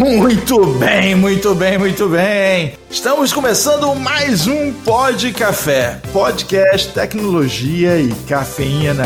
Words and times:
Muito 0.00 0.64
bem, 0.78 1.14
muito 1.14 1.54
bem, 1.54 1.76
muito 1.76 2.08
bem. 2.08 2.72
Estamos 2.88 3.34
começando 3.34 3.94
mais 3.94 4.46
um 4.46 4.72
Pod 4.72 5.30
Café, 5.34 6.00
podcast 6.10 6.88
tecnologia 6.94 8.00
e 8.00 8.08
cafeína. 8.26 9.04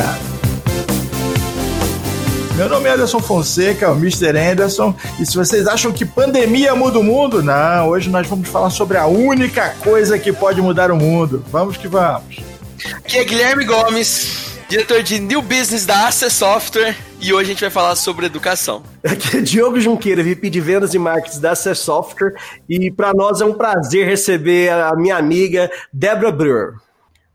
Meu 2.54 2.68
nome 2.68 2.88
é 2.88 2.92
Anderson 2.92 3.18
Fonseca, 3.18 3.90
o 3.90 3.96
Mr. 3.96 4.38
Anderson, 4.38 4.94
e 5.18 5.26
se 5.26 5.36
vocês 5.36 5.66
acham 5.66 5.90
que 5.90 6.04
pandemia 6.04 6.76
muda 6.76 7.00
o 7.00 7.02
mundo, 7.02 7.42
não, 7.42 7.88
hoje 7.88 8.08
nós 8.08 8.28
vamos 8.28 8.48
falar 8.48 8.70
sobre 8.70 8.96
a 8.96 9.04
única 9.04 9.70
coisa 9.82 10.16
que 10.16 10.32
pode 10.32 10.62
mudar 10.62 10.92
o 10.92 10.96
mundo. 10.96 11.44
Vamos 11.50 11.76
que 11.76 11.88
vamos. 11.88 12.36
Aqui 12.98 13.18
é 13.18 13.24
Guilherme 13.24 13.64
Gomes, 13.64 14.58
diretor 14.68 15.02
de 15.02 15.18
New 15.18 15.42
Business 15.42 15.84
da 15.84 16.06
Access 16.06 16.36
Software, 16.36 16.94
e 17.24 17.32
hoje 17.32 17.50
a 17.50 17.54
gente 17.54 17.60
vai 17.62 17.70
falar 17.70 17.96
sobre 17.96 18.26
educação. 18.26 18.82
Aqui 19.02 19.38
é 19.38 19.40
Diogo 19.40 19.80
Junqueira, 19.80 20.22
VP 20.22 20.50
de 20.50 20.60
Vendas 20.60 20.92
e 20.92 20.98
Marketing 20.98 21.40
da 21.40 21.52
Access 21.52 21.82
Software, 21.82 22.34
e 22.68 22.90
para 22.90 23.14
nós 23.14 23.40
é 23.40 23.46
um 23.46 23.54
prazer 23.54 24.06
receber 24.06 24.70
a 24.70 24.94
minha 24.94 25.16
amiga 25.16 25.70
Débora 25.90 26.30
Brewer. 26.30 26.74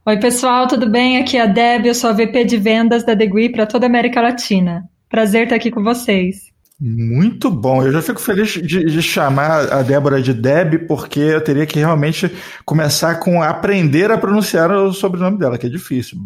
Oi, 0.05 0.17
pessoal, 0.17 0.67
tudo 0.67 0.87
bem? 0.87 1.17
Aqui 1.17 1.37
é 1.37 1.41
a 1.41 1.47
Deb, 1.47 1.87
eu 1.87 1.95
sou 1.95 2.11
a 2.11 2.13
VP 2.13 2.45
de 2.45 2.57
Vendas 2.57 3.03
da 3.03 3.15
Degree 3.15 3.51
para 3.51 3.65
toda 3.65 3.87
a 3.87 3.89
América 3.89 4.21
Latina. 4.21 4.83
Prazer 5.09 5.45
estar 5.45 5.55
aqui 5.55 5.71
com 5.71 5.83
vocês. 5.83 6.49
Muito 6.79 7.49
bom. 7.49 7.83
Eu 7.83 7.91
já 7.91 8.01
fico 8.01 8.21
feliz 8.21 8.51
de, 8.51 8.85
de, 8.85 9.01
chamar 9.01 9.73
a 9.73 9.81
Débora 9.81 10.21
de 10.21 10.35
Deb, 10.35 10.87
porque 10.87 11.19
eu 11.19 11.43
teria 11.43 11.65
que 11.65 11.79
realmente 11.79 12.31
começar 12.63 13.15
com 13.15 13.41
aprender 13.41 14.11
a 14.11 14.19
pronunciar 14.19 14.71
o 14.71 14.93
sobrenome 14.93 15.39
dela, 15.39 15.57
que 15.57 15.65
é 15.65 15.69
difícil. 15.69 16.19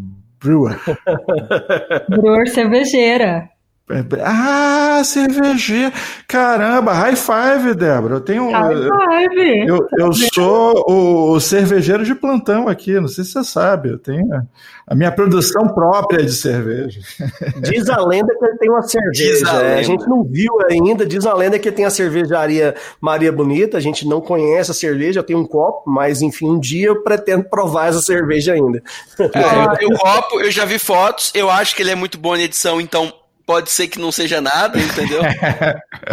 Brewer. 0.43 0.77
Brewer 2.09 2.47
cervejeira. 2.49 3.52
Ah, 4.23 5.01
cervejeira. 5.03 5.91
Caramba, 6.25 6.93
high 6.93 7.17
five, 7.17 7.75
Débora. 7.75 8.15
Eu 8.15 8.21
tenho. 8.21 8.49
High 8.49 9.29
five. 9.29 9.67
Eu, 9.67 9.87
eu 9.97 10.13
sou 10.13 10.85
o 10.87 11.39
cervejeiro 11.41 12.05
de 12.05 12.15
plantão 12.15 12.69
aqui, 12.69 12.97
não 12.99 13.09
sei 13.09 13.25
se 13.25 13.31
você 13.31 13.43
sabe. 13.43 13.89
Eu 13.89 13.99
tenho 13.99 14.25
a 14.87 14.95
minha 14.95 15.11
produção 15.11 15.67
própria 15.67 16.23
de 16.23 16.31
cerveja. 16.31 17.01
Diz 17.61 17.89
a 17.89 17.97
lenda 18.05 18.33
que 18.37 18.45
ele 18.45 18.57
tem 18.57 18.69
uma 18.69 18.81
cerveja. 18.81 19.51
A, 19.51 19.63
é, 19.63 19.79
a, 19.79 19.83
gente 19.83 20.07
não 20.07 20.23
viu 20.23 20.53
ainda. 20.69 21.05
Diz 21.05 21.25
a 21.25 21.33
lenda 21.33 21.59
que 21.59 21.67
ele 21.67 21.75
tem 21.75 21.85
a 21.85 21.89
cervejaria 21.89 22.75
Maria 23.01 23.33
Bonita. 23.33 23.77
A 23.77 23.81
gente 23.81 24.07
não 24.07 24.21
conhece 24.21 24.71
a 24.71 24.73
cerveja, 24.73 25.19
eu 25.19 25.23
tenho 25.23 25.39
um 25.39 25.45
copo, 25.45 25.89
mas 25.89 26.21
enfim, 26.21 26.49
um 26.49 26.59
dia 26.59 26.87
eu 26.87 27.03
pretendo 27.03 27.43
provar 27.49 27.89
essa 27.89 28.01
cerveja 28.01 28.53
ainda. 28.53 28.81
É, 29.19 29.65
eu 29.65 29.77
tenho 29.77 29.91
um 29.91 29.97
copo, 29.99 30.39
eu 30.39 30.49
já 30.49 30.63
vi 30.63 30.79
fotos, 30.79 31.31
eu 31.35 31.49
acho 31.49 31.75
que 31.75 31.81
ele 31.81 31.91
é 31.91 31.95
muito 31.95 32.17
bom 32.17 32.33
em 32.35 32.43
edição, 32.43 32.79
então 32.79 33.11
pode 33.45 33.71
ser 33.71 33.87
que 33.87 33.99
não 33.99 34.11
seja 34.11 34.41
nada, 34.41 34.79
entendeu? 34.79 35.21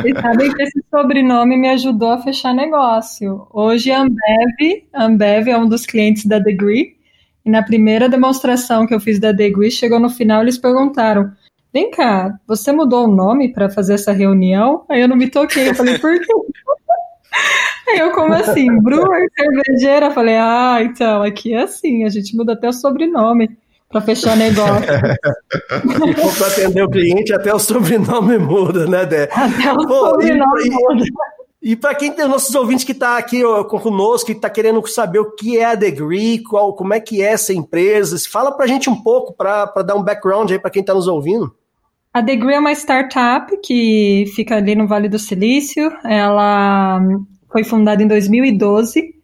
E 0.04 0.14
sabem 0.20 0.54
que 0.54 0.62
esse 0.62 0.82
sobrenome 0.88 1.56
me 1.56 1.68
ajudou 1.68 2.12
a 2.12 2.22
fechar 2.22 2.54
negócio. 2.54 3.46
Hoje 3.52 3.90
a 3.90 4.00
Ambev, 4.00 4.84
Ambev 4.94 5.48
é 5.48 5.58
um 5.58 5.68
dos 5.68 5.84
clientes 5.84 6.24
da 6.24 6.38
Degree, 6.38 6.96
e 7.44 7.50
na 7.50 7.62
primeira 7.62 8.08
demonstração 8.08 8.86
que 8.86 8.94
eu 8.94 9.00
fiz 9.00 9.18
da 9.18 9.32
Degree, 9.32 9.70
chegou 9.70 9.98
no 9.98 10.08
final 10.08 10.42
eles 10.42 10.56
perguntaram: 10.56 11.32
Vem 11.72 11.90
cá, 11.90 12.38
você 12.46 12.72
mudou 12.72 13.04
o 13.04 13.14
nome 13.14 13.52
para 13.52 13.70
fazer 13.70 13.94
essa 13.94 14.12
reunião? 14.12 14.84
Aí 14.88 15.00
eu 15.00 15.08
não 15.08 15.16
me 15.16 15.28
toquei, 15.28 15.68
eu 15.68 15.74
falei, 15.74 15.98
por 15.98 16.18
quê? 16.18 16.26
Aí 17.88 17.98
eu, 17.98 18.12
como 18.12 18.32
assim? 18.34 18.80
Brewer, 18.80 19.28
cervejeira? 19.36 20.10
Falei, 20.10 20.36
ah, 20.36 20.78
então, 20.82 21.22
aqui 21.22 21.54
é 21.54 21.62
assim, 21.62 22.04
a 22.04 22.08
gente 22.08 22.36
muda 22.36 22.52
até 22.52 22.68
o 22.68 22.72
sobrenome 22.72 23.56
para 23.90 24.00
fechar 24.00 24.36
negócio. 24.36 24.84
Se 24.84 26.14
for 26.14 26.36
para 26.38 26.46
atender 26.46 26.82
o 26.84 26.88
cliente, 26.88 27.32
até 27.32 27.52
o 27.52 27.58
sobrenome 27.58 28.38
muda, 28.38 28.86
né, 28.86 29.04
Dé? 29.04 29.24
Até 29.24 29.72
o 29.72 29.80
sobrenome 29.80 30.66
e, 30.66 30.70
muda. 30.70 31.04
E, 31.60 31.76
para 31.76 31.94
quem 31.96 32.12
tem 32.12 32.28
nossos 32.28 32.54
ouvintes 32.54 32.84
que 32.84 32.92
está 32.92 33.18
aqui 33.18 33.44
ó, 33.44 33.64
conosco, 33.64 34.26
que 34.26 34.32
está 34.32 34.48
querendo 34.48 34.86
saber 34.86 35.18
o 35.18 35.32
que 35.32 35.58
é 35.58 35.64
a 35.64 35.74
Degree, 35.74 36.42
qual, 36.44 36.72
como 36.74 36.94
é 36.94 37.00
que 37.00 37.20
é 37.20 37.32
essa 37.32 37.52
empresa, 37.52 38.16
fala 38.30 38.52
para 38.52 38.64
a 38.64 38.68
gente 38.68 38.88
um 38.88 39.02
pouco, 39.02 39.34
para 39.34 39.66
dar 39.82 39.96
um 39.96 40.02
background 40.02 40.52
aí 40.52 40.58
para 40.58 40.70
quem 40.70 40.80
está 40.80 40.94
nos 40.94 41.08
ouvindo. 41.08 41.52
A 42.14 42.20
Degree 42.20 42.54
é 42.54 42.58
uma 42.60 42.72
startup 42.72 43.56
que 43.60 44.24
fica 44.36 44.56
ali 44.56 44.74
no 44.74 44.86
Vale 44.86 45.08
do 45.08 45.18
Silício. 45.18 45.92
Ela 46.04 47.00
foi 47.50 47.64
fundada 47.64 48.02
em 48.02 48.06
2012 48.06 49.19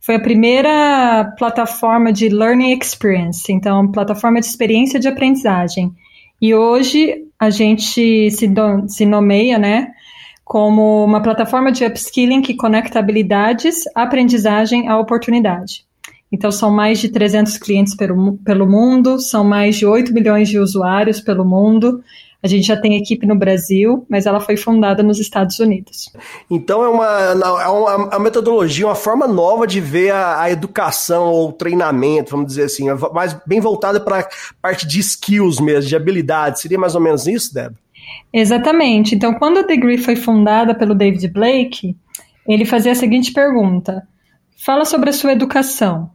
foi 0.00 0.14
a 0.14 0.20
primeira 0.20 1.32
plataforma 1.38 2.12
de 2.12 2.28
learning 2.28 2.72
experience, 2.72 3.52
então 3.52 3.90
plataforma 3.90 4.40
de 4.40 4.46
experiência 4.46 4.98
de 4.98 5.08
aprendizagem. 5.08 5.92
E 6.40 6.54
hoje 6.54 7.26
a 7.38 7.50
gente 7.50 8.30
se, 8.30 8.48
do, 8.48 8.88
se 8.88 9.04
nomeia, 9.04 9.58
né, 9.58 9.88
como 10.44 11.04
uma 11.04 11.22
plataforma 11.22 11.70
de 11.70 11.84
upskilling 11.84 12.40
que 12.42 12.56
conecta 12.56 12.98
habilidades, 12.98 13.84
aprendizagem 13.94 14.88
à 14.88 14.98
oportunidade. 14.98 15.84
Então, 16.32 16.50
são 16.50 16.70
mais 16.70 17.00
de 17.00 17.08
300 17.08 17.58
clientes 17.58 17.94
pelo, 17.94 18.36
pelo 18.38 18.66
mundo, 18.66 19.20
são 19.20 19.42
mais 19.44 19.76
de 19.76 19.84
8 19.84 20.12
milhões 20.14 20.48
de 20.48 20.58
usuários 20.58 21.20
pelo 21.20 21.44
mundo, 21.44 22.02
a 22.42 22.48
gente 22.48 22.66
já 22.66 22.76
tem 22.76 22.96
equipe 22.96 23.26
no 23.26 23.34
Brasil, 23.36 24.06
mas 24.08 24.24
ela 24.24 24.40
foi 24.40 24.56
fundada 24.56 25.02
nos 25.02 25.18
Estados 25.18 25.58
Unidos. 25.58 26.10
Então 26.50 26.82
é 26.82 26.88
uma, 26.88 27.62
é 27.62 27.68
uma, 27.68 28.18
metodologia, 28.18 28.86
uma 28.86 28.94
forma 28.94 29.26
nova 29.26 29.66
de 29.66 29.80
ver 29.80 30.10
a, 30.10 30.42
a, 30.42 30.50
educação 30.50 31.26
ou 31.26 31.52
treinamento, 31.52 32.30
vamos 32.30 32.46
dizer 32.46 32.64
assim, 32.64 32.86
mais 33.12 33.36
bem 33.46 33.60
voltada 33.60 34.00
para 34.00 34.20
a 34.20 34.28
parte 34.60 34.86
de 34.86 35.00
skills 35.00 35.60
mesmo, 35.60 35.88
de 35.88 35.96
habilidades. 35.96 36.62
Seria 36.62 36.78
mais 36.78 36.94
ou 36.94 37.00
menos 37.00 37.26
isso, 37.26 37.52
Deb? 37.52 37.74
Exatamente. 38.32 39.14
Então, 39.14 39.34
quando 39.34 39.58
a 39.58 39.62
Degree 39.62 39.98
foi 39.98 40.16
fundada 40.16 40.74
pelo 40.74 40.94
David 40.94 41.28
Blake, 41.28 41.94
ele 42.48 42.64
fazia 42.64 42.92
a 42.92 42.94
seguinte 42.96 43.32
pergunta: 43.32 44.02
fala 44.64 44.86
sobre 44.86 45.10
a 45.10 45.12
sua 45.12 45.32
educação. 45.32 46.10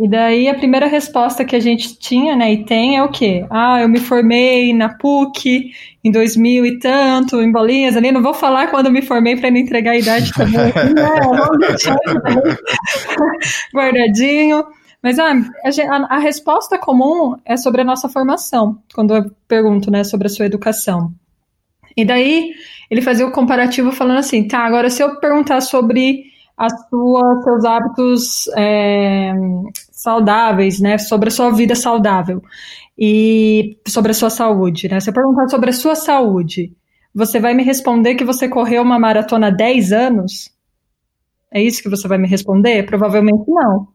E 0.00 0.08
daí 0.08 0.48
a 0.48 0.54
primeira 0.54 0.86
resposta 0.86 1.44
que 1.44 1.54
a 1.54 1.60
gente 1.60 1.94
tinha, 1.98 2.34
né, 2.34 2.54
e 2.54 2.64
tem 2.64 2.96
é 2.96 3.02
o 3.02 3.10
quê? 3.10 3.44
Ah, 3.50 3.82
eu 3.82 3.88
me 3.88 4.00
formei 4.00 4.72
na 4.72 4.88
PUC 4.88 5.72
em 6.02 6.10
2000 6.10 6.64
e 6.64 6.78
tanto, 6.78 7.38
em 7.42 7.52
bolinhas 7.52 7.98
ali. 7.98 8.10
Não 8.10 8.22
vou 8.22 8.32
falar 8.32 8.68
quando 8.68 8.86
eu 8.86 8.92
me 8.92 9.02
formei 9.02 9.36
para 9.36 9.50
não 9.50 9.58
entregar 9.58 9.90
a 9.90 9.98
idade 9.98 10.32
também. 10.32 10.72
não, 10.96 11.36
vamos 11.36 11.58
deixar 11.58 11.98
guardadinho. 13.74 14.64
Mas 15.02 15.18
ah, 15.18 15.32
a, 15.32 16.16
a, 16.16 16.18
resposta 16.18 16.78
comum 16.78 17.36
é 17.44 17.58
sobre 17.58 17.82
a 17.82 17.84
nossa 17.84 18.08
formação, 18.08 18.78
quando 18.94 19.14
eu 19.14 19.30
pergunto 19.46 19.90
né, 19.90 20.02
sobre 20.02 20.28
a 20.28 20.30
sua 20.30 20.46
educação. 20.46 21.12
E 21.94 22.06
daí 22.06 22.54
ele 22.90 23.02
fazia 23.02 23.26
o 23.26 23.32
comparativo 23.32 23.92
falando 23.92 24.18
assim, 24.18 24.48
tá, 24.48 24.60
agora 24.60 24.88
se 24.88 25.02
eu 25.02 25.20
perguntar 25.20 25.60
sobre 25.60 26.29
as 26.60 26.74
suas, 26.90 27.42
seus 27.42 27.64
hábitos 27.64 28.48
é, 28.54 29.32
saudáveis, 29.90 30.78
né? 30.78 30.98
Sobre 30.98 31.30
a 31.30 31.32
sua 31.32 31.50
vida 31.50 31.74
saudável 31.74 32.42
e 32.98 33.78
sobre 33.88 34.10
a 34.10 34.14
sua 34.14 34.28
saúde, 34.28 34.86
né? 34.86 35.00
Se 35.00 35.08
eu 35.08 35.14
perguntar 35.14 35.48
sobre 35.48 35.70
a 35.70 35.72
sua 35.72 35.94
saúde, 35.94 36.70
você 37.14 37.40
vai 37.40 37.54
me 37.54 37.62
responder 37.62 38.14
que 38.14 38.26
você 38.26 38.46
correu 38.46 38.82
uma 38.82 38.98
maratona 38.98 39.46
há 39.46 39.50
10 39.50 39.90
anos? 39.90 40.50
É 41.50 41.62
isso 41.62 41.82
que 41.82 41.88
você 41.88 42.06
vai 42.06 42.18
me 42.18 42.28
responder? 42.28 42.84
Provavelmente 42.84 43.44
não. 43.48 43.88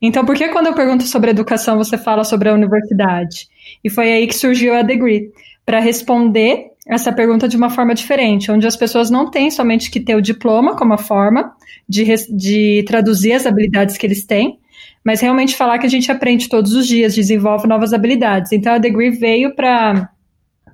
Então, 0.00 0.26
por 0.26 0.36
que 0.36 0.50
quando 0.50 0.66
eu 0.66 0.74
pergunto 0.74 1.04
sobre 1.04 1.30
educação 1.30 1.78
você 1.78 1.96
fala 1.96 2.24
sobre 2.24 2.50
a 2.50 2.54
universidade? 2.54 3.48
E 3.82 3.88
foi 3.88 4.12
aí 4.12 4.26
que 4.26 4.36
surgiu 4.36 4.74
a 4.74 4.82
Degree, 4.82 5.32
para 5.64 5.80
responder 5.80 6.71
essa 6.86 7.12
pergunta 7.12 7.48
de 7.48 7.56
uma 7.56 7.70
forma 7.70 7.94
diferente, 7.94 8.50
onde 8.50 8.66
as 8.66 8.76
pessoas 8.76 9.10
não 9.10 9.30
têm 9.30 9.50
somente 9.50 9.90
que 9.90 10.00
ter 10.00 10.16
o 10.16 10.22
diploma 10.22 10.76
como 10.76 10.94
a 10.94 10.98
forma 10.98 11.54
de, 11.88 12.04
de 12.30 12.84
traduzir 12.86 13.34
as 13.34 13.46
habilidades 13.46 13.96
que 13.96 14.06
eles 14.06 14.26
têm, 14.26 14.58
mas 15.04 15.20
realmente 15.20 15.56
falar 15.56 15.78
que 15.78 15.86
a 15.86 15.90
gente 15.90 16.10
aprende 16.10 16.48
todos 16.48 16.72
os 16.72 16.86
dias, 16.86 17.14
desenvolve 17.14 17.68
novas 17.68 17.92
habilidades. 17.92 18.52
Então 18.52 18.74
a 18.74 18.78
Degree 18.78 19.10
veio 19.10 19.54
para 19.54 20.10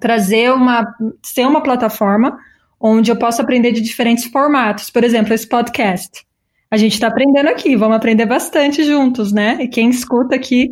trazer 0.01 0.53
uma, 0.53 0.87
ser 1.23 1.47
uma 1.47 1.63
plataforma 1.63 2.39
onde 2.81 3.11
eu 3.11 3.17
posso 3.17 3.43
aprender 3.43 3.73
de 3.73 3.81
diferentes 3.81 4.25
formatos. 4.25 4.91
Por 4.91 5.05
exemplo, 5.05 5.35
esse 5.35 5.47
podcast. 5.47 6.27
A 6.71 6.77
gente 6.77 6.93
está 6.93 7.09
aprendendo 7.09 7.49
aqui, 7.49 7.75
vamos 7.77 7.97
aprender 7.97 8.27
bastante 8.27 8.85
juntos, 8.85 9.33
né? 9.33 9.57
E 9.61 9.69
quem 9.69 9.89
escuta 9.89 10.37
aqui 10.37 10.71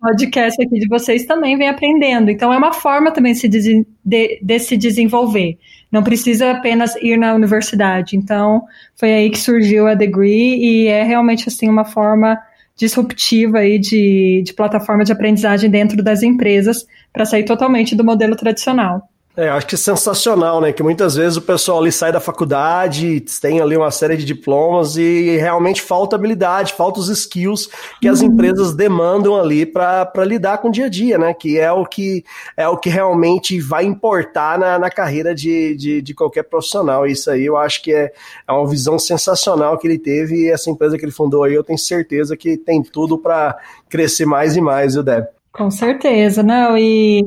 podcast 0.00 0.62
aqui 0.62 0.78
de 0.78 0.88
vocês 0.88 1.24
também 1.24 1.56
vem 1.56 1.68
aprendendo. 1.68 2.30
Então 2.30 2.52
é 2.52 2.56
uma 2.56 2.72
forma 2.72 3.10
também 3.10 3.32
de 3.32 3.38
se, 3.38 3.48
de, 3.48 4.40
de 4.42 4.58
se 4.58 4.76
desenvolver. 4.76 5.58
Não 5.90 6.02
precisa 6.02 6.52
apenas 6.52 6.94
ir 6.96 7.16
na 7.16 7.34
universidade. 7.34 8.16
Então 8.16 8.62
foi 8.96 9.12
aí 9.12 9.30
que 9.30 9.38
surgiu 9.38 9.86
a 9.86 9.94
Degree 9.94 10.56
e 10.56 10.86
é 10.86 11.02
realmente 11.02 11.48
assim 11.48 11.68
uma 11.68 11.84
forma 11.84 12.38
disruptiva 12.76 13.58
aí 13.58 13.78
de, 13.78 14.42
de 14.44 14.54
plataforma 14.54 15.04
de 15.04 15.12
aprendizagem 15.12 15.68
dentro 15.68 16.02
das 16.02 16.22
empresas 16.22 16.86
para 17.12 17.24
sair 17.24 17.44
totalmente 17.44 17.96
do 17.96 18.04
modelo 18.04 18.36
tradicional. 18.36 19.08
É, 19.38 19.48
acho 19.50 19.68
que 19.68 19.76
é 19.76 19.78
sensacional, 19.78 20.60
né? 20.60 20.72
Que 20.72 20.82
muitas 20.82 21.14
vezes 21.14 21.36
o 21.36 21.42
pessoal 21.42 21.78
ali 21.78 21.92
sai 21.92 22.10
da 22.10 22.18
faculdade, 22.18 23.20
tem 23.40 23.60
ali 23.60 23.76
uma 23.76 23.92
série 23.92 24.16
de 24.16 24.24
diplomas 24.24 24.96
e 24.96 25.36
realmente 25.36 25.80
falta 25.80 26.16
habilidade, 26.16 26.72
falta 26.72 26.98
os 26.98 27.08
skills 27.08 27.70
que 28.00 28.08
as 28.08 28.20
uhum. 28.20 28.26
empresas 28.26 28.74
demandam 28.74 29.36
ali 29.36 29.64
para 29.64 30.10
lidar 30.26 30.58
com 30.58 30.66
o 30.66 30.72
dia 30.72 30.86
a 30.86 30.88
dia, 30.88 31.16
né? 31.18 31.32
Que 31.32 31.56
é 31.56 31.70
o 31.70 31.86
que 31.86 32.24
é 32.56 32.66
o 32.66 32.76
que 32.76 32.88
realmente 32.88 33.60
vai 33.60 33.84
importar 33.84 34.58
na, 34.58 34.76
na 34.76 34.90
carreira 34.90 35.32
de, 35.32 35.76
de, 35.76 36.02
de 36.02 36.14
qualquer 36.14 36.42
profissional. 36.42 37.06
Isso 37.06 37.30
aí 37.30 37.46
eu 37.46 37.56
acho 37.56 37.80
que 37.80 37.94
é, 37.94 38.12
é 38.44 38.52
uma 38.52 38.68
visão 38.68 38.98
sensacional 38.98 39.78
que 39.78 39.86
ele 39.86 40.00
teve 40.00 40.34
e 40.34 40.50
essa 40.50 40.68
empresa 40.68 40.98
que 40.98 41.04
ele 41.04 41.12
fundou 41.12 41.44
aí, 41.44 41.54
eu 41.54 41.62
tenho 41.62 41.78
certeza 41.78 42.36
que 42.36 42.56
tem 42.56 42.82
tudo 42.82 43.16
para 43.16 43.56
crescer 43.88 44.26
mais 44.26 44.56
e 44.56 44.60
mais, 44.60 44.94
viu, 44.94 45.04
Deb? 45.04 45.26
Com 45.52 45.70
certeza, 45.70 46.42
não, 46.42 46.76
e 46.76 47.24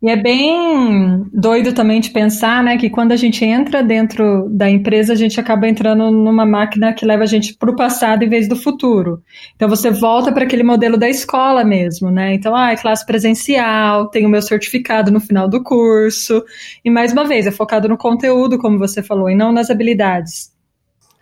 e 0.00 0.08
é 0.08 0.14
bem 0.14 1.26
doido 1.32 1.72
também 1.72 2.00
de 2.00 2.10
pensar, 2.10 2.62
né, 2.62 2.78
que 2.78 2.88
quando 2.88 3.10
a 3.10 3.16
gente 3.16 3.44
entra 3.44 3.82
dentro 3.82 4.48
da 4.48 4.70
empresa, 4.70 5.12
a 5.12 5.16
gente 5.16 5.40
acaba 5.40 5.66
entrando 5.66 6.08
numa 6.08 6.46
máquina 6.46 6.92
que 6.92 7.04
leva 7.04 7.24
a 7.24 7.26
gente 7.26 7.54
para 7.54 7.70
o 7.70 7.74
passado 7.74 8.22
em 8.22 8.28
vez 8.28 8.48
do 8.48 8.54
futuro. 8.54 9.20
Então 9.56 9.68
você 9.68 9.90
volta 9.90 10.30
para 10.30 10.44
aquele 10.44 10.62
modelo 10.62 10.96
da 10.96 11.08
escola 11.08 11.64
mesmo, 11.64 12.12
né? 12.12 12.32
Então, 12.32 12.54
ah, 12.54 12.70
é 12.70 12.76
classe 12.76 13.04
presencial, 13.04 14.08
tenho 14.08 14.28
meu 14.28 14.40
certificado 14.40 15.10
no 15.10 15.18
final 15.18 15.48
do 15.48 15.64
curso. 15.64 16.44
E 16.84 16.90
mais 16.90 17.12
uma 17.12 17.24
vez, 17.24 17.48
é 17.48 17.50
focado 17.50 17.88
no 17.88 17.98
conteúdo, 17.98 18.56
como 18.56 18.78
você 18.78 19.02
falou, 19.02 19.28
e 19.28 19.34
não 19.34 19.50
nas 19.50 19.68
habilidades. 19.68 20.52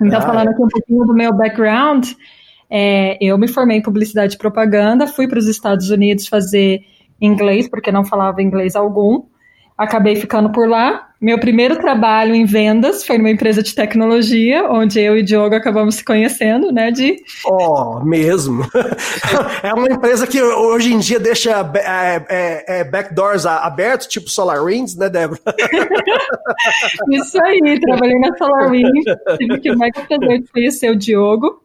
Então, 0.02 0.18
ah, 0.18 0.22
falando 0.22 0.48
é. 0.48 0.50
aqui 0.50 0.62
um 0.62 0.68
pouquinho 0.68 1.04
do 1.06 1.14
meu 1.14 1.34
background, 1.34 2.08
é, 2.68 3.16
eu 3.22 3.38
me 3.38 3.48
formei 3.48 3.78
em 3.78 3.82
publicidade 3.82 4.34
e 4.34 4.38
propaganda, 4.38 5.06
fui 5.06 5.26
para 5.26 5.38
os 5.38 5.46
Estados 5.46 5.88
Unidos 5.88 6.28
fazer 6.28 6.82
inglês, 7.20 7.68
porque 7.68 7.92
não 7.92 8.04
falava 8.04 8.42
inglês 8.42 8.76
algum. 8.76 9.22
Acabei 9.76 10.16
ficando 10.16 10.50
por 10.52 10.66
lá. 10.66 11.06
Meu 11.20 11.38
primeiro 11.38 11.76
trabalho 11.76 12.34
em 12.34 12.46
vendas 12.46 13.06
foi 13.06 13.18
numa 13.18 13.30
empresa 13.30 13.62
de 13.62 13.74
tecnologia, 13.74 14.70
onde 14.70 15.00
eu 15.00 15.16
e 15.16 15.20
o 15.20 15.24
Diogo 15.24 15.54
acabamos 15.54 15.96
se 15.96 16.04
conhecendo, 16.04 16.72
né, 16.72 16.90
de... 16.90 17.16
Oh, 17.44 18.00
mesmo. 18.00 18.64
é 19.62 19.72
uma 19.74 19.88
empresa 19.88 20.26
que 20.26 20.42
hoje 20.42 20.92
em 20.92 20.98
dia 20.98 21.18
deixa 21.18 21.50
é, 21.74 22.26
é, 22.28 22.80
é 22.80 22.84
backdoors 22.84 23.44
abertos, 23.44 24.06
tipo 24.06 24.30
SolarWinds, 24.30 24.96
né, 24.96 25.08
Débora? 25.10 25.40
Isso 27.12 27.38
aí, 27.42 27.80
trabalhei 27.80 28.18
na 28.18 28.36
SolarWinds, 28.36 29.04
tive 29.38 29.58
que 29.60 29.74
mais 29.74 29.92
prazer 29.92 30.42
de 30.42 30.52
conhecer 30.52 30.90
o 30.90 30.96
Diogo, 30.96 31.62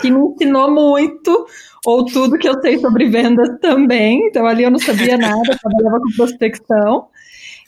que 0.00 0.10
me 0.10 0.18
ensinou 0.18 0.70
muito 0.70 1.46
ou 1.84 2.04
tudo 2.04 2.38
que 2.38 2.48
eu 2.48 2.60
sei 2.60 2.78
sobre 2.78 3.08
vendas 3.08 3.58
também. 3.60 4.26
Então 4.28 4.46
ali 4.46 4.62
eu 4.62 4.70
não 4.70 4.78
sabia 4.78 5.16
nada, 5.16 5.58
trabalhava 5.60 6.00
com 6.00 6.16
prospecção. 6.16 7.06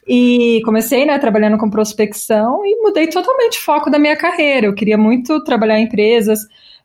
E 0.06 0.60
comecei, 0.64 1.06
né, 1.06 1.18
trabalhando 1.18 1.56
com 1.56 1.70
prospecção 1.70 2.60
e 2.64 2.82
mudei 2.82 3.06
totalmente 3.06 3.58
o 3.58 3.62
foco 3.62 3.90
da 3.90 3.98
minha 3.98 4.16
carreira. 4.16 4.66
Eu 4.66 4.74
queria 4.74 4.98
muito 4.98 5.42
trabalhar 5.44 5.78
em 5.78 5.84
empresas, 5.84 6.40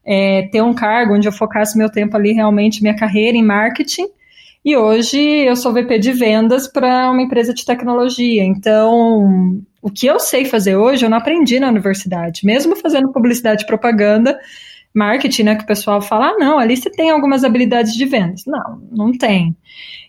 é, 0.06 0.44
ter 0.51 0.62
um 0.62 0.74
cargo 0.74 1.16
onde 1.16 1.27
eu 1.27 1.31
focasse 1.31 1.77
meu 1.77 1.89
tempo 1.89 2.15
ali 2.15 2.31
realmente, 2.31 2.81
minha 2.81 2.95
carreira 2.95 3.38
em 3.38 3.44
marketing. 3.44 4.07
E 4.63 4.75
hoje 4.75 5.19
eu 5.19 5.56
sou 5.56 5.74
VP 5.74 6.00
de 6.00 6.13
vendas 6.13 6.68
para 6.68 7.12
uma 7.12 7.22
empresa 7.22 7.54
de 7.54 7.65
tecnologia. 7.65 8.44
Então, 8.44 9.62
o 9.81 9.89
que 9.89 10.06
eu 10.07 10.19
sei 10.19 10.45
fazer 10.45 10.75
hoje, 10.75 11.06
eu 11.06 11.10
não 11.10 11.18
aprendi 11.18 11.60
na 11.60 11.69
universidade. 11.69 12.45
Mesmo 12.45 12.75
fazendo 12.75 13.12
publicidade 13.12 13.63
e 13.63 13.68
propaganda, 13.68 14.38
marketing, 15.00 15.44
né, 15.44 15.56
que 15.56 15.63
o 15.63 15.68
pessoal 15.68 16.01
fala, 16.01 16.28
ah, 16.28 16.38
não, 16.38 16.60
ali 16.60 16.75
você 16.78 16.90
tem 16.92 17.10
algumas 17.10 17.44
habilidades 17.44 17.94
de 17.96 18.06
vendas. 18.06 18.44
Não, 18.46 18.81
não 18.92 19.12
tem. 19.18 19.56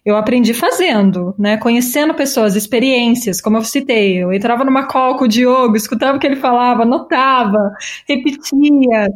Eu 0.05 0.17
aprendi 0.17 0.53
fazendo, 0.53 1.35
né, 1.39 1.57
conhecendo 1.59 2.15
pessoas, 2.15 2.57
experiências, 2.57 3.41
como 3.41 3.57
eu 3.59 3.65
citei. 3.65 4.23
Eu 4.23 4.33
entrava 4.33 4.65
numa 4.65 4.87
call 4.87 5.17
com 5.17 5.25
o 5.25 5.29
Diogo, 5.29 5.77
escutava 5.77 6.17
o 6.17 6.21
que 6.21 6.27
ele 6.27 6.37
falava, 6.37 6.83
anotava, 6.83 7.73
repetia. 8.09 9.09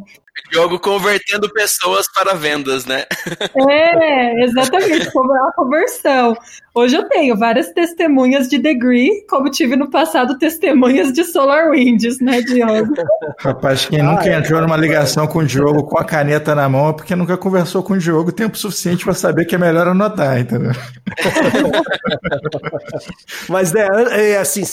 Diogo 0.51 0.79
convertendo 0.79 1.51
pessoas 1.51 2.11
para 2.11 2.33
vendas, 2.33 2.85
né? 2.85 3.05
É, 3.69 4.43
exatamente, 4.43 5.07
a 5.07 5.51
conversão. 5.55 6.35
Hoje 6.73 6.95
eu 6.95 7.07
tenho 7.07 7.37
várias 7.37 7.71
testemunhas 7.71 8.49
de 8.49 8.57
Degree, 8.57 9.25
como 9.29 9.49
tive 9.49 9.77
no 9.77 9.89
passado 9.89 10.37
testemunhas 10.37 11.13
de 11.13 11.23
SolarWinds, 11.23 12.19
né, 12.19 12.41
Diogo? 12.41 12.93
Rapaz, 13.39 13.85
quem 13.85 14.03
nunca 14.03 14.23
ah, 14.23 14.29
é. 14.29 14.37
entrou 14.37 14.61
numa 14.61 14.75
ligação 14.75 15.25
com 15.25 15.39
o 15.39 15.45
Diogo 15.45 15.85
com 15.85 15.97
a 15.97 16.03
caneta 16.03 16.53
na 16.53 16.67
mão 16.67 16.89
é 16.89 16.93
porque 16.93 17.15
nunca 17.15 17.37
conversou 17.37 17.81
com 17.81 17.93
o 17.93 17.97
Diogo 17.97 18.31
tempo 18.31 18.57
suficiente 18.57 19.05
para 19.05 19.13
saber 19.13 19.45
que 19.45 19.55
é 19.55 19.57
melhor 19.57 19.87
anotar, 19.87 20.37
entendeu? 20.37 20.73
Mas, 23.47 23.71
né, 23.71 23.87
é, 24.11 24.37
assim, 24.37 24.63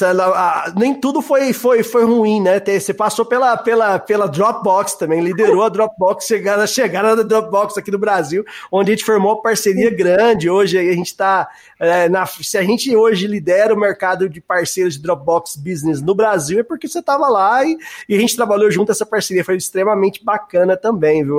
nem 0.76 0.94
tudo 0.94 1.22
foi, 1.22 1.52
foi, 1.52 1.84
foi 1.84 2.04
ruim, 2.04 2.40
né? 2.40 2.60
Você 2.60 2.92
passou 2.92 3.24
pela, 3.24 3.56
pela, 3.56 4.00
pela 4.00 4.26
Dropbox 4.26 4.94
também, 4.94 5.20
liderou 5.20 5.51
a 5.60 5.68
Dropbox, 5.68 6.26
chegada, 6.26 6.62
a 6.62 6.66
chegada 6.66 7.16
da 7.16 7.22
Dropbox 7.22 7.76
aqui 7.76 7.90
no 7.90 7.98
Brasil, 7.98 8.44
onde 8.70 8.92
a 8.92 8.94
gente 8.94 9.04
formou 9.04 9.32
uma 9.32 9.42
parceria 9.42 9.90
grande. 9.90 10.48
Hoje 10.48 10.78
a 10.78 10.94
gente 10.94 11.08
está 11.08 11.48
é, 11.80 12.08
se 12.40 12.56
a 12.56 12.62
gente 12.62 12.94
hoje 12.96 13.26
lidera 13.26 13.74
o 13.74 13.76
mercado 13.76 14.28
de 14.28 14.40
parceiros 14.40 14.94
de 14.94 15.02
Dropbox 15.02 15.56
Business 15.56 16.00
no 16.00 16.14
Brasil, 16.14 16.60
é 16.60 16.62
porque 16.62 16.86
você 16.86 17.00
estava 17.00 17.28
lá 17.28 17.64
e, 17.64 17.76
e, 18.08 18.14
a 18.14 18.18
gente 18.20 18.36
trabalhou 18.36 18.70
junto. 18.70 18.92
Essa 18.92 19.04
parceria 19.04 19.44
foi 19.44 19.56
extremamente 19.56 20.24
bacana 20.24 20.76
também, 20.76 21.24
viu? 21.24 21.38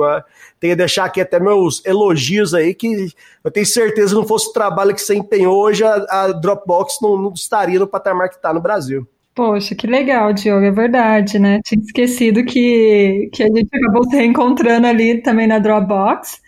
Tenho 0.60 0.72
que 0.72 0.76
deixar 0.76 1.06
aqui 1.06 1.20
até 1.20 1.40
meus 1.40 1.82
elogios 1.86 2.52
aí, 2.52 2.74
que 2.74 3.08
eu 3.42 3.50
tenho 3.50 3.64
certeza 3.64 4.08
que 4.08 4.20
não 4.20 4.28
fosse 4.28 4.50
o 4.50 4.52
trabalho 4.52 4.94
que 4.94 5.00
você 5.00 5.14
empenhou 5.14 5.56
hoje, 5.56 5.82
a, 5.82 5.94
a 6.10 6.32
Dropbox 6.32 6.98
não, 7.00 7.16
não 7.16 7.32
estaria 7.32 7.78
no 7.78 7.86
patamar 7.86 8.28
que 8.28 8.36
está 8.36 8.52
no 8.52 8.60
Brasil. 8.60 9.08
Poxa, 9.34 9.74
que 9.74 9.86
legal, 9.86 10.32
Diogo, 10.32 10.64
é 10.64 10.70
verdade, 10.70 11.40
né? 11.40 11.60
Tinha 11.64 11.80
esquecido 11.82 12.44
que, 12.44 13.28
que 13.32 13.42
a 13.42 13.46
gente 13.46 13.68
acabou 13.74 14.04
se 14.08 14.16
reencontrando 14.16 14.86
ali 14.86 15.20
também 15.22 15.46
na 15.48 15.58
Dropbox. 15.58 16.40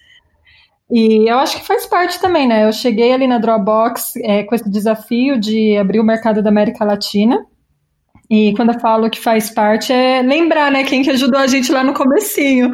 E 0.90 1.28
eu 1.28 1.38
acho 1.38 1.58
que 1.58 1.66
faz 1.66 1.84
parte 1.84 2.20
também, 2.20 2.46
né? 2.46 2.64
Eu 2.64 2.72
cheguei 2.72 3.12
ali 3.12 3.26
na 3.26 3.38
Dropbox 3.38 4.14
é, 4.22 4.44
com 4.44 4.54
esse 4.54 4.70
desafio 4.70 5.38
de 5.38 5.76
abrir 5.76 5.98
o 5.98 6.04
mercado 6.04 6.40
da 6.42 6.48
América 6.48 6.84
Latina. 6.84 7.44
E 8.30 8.52
quando 8.54 8.72
eu 8.72 8.80
falo 8.80 9.10
que 9.10 9.20
faz 9.20 9.50
parte, 9.50 9.92
é 9.92 10.22
lembrar, 10.22 10.70
né, 10.70 10.84
quem 10.84 11.02
que 11.02 11.10
ajudou 11.10 11.40
a 11.40 11.46
gente 11.46 11.70
lá 11.72 11.82
no 11.84 11.94
comecinho. 11.94 12.70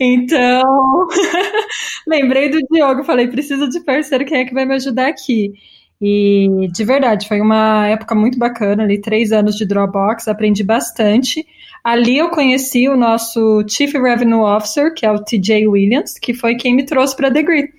Então, 0.00 1.06
lembrei 2.08 2.50
do 2.50 2.58
Diogo, 2.70 3.04
falei, 3.04 3.28
preciso 3.28 3.68
de 3.68 3.80
parceiro, 3.80 4.24
quem 4.24 4.38
é 4.40 4.44
que 4.44 4.54
vai 4.54 4.64
me 4.64 4.74
ajudar 4.74 5.08
aqui? 5.08 5.52
E 6.00 6.68
de 6.72 6.84
verdade, 6.84 7.26
foi 7.28 7.40
uma 7.40 7.86
época 7.86 8.14
muito 8.14 8.38
bacana 8.38 8.82
ali, 8.82 9.00
três 9.00 9.32
anos 9.32 9.56
de 9.56 9.64
Dropbox, 9.64 10.28
aprendi 10.28 10.62
bastante. 10.62 11.46
Ali 11.82 12.18
eu 12.18 12.30
conheci 12.30 12.88
o 12.88 12.96
nosso 12.96 13.64
Chief 13.68 13.92
Revenue 13.92 14.40
Officer, 14.40 14.92
que 14.94 15.06
é 15.06 15.12
o 15.12 15.22
TJ 15.22 15.66
Williams, 15.66 16.18
que 16.18 16.34
foi 16.34 16.56
quem 16.56 16.74
me 16.74 16.84
trouxe 16.84 17.16
para 17.16 17.28
a 17.28 17.30
Degree. 17.30 17.70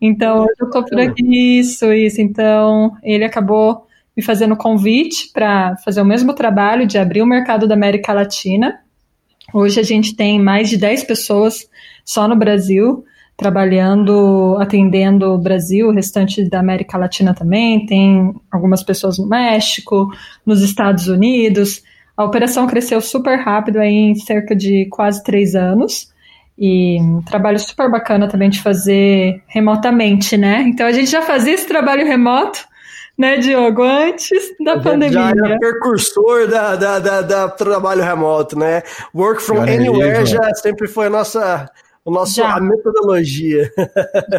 Então, 0.00 0.46
eu 0.58 0.66
estou 0.66 0.84
por 0.84 1.00
aqui, 1.00 1.58
isso, 1.58 1.92
isso. 1.92 2.20
Então, 2.20 2.96
ele 3.02 3.24
acabou 3.24 3.86
me 4.16 4.22
fazendo 4.22 4.56
convite 4.56 5.30
para 5.32 5.76
fazer 5.78 6.00
o 6.00 6.04
mesmo 6.04 6.34
trabalho 6.34 6.86
de 6.86 6.98
abrir 6.98 7.22
o 7.22 7.26
mercado 7.26 7.66
da 7.66 7.74
América 7.74 8.12
Latina. 8.12 8.80
Hoje 9.52 9.80
a 9.80 9.82
gente 9.82 10.14
tem 10.14 10.40
mais 10.40 10.68
de 10.68 10.76
10 10.76 11.04
pessoas 11.04 11.68
só 12.04 12.28
no 12.28 12.36
Brasil, 12.36 13.04
trabalhando, 13.38 14.56
atendendo 14.58 15.32
o 15.32 15.38
Brasil, 15.38 15.86
o 15.86 15.92
restante 15.92 16.44
da 16.50 16.58
América 16.58 16.98
Latina 16.98 17.32
também. 17.32 17.86
Tem 17.86 18.34
algumas 18.50 18.82
pessoas 18.82 19.16
no 19.16 19.28
México, 19.28 20.12
nos 20.44 20.60
Estados 20.60 21.06
Unidos. 21.06 21.80
A 22.16 22.24
operação 22.24 22.66
cresceu 22.66 23.00
super 23.00 23.38
rápido 23.38 23.78
aí 23.78 23.94
em 23.94 24.14
cerca 24.16 24.56
de 24.56 24.88
quase 24.90 25.22
três 25.22 25.54
anos. 25.54 26.12
E 26.58 27.00
um 27.00 27.22
trabalho 27.22 27.60
super 27.60 27.88
bacana 27.88 28.26
também 28.26 28.50
de 28.50 28.60
fazer 28.60 29.40
remotamente, 29.46 30.36
né? 30.36 30.64
Então 30.66 30.84
a 30.84 30.90
gente 30.90 31.08
já 31.08 31.22
fazia 31.22 31.54
esse 31.54 31.68
trabalho 31.68 32.04
remoto, 32.04 32.66
né, 33.16 33.36
Diogo, 33.36 33.84
antes 33.84 34.52
da 34.64 34.80
pandemia. 34.80 35.12
Já 35.12 35.28
era 35.28 35.58
precursor 35.60 36.48
da, 36.48 36.74
da, 36.74 36.98
da, 36.98 37.22
da, 37.22 37.48
trabalho 37.48 38.02
remoto, 38.02 38.58
né? 38.58 38.82
Work 39.14 39.40
from 39.40 39.60
anywhere 39.62 40.26
já 40.26 40.52
sempre 40.54 40.88
foi 40.88 41.06
a 41.06 41.10
nossa, 41.10 41.70
o 42.08 42.10
nosso, 42.10 42.42
a 42.42 42.60
metodologia. 42.60 43.70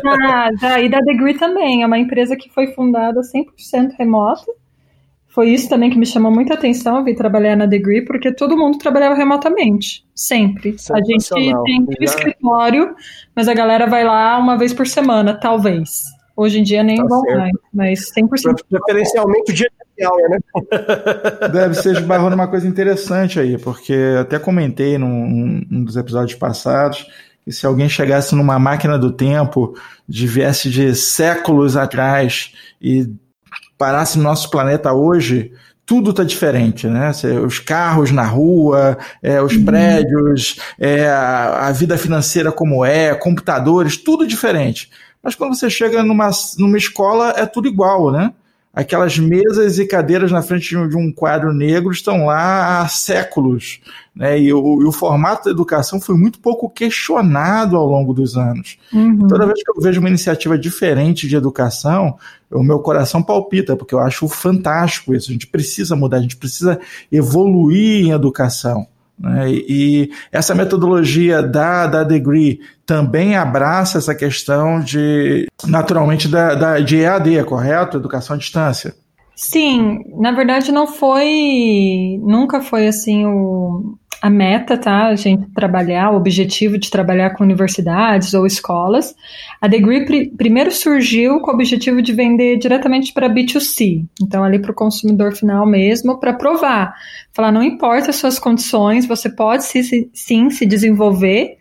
Já, 0.03 0.51
já, 0.59 0.79
e 0.81 0.89
da 0.89 0.99
Degree 0.99 1.37
também, 1.37 1.83
é 1.83 1.85
uma 1.85 1.99
empresa 1.99 2.35
que 2.35 2.49
foi 2.49 2.67
fundada 2.67 3.21
100% 3.21 3.95
remota 3.97 4.51
foi 5.29 5.51
isso 5.51 5.69
também 5.69 5.91
que 5.91 5.97
me 5.97 6.07
chamou 6.07 6.31
muita 6.31 6.55
atenção, 6.55 6.97
eu 6.97 7.03
vi 7.03 7.15
trabalhar 7.15 7.55
na 7.55 7.67
Degree, 7.67 8.03
porque 8.03 8.33
todo 8.33 8.57
mundo 8.57 8.79
trabalhava 8.79 9.15
remotamente, 9.15 10.03
sempre. 10.13 10.75
A 10.91 11.03
gente 11.03 11.29
tem 11.29 11.55
um 11.55 11.85
escritório, 12.01 12.95
mas 13.35 13.47
a 13.47 13.53
galera 13.53 13.85
vai 13.85 14.03
lá 14.03 14.37
uma 14.39 14.57
vez 14.57 14.73
por 14.73 14.87
semana, 14.87 15.35
talvez. 15.35 16.01
Hoje 16.35 16.59
em 16.59 16.63
dia 16.63 16.81
nem 16.81 16.97
tá 16.97 17.05
vão 17.07 17.21
mais, 17.21 17.51
mas 17.71 18.11
100%. 18.17 18.65
Preferencialmente 18.69 19.51
o 19.51 19.55
dia 19.55 19.69
né? 20.29 20.39
Deve 21.53 21.75
ser 21.75 21.91
esbarrou 21.93 22.29
numa 22.29 22.47
coisa 22.47 22.67
interessante 22.67 23.39
aí, 23.39 23.57
porque 23.57 23.93
até 24.19 24.39
comentei 24.39 24.97
num, 24.97 25.61
num 25.69 25.83
dos 25.83 25.95
episódios 25.95 26.39
passados 26.39 27.05
que 27.49 27.55
se 27.55 27.65
alguém 27.65 27.89
chegasse 27.89 28.35
numa 28.35 28.59
máquina 28.59 28.95
do 28.95 29.11
tempo, 29.11 29.73
viesse 30.07 30.69
de 30.69 30.93
séculos 30.93 31.75
atrás 31.75 32.53
e 32.79 33.09
parasse 33.75 34.19
no 34.19 34.23
nosso 34.23 34.51
planeta 34.51 34.93
hoje, 34.93 35.51
tudo 35.83 36.11
está 36.11 36.23
diferente, 36.23 36.85
né? 36.85 37.09
Os 37.43 37.57
carros 37.57 38.11
na 38.11 38.23
rua, 38.23 38.99
é, 39.23 39.41
os 39.41 39.55
uhum. 39.55 39.65
prédios, 39.65 40.59
é, 40.77 41.07
a, 41.07 41.69
a, 41.69 41.71
vida 41.71 41.97
financeira 41.97 42.51
como 42.51 42.85
é, 42.85 43.15
computadores, 43.15 43.97
tudo 43.97 44.27
diferente. 44.27 44.91
Mas 45.23 45.33
quando 45.33 45.55
você 45.55 45.71
chega 45.71 46.03
numa, 46.03 46.29
numa 46.59 46.77
escola, 46.77 47.33
é 47.35 47.47
tudo 47.47 47.67
igual, 47.67 48.11
né? 48.11 48.31
Aquelas 48.73 49.17
mesas 49.17 49.79
e 49.79 49.87
cadeiras 49.87 50.31
na 50.31 50.43
frente 50.43 50.69
de 50.69 50.95
um 50.95 51.11
quadro 51.11 51.51
negro 51.51 51.91
estão 51.91 52.27
lá 52.27 52.81
há 52.81 52.87
séculos. 52.87 53.81
Né? 54.15 54.39
E, 54.39 54.53
o, 54.53 54.81
e 54.83 54.85
o 54.85 54.91
formato 54.91 55.45
da 55.45 55.51
educação 55.51 55.99
foi 55.99 56.15
muito 56.15 56.39
pouco 56.39 56.69
questionado 56.69 57.75
ao 57.75 57.87
longo 57.87 58.13
dos 58.13 58.37
anos. 58.37 58.77
Uhum. 58.93 59.27
Toda 59.27 59.47
vez 59.47 59.63
que 59.63 59.71
eu 59.71 59.81
vejo 59.81 59.99
uma 59.99 60.09
iniciativa 60.09 60.57
diferente 60.57 61.27
de 61.27 61.35
educação, 61.35 62.15
o 62.51 62.61
meu 62.61 62.79
coração 62.79 63.23
palpita, 63.23 63.75
porque 63.75 63.95
eu 63.95 63.99
acho 63.99 64.27
fantástico 64.27 65.15
isso. 65.15 65.31
A 65.31 65.33
gente 65.33 65.47
precisa 65.47 65.95
mudar, 65.95 66.17
a 66.17 66.21
gente 66.21 66.37
precisa 66.37 66.79
evoluir 67.11 68.05
em 68.05 68.11
educação. 68.11 68.87
Né? 69.19 69.51
E 69.51 70.11
essa 70.31 70.55
metodologia 70.55 71.43
da, 71.43 71.87
da 71.87 72.03
Degree 72.03 72.59
também 72.85 73.35
abraça 73.35 73.97
essa 73.97 74.15
questão 74.15 74.79
de, 74.79 75.47
naturalmente, 75.65 76.27
da, 76.27 76.55
da, 76.55 76.79
de 76.79 76.97
EAD, 76.97 77.43
correto? 77.43 77.97
Educação 77.97 78.35
à 78.35 78.39
distância. 78.39 78.95
Sim, 79.35 79.99
na 80.17 80.33
verdade 80.33 80.69
não 80.69 80.85
foi, 80.85 82.19
nunca 82.21 82.61
foi 82.61 82.87
assim 82.87 83.25
o, 83.25 83.97
a 84.21 84.29
meta, 84.29 84.77
tá? 84.77 85.07
A 85.07 85.15
gente 85.15 85.49
trabalhar, 85.51 86.11
o 86.11 86.17
objetivo 86.17 86.77
de 86.77 86.89
trabalhar 86.89 87.31
com 87.31 87.43
universidades 87.43 88.33
ou 88.33 88.45
escolas. 88.45 89.15
A 89.61 89.67
Degree 89.67 90.05
pr 90.05 90.35
primeiro 90.35 90.71
surgiu 90.71 91.39
com 91.39 91.51
o 91.51 91.53
objetivo 91.53 92.01
de 92.01 92.11
vender 92.11 92.57
diretamente 92.57 93.13
para 93.13 93.29
B2C, 93.29 94.05
então 94.21 94.43
ali 94.43 94.59
para 94.59 94.71
o 94.71 94.75
consumidor 94.75 95.33
final 95.33 95.65
mesmo, 95.65 96.19
para 96.19 96.33
provar. 96.33 96.93
Falar, 97.33 97.51
não 97.51 97.63
importa 97.63 98.09
as 98.09 98.17
suas 98.17 98.37
condições, 98.37 99.05
você 99.05 99.29
pode 99.29 99.63
sim, 99.63 100.09
sim 100.13 100.49
se 100.49 100.65
desenvolver 100.65 101.57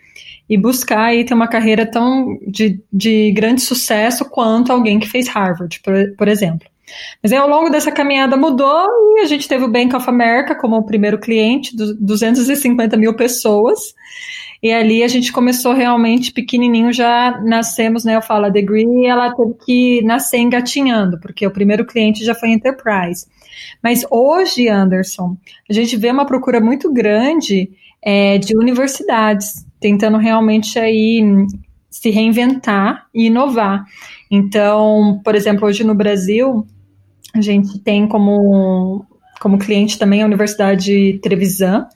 e 0.49 0.57
buscar 0.57 1.05
aí 1.07 1.25
ter 1.25 1.35
uma 1.35 1.47
carreira 1.47 1.85
tão 1.85 2.39
de, 2.47 2.81
de 2.93 3.31
grande 3.33 3.61
sucesso 3.61 4.25
quanto 4.25 4.73
alguém 4.73 4.99
que 4.99 5.09
fez 5.09 5.29
Harvard, 5.29 5.79
por, 5.81 5.95
por 6.17 6.27
exemplo. 6.27 6.67
Mas 7.23 7.33
aí, 7.33 7.39
ao 7.39 7.49
longo 7.49 7.71
dessa 7.71 7.91
caminhada 7.93 8.37
mudou 8.37 8.87
e 9.17 9.21
a 9.21 9.27
gente 9.27 9.49
teve 9.49 9.65
o 9.65 9.71
Bank 9.71 9.95
of 9.95 10.09
America 10.09 10.55
como 10.55 10.77
o 10.77 10.85
primeiro 10.85 11.19
cliente, 11.19 11.77
250 11.77 12.97
mil 12.97 13.15
pessoas. 13.15 13.95
E 14.63 14.73
ali 14.73 15.05
a 15.05 15.09
gente 15.09 15.33
começou 15.33 15.73
realmente 15.73 16.33
pequenininho, 16.33 16.93
já 16.93 17.41
nascemos, 17.45 18.05
né? 18.05 18.17
Eu 18.17 18.23
falo, 18.23 18.47
a 18.47 18.49
Degree, 18.49 19.07
ela 19.07 19.33
teve 19.33 19.55
que 19.65 20.03
nascer 20.03 20.39
engatinhando, 20.39 21.19
porque 21.21 21.47
o 21.47 21.51
primeiro 21.51 21.87
cliente 21.87 22.25
já 22.25 22.35
foi 22.35 22.51
Enterprise. 22.51 23.27
Mas 23.83 24.05
hoje, 24.11 24.69
Anderson, 24.69 25.37
a 25.71 25.73
gente 25.73 25.97
vê 25.97 26.11
uma 26.11 26.27
procura 26.27 26.61
muito 26.61 26.93
grande 26.93 27.71
é, 28.03 28.39
de 28.39 28.57
universidades, 28.57 29.65
tentando 29.81 30.19
realmente 30.19 30.79
aí 30.79 31.23
se 31.89 32.11
reinventar 32.11 33.07
e 33.15 33.27
inovar. 33.27 33.85
Então, 34.31 35.21
por 35.25 35.35
exemplo, 35.35 35.67
hoje 35.67 35.85
no 35.85 35.95
Brasil, 35.95 36.67
a 37.39 37.43
gente 37.43 37.79
tem 37.79 38.07
como, 38.07 39.05
como 39.41 39.59
cliente 39.59 39.99
também 39.99 40.23
a 40.23 40.27
Universidade 40.27 41.19
Trevisan. 41.23 41.87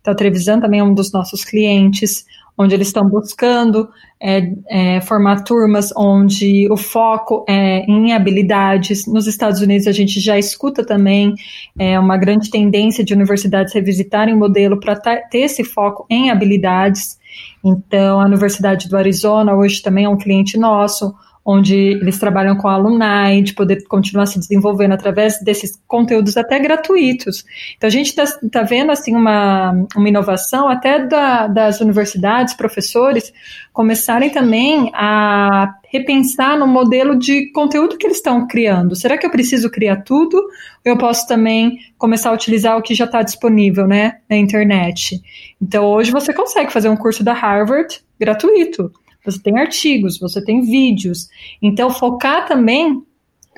Então, 0.00 0.12
a 0.12 0.16
Trevisan 0.16 0.60
também 0.60 0.80
é 0.80 0.84
um 0.84 0.94
dos 0.94 1.12
nossos 1.12 1.44
clientes, 1.44 2.24
onde 2.56 2.74
eles 2.74 2.88
estão 2.88 3.08
buscando 3.08 3.88
é, 4.20 4.52
é, 4.68 5.00
formar 5.00 5.42
turmas 5.42 5.90
onde 5.96 6.70
o 6.70 6.76
foco 6.76 7.44
é 7.48 7.84
em 7.90 8.12
habilidades. 8.12 9.06
Nos 9.06 9.26
Estados 9.26 9.60
Unidos, 9.60 9.86
a 9.86 9.92
gente 9.92 10.20
já 10.20 10.38
escuta 10.38 10.84
também 10.84 11.34
é, 11.78 11.98
uma 11.98 12.16
grande 12.16 12.50
tendência 12.50 13.02
de 13.02 13.14
universidades 13.14 13.72
revisitarem 13.72 14.34
o 14.34 14.38
modelo 14.38 14.78
para 14.78 14.94
ter 14.96 15.38
esse 15.38 15.64
foco 15.64 16.06
em 16.08 16.30
habilidades. 16.30 17.18
Então, 17.64 18.20
a 18.20 18.26
Universidade 18.26 18.88
do 18.88 18.96
Arizona 18.96 19.54
hoje 19.54 19.82
também 19.82 20.04
é 20.04 20.08
um 20.08 20.18
cliente 20.18 20.58
nosso 20.58 21.14
onde 21.44 21.74
eles 21.74 22.18
trabalham 22.18 22.56
com 22.56 22.68
alumni, 22.68 23.42
de 23.42 23.52
poder 23.52 23.84
continuar 23.84 24.26
se 24.26 24.38
desenvolvendo 24.38 24.92
através 24.92 25.42
desses 25.42 25.80
conteúdos 25.88 26.36
até 26.36 26.58
gratuitos. 26.58 27.44
Então 27.76 27.88
a 27.88 27.90
gente 27.90 28.08
está 28.08 28.24
tá 28.48 28.62
vendo 28.62 28.92
assim 28.92 29.14
uma, 29.14 29.72
uma 29.96 30.08
inovação 30.08 30.68
até 30.68 31.04
da, 31.04 31.48
das 31.48 31.80
universidades, 31.80 32.54
professores, 32.54 33.32
começarem 33.72 34.30
também 34.30 34.90
a 34.94 35.74
repensar 35.90 36.56
no 36.56 36.66
modelo 36.66 37.18
de 37.18 37.50
conteúdo 37.52 37.98
que 37.98 38.06
eles 38.06 38.18
estão 38.18 38.46
criando. 38.46 38.94
Será 38.94 39.18
que 39.18 39.26
eu 39.26 39.30
preciso 39.30 39.68
criar 39.68 39.96
tudo? 39.96 40.36
Ou 40.36 40.92
eu 40.92 40.96
posso 40.96 41.26
também 41.26 41.78
começar 41.98 42.30
a 42.30 42.34
utilizar 42.34 42.78
o 42.78 42.82
que 42.82 42.94
já 42.94 43.04
está 43.04 43.20
disponível 43.22 43.86
né, 43.88 44.18
na 44.30 44.36
internet? 44.36 45.20
Então 45.60 45.84
hoje 45.86 46.12
você 46.12 46.32
consegue 46.32 46.72
fazer 46.72 46.88
um 46.88 46.96
curso 46.96 47.24
da 47.24 47.32
Harvard 47.32 48.00
gratuito 48.18 48.92
você 49.24 49.40
tem 49.40 49.58
artigos, 49.58 50.18
você 50.18 50.42
tem 50.42 50.62
vídeos. 50.62 51.28
Então, 51.60 51.90
focar 51.90 52.46
também 52.46 53.02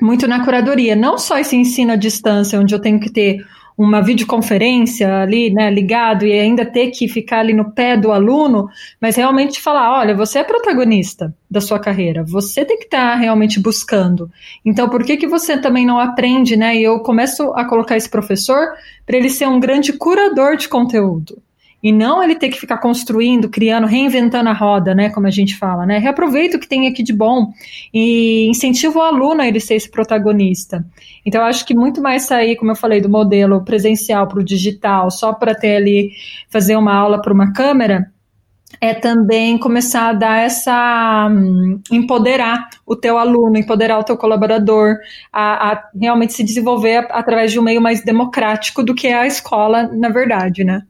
muito 0.01 0.27
na 0.27 0.43
curadoria, 0.43 0.95
não 0.95 1.17
só 1.17 1.37
esse 1.37 1.55
ensino 1.55 1.93
à 1.93 1.95
distância, 1.95 2.59
onde 2.59 2.73
eu 2.73 2.79
tenho 2.79 2.99
que 2.99 3.09
ter 3.09 3.45
uma 3.77 4.01
videoconferência 4.01 5.21
ali, 5.21 5.49
né, 5.49 5.69
ligado 5.69 6.25
e 6.25 6.31
ainda 6.31 6.65
ter 6.65 6.91
que 6.91 7.09
ficar 7.09 7.39
ali 7.39 7.53
no 7.53 7.71
pé 7.71 7.97
do 7.97 8.11
aluno, 8.11 8.69
mas 9.01 9.17
realmente 9.17 9.61
falar, 9.61 9.99
olha, 9.99 10.15
você 10.15 10.39
é 10.39 10.43
protagonista 10.43 11.35
da 11.51 11.59
sua 11.59 11.77
carreira, 11.77 12.23
você 12.23 12.63
tem 12.63 12.77
que 12.77 12.85
estar 12.85 13.11
tá 13.11 13.15
realmente 13.15 13.59
buscando. 13.59 14.31
Então, 14.63 14.87
por 14.87 15.03
que 15.03 15.17
que 15.17 15.27
você 15.27 15.57
também 15.57 15.85
não 15.85 15.99
aprende, 15.99 16.55
né? 16.55 16.75
E 16.75 16.83
eu 16.83 16.99
começo 17.01 17.51
a 17.53 17.65
colocar 17.65 17.97
esse 17.97 18.09
professor 18.09 18.69
para 19.05 19.17
ele 19.17 19.29
ser 19.29 19.47
um 19.47 19.59
grande 19.59 19.91
curador 19.91 20.55
de 20.55 20.69
conteúdo 20.69 21.41
e 21.85 21.91
não 21.91 22.23
ele 22.23 22.33
ter 22.33 22.49
que 22.49 22.59
ficar 22.59 22.79
construindo, 22.79 23.47
criando, 23.47 23.85
reinventando 23.85 24.49
a 24.49 24.53
roda, 24.53 24.95
né, 24.95 25.11
como 25.11 25.27
a 25.27 25.29
gente 25.29 25.55
fala, 25.55 25.85
né? 25.85 25.99
Reaproveita 25.99 26.57
o 26.57 26.59
que 26.59 26.67
tem 26.67 26.87
aqui 26.87 27.03
de 27.03 27.13
bom 27.13 27.53
e 27.93 28.49
incentiva 28.49 28.97
o 28.97 29.01
aluno 29.03 29.41
a 29.41 29.47
ele 29.47 29.59
ser 29.59 29.75
esse 29.75 29.87
protagonista. 29.91 30.83
Então, 31.23 31.41
eu 31.41 31.45
acho 31.45 31.63
que 31.63 31.75
muito 31.75 32.01
mais 32.01 32.23
sair, 32.23 32.55
como 32.55 32.71
eu 32.71 32.75
falei, 32.75 33.01
do 33.01 33.07
modelo 33.07 33.63
presencial 33.63 34.27
para 34.27 34.39
o 34.39 34.43
digital, 34.43 35.11
só 35.11 35.31
para 35.31 35.53
ter 35.53 35.75
ali, 35.75 36.09
fazer 36.49 36.75
uma 36.75 36.91
aula 36.91 37.21
para 37.21 37.31
uma 37.31 37.53
câmera, 37.53 38.11
é 38.81 38.95
também 38.95 39.55
começar 39.55 40.09
a 40.09 40.13
dar 40.13 40.39
essa 40.39 41.29
um, 41.29 41.79
empoderar 41.91 42.67
o 42.83 42.95
teu 42.95 43.15
aluno, 43.15 43.59
empoderar 43.59 43.99
o 43.99 44.03
teu 44.03 44.17
colaborador, 44.17 44.95
a, 45.31 45.73
a 45.73 45.83
realmente 46.01 46.33
se 46.33 46.43
desenvolver 46.43 47.05
através 47.11 47.51
de 47.51 47.59
um 47.59 47.63
meio 47.63 47.79
mais 47.79 48.03
democrático 48.03 48.81
do 48.81 48.95
que 48.95 49.05
é 49.05 49.13
a 49.13 49.27
escola, 49.27 49.83
na 49.83 50.09
verdade, 50.09 50.63
né? 50.63 50.81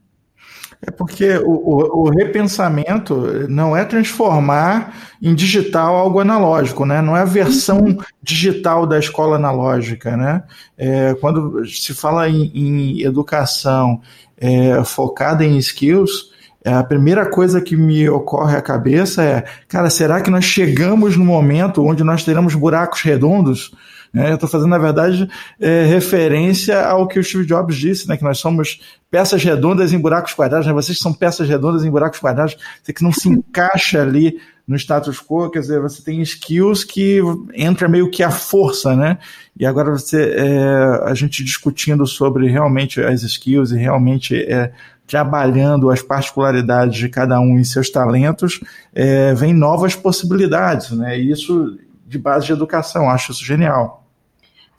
É 0.87 0.91
porque 0.91 1.37
o, 1.37 1.51
o, 1.51 2.03
o, 2.03 2.09
repensamento 2.09 3.15
não 3.49 3.75
é 3.75 3.83
transformar 3.83 4.93
em 5.21 5.33
digital 5.33 5.95
algo 5.95 6.19
analógico, 6.19 6.85
né? 6.85 7.01
Não 7.01 7.17
é 7.17 7.21
a 7.21 7.25
versão 7.25 7.97
digital 8.21 8.85
da 8.85 8.99
escola 8.99 9.35
analógica, 9.35 10.15
né? 10.15 10.43
É, 10.77 11.15
quando 11.15 11.65
se 11.65 11.93
fala 11.93 12.29
em, 12.29 12.51
em 12.53 13.01
educação 13.01 13.99
é, 14.37 14.83
focada 14.83 15.43
em 15.43 15.57
skills, 15.57 16.35
é, 16.63 16.73
a 16.73 16.83
primeira 16.83 17.25
coisa 17.27 17.61
que 17.61 17.75
me 17.75 18.07
ocorre 18.09 18.55
à 18.55 18.61
cabeça 18.61 19.23
é, 19.23 19.43
cara, 19.67 19.89
será 19.89 20.21
que 20.21 20.29
nós 20.29 20.45
chegamos 20.45 21.17
no 21.17 21.25
momento 21.25 21.85
onde 21.85 22.03
nós 22.03 22.23
teremos 22.23 22.53
buracos 22.53 23.01
redondos? 23.01 23.71
É, 24.15 24.31
eu 24.31 24.35
estou 24.35 24.49
fazendo, 24.49 24.69
na 24.69 24.77
verdade, 24.77 25.29
é, 25.59 25.83
referência 25.85 26.85
ao 26.85 27.07
que 27.07 27.19
o 27.19 27.23
Steve 27.23 27.45
Jobs 27.45 27.75
disse, 27.75 28.07
né, 28.07 28.15
que 28.15 28.23
nós 28.23 28.37
somos 28.37 28.79
peças 29.11 29.43
redondas 29.43 29.93
em 29.93 29.99
buracos 29.99 30.33
quadrados, 30.33 30.65
né, 30.65 30.73
vocês 30.73 30.97
são 30.99 31.13
peças 31.13 31.47
redondas 31.47 31.83
em 31.83 31.91
buracos 31.91 32.19
quadrados, 32.19 32.57
você 32.81 32.93
que 32.93 33.03
não 33.03 33.11
se 33.11 33.27
encaixa 33.27 34.01
ali 34.01 34.39
no 34.67 34.75
status 34.75 35.19
quo, 35.19 35.49
quer 35.49 35.59
dizer, 35.59 35.79
você 35.79 36.01
tem 36.01 36.21
skills 36.21 36.83
que 36.83 37.19
entra 37.53 37.87
meio 37.87 38.09
que 38.09 38.23
a 38.23 38.31
força, 38.31 38.95
né? 38.95 39.19
E 39.59 39.65
agora 39.65 39.91
você, 39.91 40.33
é, 40.35 41.03
a 41.03 41.13
gente 41.13 41.43
discutindo 41.43 42.05
sobre 42.07 42.49
realmente 42.49 42.99
as 42.99 43.21
skills 43.21 43.71
e 43.71 43.77
realmente 43.77 44.35
é, 44.35 44.71
trabalhando 45.05 45.91
as 45.91 46.01
particularidades 46.01 46.97
de 46.97 47.09
cada 47.09 47.39
um 47.39 47.59
e 47.59 47.65
seus 47.65 47.91
talentos, 47.91 48.59
é, 48.93 49.33
vem 49.35 49.53
novas 49.53 49.95
possibilidades, 49.95 50.91
né? 50.91 51.19
E 51.19 51.31
isso 51.31 51.77
de 52.07 52.17
base 52.17 52.47
de 52.47 52.53
educação, 52.53 53.09
acho 53.09 53.31
isso 53.31 53.45
genial. 53.45 54.04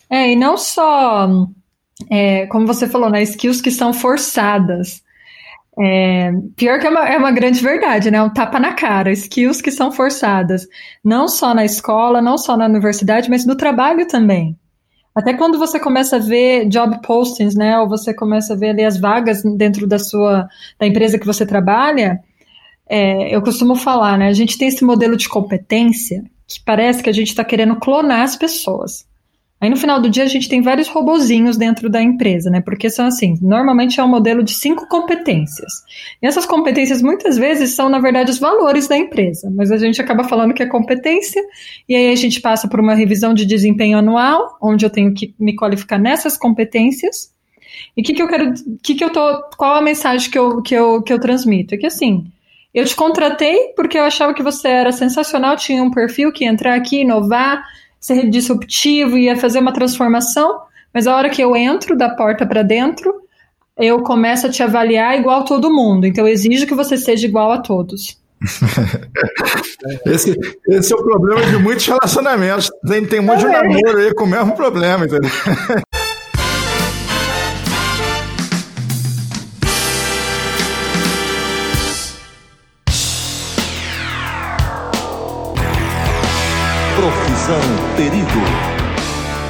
É, 0.08 0.32
e 0.32 0.36
não 0.36 0.56
só, 0.56 1.28
é, 2.10 2.46
como 2.46 2.66
você 2.66 2.88
falou, 2.88 3.10
né, 3.10 3.22
skills 3.22 3.60
que 3.60 3.70
são 3.70 3.92
forçadas. 3.92 5.02
É, 5.78 6.32
pior 6.56 6.80
que 6.80 6.86
é 6.86 6.90
uma, 6.90 7.06
é 7.06 7.18
uma 7.18 7.30
grande 7.30 7.60
verdade, 7.60 8.10
né? 8.10 8.22
Um 8.22 8.32
tapa 8.32 8.58
na 8.58 8.72
cara, 8.72 9.12
skills 9.12 9.60
que 9.60 9.70
são 9.70 9.92
forçadas. 9.92 10.66
Não 11.04 11.28
só 11.28 11.54
na 11.54 11.64
escola, 11.64 12.22
não 12.22 12.38
só 12.38 12.56
na 12.56 12.64
universidade, 12.64 13.28
mas 13.28 13.44
no 13.44 13.54
trabalho 13.56 14.06
também. 14.06 14.56
Até 15.14 15.34
quando 15.34 15.58
você 15.58 15.78
começa 15.80 16.16
a 16.16 16.18
ver 16.18 16.66
job 16.68 17.00
postings, 17.02 17.54
né? 17.54 17.78
Ou 17.78 17.88
você 17.88 18.14
começa 18.14 18.54
a 18.54 18.56
ver 18.56 18.70
ali 18.70 18.84
as 18.84 18.98
vagas 18.98 19.42
dentro 19.56 19.86
da 19.86 19.98
sua 19.98 20.48
da 20.78 20.86
empresa 20.86 21.18
que 21.18 21.26
você 21.26 21.44
trabalha, 21.44 22.20
é, 22.88 23.34
eu 23.34 23.42
costumo 23.42 23.74
falar, 23.76 24.18
né? 24.18 24.28
A 24.28 24.32
gente 24.32 24.56
tem 24.56 24.68
esse 24.68 24.84
modelo 24.84 25.16
de 25.16 25.28
competência 25.28 26.22
que 26.46 26.60
parece 26.64 27.02
que 27.02 27.10
a 27.10 27.12
gente 27.12 27.28
está 27.28 27.44
querendo 27.44 27.76
clonar 27.76 28.22
as 28.22 28.36
pessoas. 28.36 29.06
Aí 29.58 29.70
no 29.70 29.76
final 29.76 30.00
do 30.00 30.10
dia 30.10 30.24
a 30.24 30.28
gente 30.28 30.50
tem 30.50 30.60
vários 30.60 30.86
robozinhos 30.86 31.56
dentro 31.56 31.88
da 31.88 32.02
empresa, 32.02 32.50
né? 32.50 32.60
Porque 32.60 32.90
são 32.90 33.06
assim, 33.06 33.38
normalmente 33.40 33.98
é 33.98 34.04
um 34.04 34.08
modelo 34.08 34.42
de 34.42 34.52
cinco 34.52 34.86
competências. 34.86 35.72
E 36.20 36.26
essas 36.26 36.44
competências 36.44 37.00
muitas 37.00 37.38
vezes 37.38 37.74
são, 37.74 37.88
na 37.88 37.98
verdade, 37.98 38.30
os 38.30 38.38
valores 38.38 38.86
da 38.86 38.96
empresa. 38.96 39.50
Mas 39.50 39.72
a 39.72 39.78
gente 39.78 40.00
acaba 40.00 40.24
falando 40.24 40.52
que 40.52 40.62
é 40.62 40.66
competência, 40.66 41.42
e 41.88 41.94
aí 41.94 42.12
a 42.12 42.16
gente 42.16 42.40
passa 42.40 42.68
por 42.68 42.80
uma 42.80 42.94
revisão 42.94 43.32
de 43.32 43.46
desempenho 43.46 43.96
anual, 43.96 44.58
onde 44.60 44.84
eu 44.84 44.90
tenho 44.90 45.14
que 45.14 45.34
me 45.38 45.56
qualificar 45.56 45.98
nessas 45.98 46.36
competências. 46.36 47.32
E 47.96 48.02
o 48.02 48.04
que, 48.04 48.12
que 48.12 48.22
eu 48.22 48.28
quero. 48.28 48.52
Que 48.82 48.94
que 48.94 49.04
eu 49.04 49.10
tô, 49.10 49.42
qual 49.56 49.76
a 49.76 49.82
mensagem 49.82 50.30
que 50.30 50.38
eu, 50.38 50.60
que, 50.62 50.74
eu, 50.74 51.02
que 51.02 51.12
eu 51.12 51.18
transmito? 51.18 51.74
É 51.74 51.78
que 51.78 51.86
assim, 51.86 52.26
eu 52.74 52.84
te 52.84 52.94
contratei 52.94 53.72
porque 53.74 53.96
eu 53.96 54.04
achava 54.04 54.34
que 54.34 54.42
você 54.42 54.68
era 54.68 54.92
sensacional, 54.92 55.56
tinha 55.56 55.82
um 55.82 55.90
perfil 55.90 56.30
que 56.30 56.44
ia 56.44 56.50
entrar 56.50 56.74
aqui, 56.74 57.00
inovar 57.00 57.64
ser 58.06 58.30
disruptivo, 58.30 59.18
ia 59.18 59.36
fazer 59.36 59.58
uma 59.58 59.72
transformação, 59.72 60.60
mas 60.94 61.08
a 61.08 61.16
hora 61.16 61.28
que 61.28 61.42
eu 61.42 61.56
entro 61.56 61.96
da 61.96 62.08
porta 62.08 62.46
para 62.46 62.62
dentro, 62.62 63.12
eu 63.76 64.00
começo 64.02 64.46
a 64.46 64.50
te 64.50 64.62
avaliar 64.62 65.18
igual 65.18 65.44
todo 65.44 65.72
mundo. 65.72 66.06
Então 66.06 66.24
eu 66.24 66.32
exijo 66.32 66.68
que 66.68 66.74
você 66.74 66.96
seja 66.96 67.26
igual 67.26 67.50
a 67.50 67.58
todos. 67.58 68.16
esse, 70.06 70.38
esse 70.68 70.92
é 70.92 70.96
o 70.96 71.02
problema 71.02 71.42
de 71.46 71.56
muitos 71.56 71.84
relacionamentos. 71.86 72.70
Tem, 72.86 73.04
tem 73.04 73.18
um 73.18 73.24
monte 73.24 73.40
de 73.40 73.46
namoro 73.46 73.98
aí 73.98 74.14
com 74.14 74.24
o 74.24 74.28
mesmo 74.28 74.54
problema, 74.54 75.04
entendeu? 75.04 75.30
Perigo. 87.96 88.26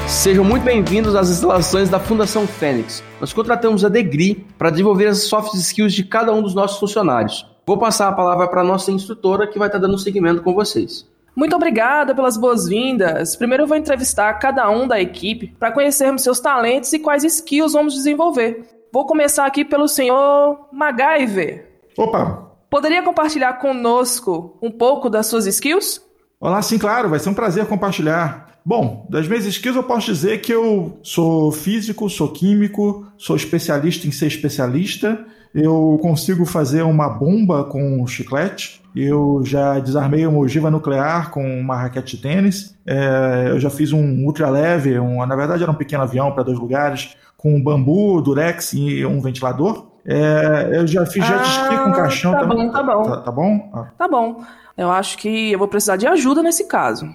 Sejam 0.07 0.45
muito 0.45 0.63
bem-vindos 0.63 1.15
às 1.15 1.31
instalações 1.31 1.89
da 1.89 1.99
Fundação 1.99 2.47
Fênix. 2.47 3.03
Nós 3.19 3.33
contratamos 3.33 3.87
a 3.87 3.89
Degri 3.89 4.47
para 4.59 4.69
desenvolver 4.69 5.07
as 5.07 5.23
soft 5.23 5.55
skills 5.55 5.95
de 5.95 6.05
cada 6.05 6.31
um 6.31 6.43
dos 6.43 6.55
nossos 6.55 6.79
funcionários. 6.79 7.51
Vou 7.67 7.79
passar 7.79 8.09
a 8.09 8.13
palavra 8.13 8.49
para 8.49 8.61
a 8.61 8.65
nossa 8.65 8.93
instrutora 8.93 9.47
que 9.47 9.59
vai 9.59 9.69
estar 9.69 9.79
dando 9.79 9.97
seguimento 9.97 10.43
com 10.43 10.53
vocês. 10.53 11.09
Muito 11.35 11.57
obrigada 11.57 12.15
pelas 12.15 12.37
boas-vindas. 12.37 13.35
Primeiro 13.35 13.63
eu 13.63 13.67
vou 13.67 13.79
entrevistar 13.79 14.35
cada 14.35 14.69
um 14.69 14.87
da 14.87 15.01
equipe 15.01 15.55
para 15.59 15.73
conhecermos 15.73 16.23
seus 16.23 16.39
talentos 16.39 16.93
e 16.93 16.99
quais 16.99 17.25
skills 17.25 17.73
vamos 17.73 17.95
desenvolver. 17.95 18.63
Vou 18.93 19.07
começar 19.07 19.47
aqui 19.47 19.65
pelo 19.65 19.89
senhor 19.89 20.69
MacGyver. 20.71 21.81
Opa! 21.97 22.47
Poderia 22.69 23.03
compartilhar 23.03 23.55
conosco 23.55 24.59
um 24.61 24.71
pouco 24.71 25.09
das 25.09 25.29
suas 25.29 25.47
skills? 25.47 26.06
Olá, 26.39 26.61
sim, 26.61 26.77
claro, 26.77 27.09
vai 27.09 27.19
ser 27.19 27.31
um 27.31 27.35
prazer 27.35 27.65
compartilhar. 27.65 28.59
Bom, 28.63 29.07
das 29.09 29.27
minhas 29.27 29.47
skills 29.47 29.75
eu 29.75 29.83
posso 29.83 30.13
dizer 30.13 30.43
que 30.43 30.53
eu 30.53 30.99
sou 31.03 31.51
físico, 31.51 32.11
sou 32.11 32.29
químico, 32.29 33.07
sou 33.17 33.35
especialista 33.37 34.07
em 34.07 34.11
ser 34.11 34.27
especialista. 34.27 35.25
Eu 35.55 35.99
consigo 36.03 36.45
fazer 36.45 36.83
uma 36.83 37.09
bomba 37.09 37.65
com 37.65 38.07
chiclete. 38.07 38.83
Eu 38.95 39.41
já 39.47 39.79
desarmei 39.79 40.27
uma 40.27 40.39
ogiva 40.41 40.71
nuclear 40.71 41.31
com 41.31 41.43
uma 41.59 41.75
raquete 41.75 42.17
de 42.17 42.23
tênis. 42.23 42.77
É, 42.87 43.47
eu 43.49 43.59
já 43.59 43.71
fiz 43.71 43.93
um 43.93 44.23
ultra 44.27 44.51
leve, 44.51 44.99
um, 44.99 45.25
na 45.25 45.37
verdade 45.37 45.63
era 45.63 45.73
um 45.73 45.75
pequeno 45.75 46.03
avião 46.03 46.33
para 46.33 46.43
dois 46.43 46.59
lugares, 46.59 47.17
com 47.35 47.59
bambu, 47.63 48.21
durex 48.21 48.75
e 48.75 49.07
um 49.07 49.23
ventilador. 49.23 49.87
É, 50.09 50.71
eu 50.73 50.87
já 50.87 51.05
fiz 51.05 51.27
jet 51.27 51.43
ski 51.43 51.75
ah, 51.75 51.85
com 51.85 51.93
caixão 51.93 52.33
tá 52.33 52.41
também. 52.41 52.67
Bom, 52.67 52.73
tá 52.73 52.83
bom, 52.83 53.03
tá, 53.03 53.17
tá 53.23 53.33
bom. 53.33 53.71
Ah. 53.75 53.87
Tá 53.99 54.09
bom. 54.09 54.45
Eu 54.77 54.91
acho 54.91 55.19
que 55.19 55.51
eu 55.53 55.59
vou 55.59 55.67
precisar 55.67 55.97
de 55.97 56.07
ajuda 56.07 56.43
nesse 56.43 56.69
caso. 56.69 57.13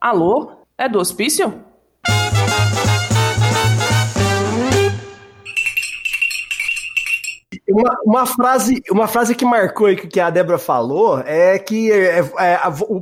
Alô? 0.00 0.52
É 0.76 0.88
do 0.88 0.98
hospício? 0.98 1.69
Uma, 7.72 7.96
uma, 8.04 8.26
frase, 8.26 8.82
uma 8.90 9.06
frase 9.06 9.34
que 9.34 9.44
marcou 9.44 9.86
aí 9.86 9.96
que 9.96 10.20
a 10.20 10.30
Débora 10.30 10.58
falou 10.58 11.20
é 11.20 11.58
que 11.58 11.90
é, 11.92 12.18
é, 12.18 12.60
o 12.88 13.00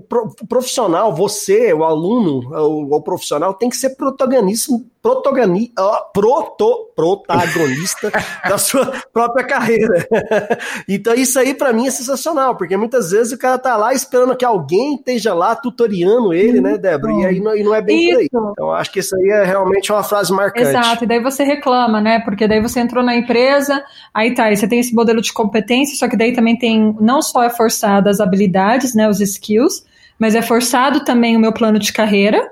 profissional, 0.49 1.15
você, 1.15 1.73
o 1.73 1.85
aluno, 1.85 2.49
o, 2.51 2.97
o, 2.97 3.03
profissional, 3.03 3.55
tem 3.55 3.69
que 3.69 3.77
ser 3.77 3.91
protagonista, 3.91 4.73
protagoni, 5.03 5.73
proto, 6.13 6.93
protagonista 6.95 8.11
da 8.47 8.59
sua 8.59 8.93
própria 9.13 9.47
carreira. 9.47 10.07
então 10.89 11.15
isso 11.15 11.39
aí 11.39 11.55
para 11.55 11.73
mim 11.73 11.87
é 11.87 11.91
sensacional, 11.91 12.57
porque 12.57 12.77
muitas 12.77 13.11
vezes 13.11 13.33
o 13.33 13.39
cara 13.39 13.59
tá 13.59 13.77
lá 13.77 13.95
esperando 13.95 14.37
que 14.37 14.45
alguém 14.45 14.97
esteja 14.97 15.33
lá 15.33 15.55
tutoriando 15.55 16.33
ele, 16.33 16.61
né, 16.61 16.77
Débora? 16.77 17.13
E 17.13 17.27
aí 17.27 17.41
não, 17.41 17.57
e 17.57 17.63
não 17.63 17.75
é 17.75 17.81
bem 17.81 18.05
isso. 18.05 18.11
por 18.11 18.21
aí. 18.21 18.29
Então 18.53 18.73
acho 18.73 18.93
que 18.93 19.01
isso 19.01 19.17
aí 19.17 19.29
é 19.31 19.45
realmente 19.45 19.91
uma 19.93 20.03
frase 20.03 20.33
marcante. 20.33 20.69
Exato, 20.69 21.05
e 21.05 21.07
daí 21.07 21.23
você 21.23 21.45
reclama, 21.45 22.01
né? 22.01 22.21
Porque 22.21 22.47
daí 22.47 22.61
você 22.61 22.81
entrou 22.81 23.05
na 23.05 23.15
empresa, 23.15 23.83
aí 24.13 24.35
tá, 24.35 24.51
você 24.59 24.69
tem 24.69 24.81
esse 24.81 24.95
modelo 24.95 25.21
de 25.21 25.33
competência, 25.33 25.97
só 25.97 26.09
que 26.09 26.17
daí 26.17 26.33
também 26.33 26.57
tem, 26.57 26.95
não 27.01 27.23
só 27.23 27.43
é 27.43 27.51
forçado 27.51 28.09
as 28.09 28.21
habilidades, 28.21 28.95
né, 28.95 29.09
os 29.09 29.21
skills, 29.21 29.85
mas 30.19 30.35
é 30.35 30.43
forçado 30.43 31.05
também 31.05 31.37
o 31.37 31.41
meu 31.41 31.53
plano 31.53 31.79
de 31.79 31.93
carreira, 31.93 32.51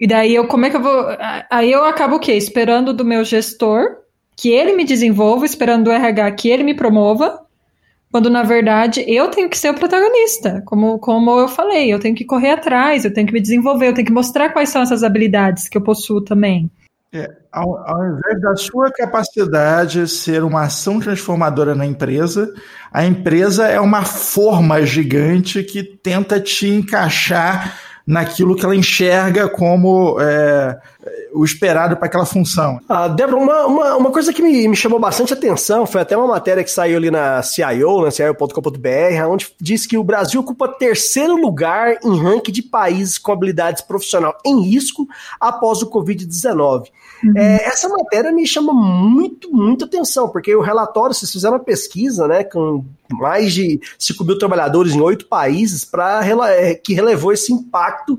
e 0.00 0.06
daí 0.06 0.34
eu, 0.34 0.46
como 0.46 0.64
é 0.64 0.70
que 0.70 0.76
eu 0.76 0.82
vou. 0.82 1.06
Aí 1.50 1.72
eu 1.72 1.84
acabo 1.84 2.16
o 2.16 2.20
quê? 2.20 2.32
Esperando 2.34 2.92
do 2.92 3.04
meu 3.04 3.24
gestor 3.24 3.96
que 4.36 4.50
ele 4.50 4.74
me 4.74 4.84
desenvolva, 4.84 5.44
esperando 5.44 5.84
do 5.84 5.90
RH 5.90 6.30
que 6.32 6.48
ele 6.48 6.62
me 6.62 6.74
promova, 6.74 7.40
quando 8.12 8.30
na 8.30 8.44
verdade 8.44 9.04
eu 9.08 9.28
tenho 9.28 9.48
que 9.48 9.58
ser 9.58 9.70
o 9.70 9.74
protagonista. 9.74 10.62
Como, 10.64 10.98
como 11.00 11.40
eu 11.40 11.48
falei, 11.48 11.92
eu 11.92 11.98
tenho 11.98 12.14
que 12.14 12.24
correr 12.24 12.50
atrás, 12.50 13.04
eu 13.04 13.12
tenho 13.12 13.26
que 13.26 13.32
me 13.32 13.40
desenvolver, 13.40 13.88
eu 13.88 13.94
tenho 13.94 14.06
que 14.06 14.12
mostrar 14.12 14.50
quais 14.50 14.68
são 14.68 14.82
essas 14.82 15.02
habilidades 15.02 15.68
que 15.68 15.76
eu 15.76 15.82
possuo 15.82 16.20
também. 16.20 16.70
É, 17.10 17.26
ao, 17.50 17.78
ao, 17.88 18.06
invés 18.06 18.38
da 18.42 18.54
sua 18.54 18.92
capacidade 18.92 20.06
ser 20.06 20.44
uma 20.44 20.64
ação 20.64 21.00
transformadora 21.00 21.74
na 21.74 21.86
empresa, 21.86 22.52
a 22.92 23.06
empresa 23.06 23.66
é 23.66 23.80
uma 23.80 24.04
forma 24.04 24.84
gigante 24.84 25.62
que 25.64 25.82
tenta 25.82 26.38
te 26.38 26.68
encaixar 26.68 27.78
naquilo 28.06 28.54
que 28.54 28.64
ela 28.64 28.76
enxerga 28.76 29.48
como 29.48 30.20
é, 30.20 30.78
o 31.38 31.44
esperado 31.44 31.96
para 31.96 32.06
aquela 32.06 32.26
função. 32.26 32.80
Ah, 32.88 33.06
Débora, 33.06 33.36
uma, 33.36 33.66
uma, 33.66 33.96
uma, 33.96 34.10
coisa 34.10 34.32
que 34.32 34.42
me, 34.42 34.66
me 34.66 34.74
chamou 34.74 34.98
bastante 34.98 35.32
atenção 35.32 35.86
foi 35.86 36.00
até 36.00 36.16
uma 36.16 36.26
matéria 36.26 36.64
que 36.64 36.70
saiu 36.70 36.96
ali 36.96 37.12
na 37.12 37.40
CIO, 37.44 38.02
na 38.02 38.10
CIO.com.br, 38.10 39.24
onde 39.28 39.46
diz 39.60 39.86
que 39.86 39.96
o 39.96 40.02
Brasil 40.02 40.40
ocupa 40.40 40.66
terceiro 40.66 41.36
lugar 41.36 41.96
em 42.02 42.20
ranking 42.20 42.50
de 42.50 42.60
países 42.60 43.18
com 43.18 43.30
habilidades 43.30 43.82
profissional 43.82 44.36
em 44.44 44.62
risco 44.62 45.06
após 45.38 45.80
o 45.80 45.88
Covid-19. 45.88 46.88
Uhum. 47.22 47.32
É, 47.36 47.64
essa 47.66 47.88
matéria 47.88 48.32
me 48.32 48.44
chama 48.44 48.72
muito, 48.72 49.48
muito 49.52 49.84
atenção, 49.84 50.28
porque 50.28 50.52
o 50.54 50.60
relatório, 50.60 51.14
vocês 51.14 51.30
fizeram 51.30 51.54
uma 51.54 51.64
pesquisa, 51.64 52.26
né, 52.26 52.42
com 52.42 52.84
mais 53.10 53.54
de 53.54 53.80
5 53.98 54.24
mil 54.24 54.38
trabalhadores 54.38 54.92
em 54.92 55.00
oito 55.00 55.26
países, 55.26 55.84
para 55.84 56.20
é, 56.50 56.74
que 56.74 56.94
relevou 56.94 57.32
esse 57.32 57.52
impacto 57.52 58.18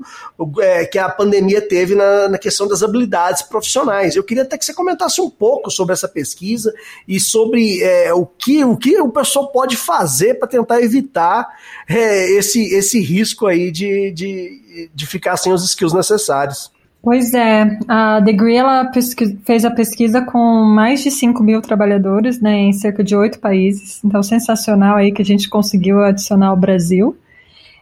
é, 0.60 0.84
que 0.84 0.98
a 0.98 1.08
pandemia 1.08 1.60
teve 1.60 1.94
na, 1.94 2.28
na, 2.28 2.38
questão 2.38 2.66
das 2.66 2.82
habilidades 2.82 3.09
profissionais. 3.42 4.16
Eu 4.16 4.24
queria 4.24 4.42
até 4.42 4.56
que 4.56 4.64
você 4.64 4.72
comentasse 4.72 5.20
um 5.20 5.28
pouco 5.28 5.70
sobre 5.70 5.92
essa 5.92 6.08
pesquisa 6.08 6.72
e 7.06 7.18
sobre 7.18 7.82
é, 7.82 8.12
o, 8.14 8.24
que, 8.24 8.64
o 8.64 8.76
que 8.76 9.00
o 9.00 9.10
pessoal 9.10 9.48
pode 9.48 9.76
fazer 9.76 10.34
para 10.34 10.48
tentar 10.48 10.80
evitar 10.80 11.48
é, 11.88 12.30
esse, 12.32 12.74
esse 12.74 13.00
risco 13.00 13.46
aí 13.46 13.70
de, 13.70 14.10
de, 14.12 14.90
de 14.94 15.06
ficar 15.06 15.36
sem 15.36 15.52
os 15.52 15.64
skills 15.64 15.92
necessários. 15.92 16.70
Pois 17.02 17.32
é, 17.32 17.78
a 17.88 18.20
Degree 18.20 18.56
ela 18.56 18.90
fez 19.44 19.64
a 19.64 19.70
pesquisa 19.70 20.20
com 20.20 20.64
mais 20.64 21.02
de 21.02 21.10
5 21.10 21.42
mil 21.42 21.62
trabalhadores, 21.62 22.40
né, 22.40 22.54
em 22.54 22.72
cerca 22.74 23.02
de 23.02 23.16
oito 23.16 23.38
países. 23.38 24.00
Então, 24.04 24.22
sensacional 24.22 24.96
aí 24.96 25.10
que 25.10 25.22
a 25.22 25.24
gente 25.24 25.48
conseguiu 25.48 26.04
adicionar 26.04 26.52
o 26.52 26.56
Brasil. 26.56 27.16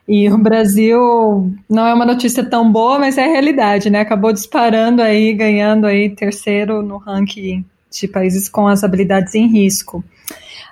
E 0.09 0.31
o 0.31 0.39
Brasil 0.39 1.53
não 1.69 1.87
é 1.87 1.93
uma 1.93 2.07
notícia 2.07 2.43
tão 2.43 2.73
boa, 2.73 2.99
mas 2.99 3.19
é 3.19 3.25
a 3.25 3.29
realidade, 3.29 3.91
né? 3.91 4.01
Acabou 4.01 4.33
disparando 4.33 5.03
aí, 5.03 5.35
ganhando 5.35 5.87
aí 5.87 6.09
terceiro 6.09 6.83
no 6.83 6.97
ranking 6.97 7.63
de 7.91 8.09
países 8.09 8.49
com 8.49 8.67
as 8.67 8.83
habilidades 8.83 9.35
em 9.35 9.47
risco. 9.47 10.03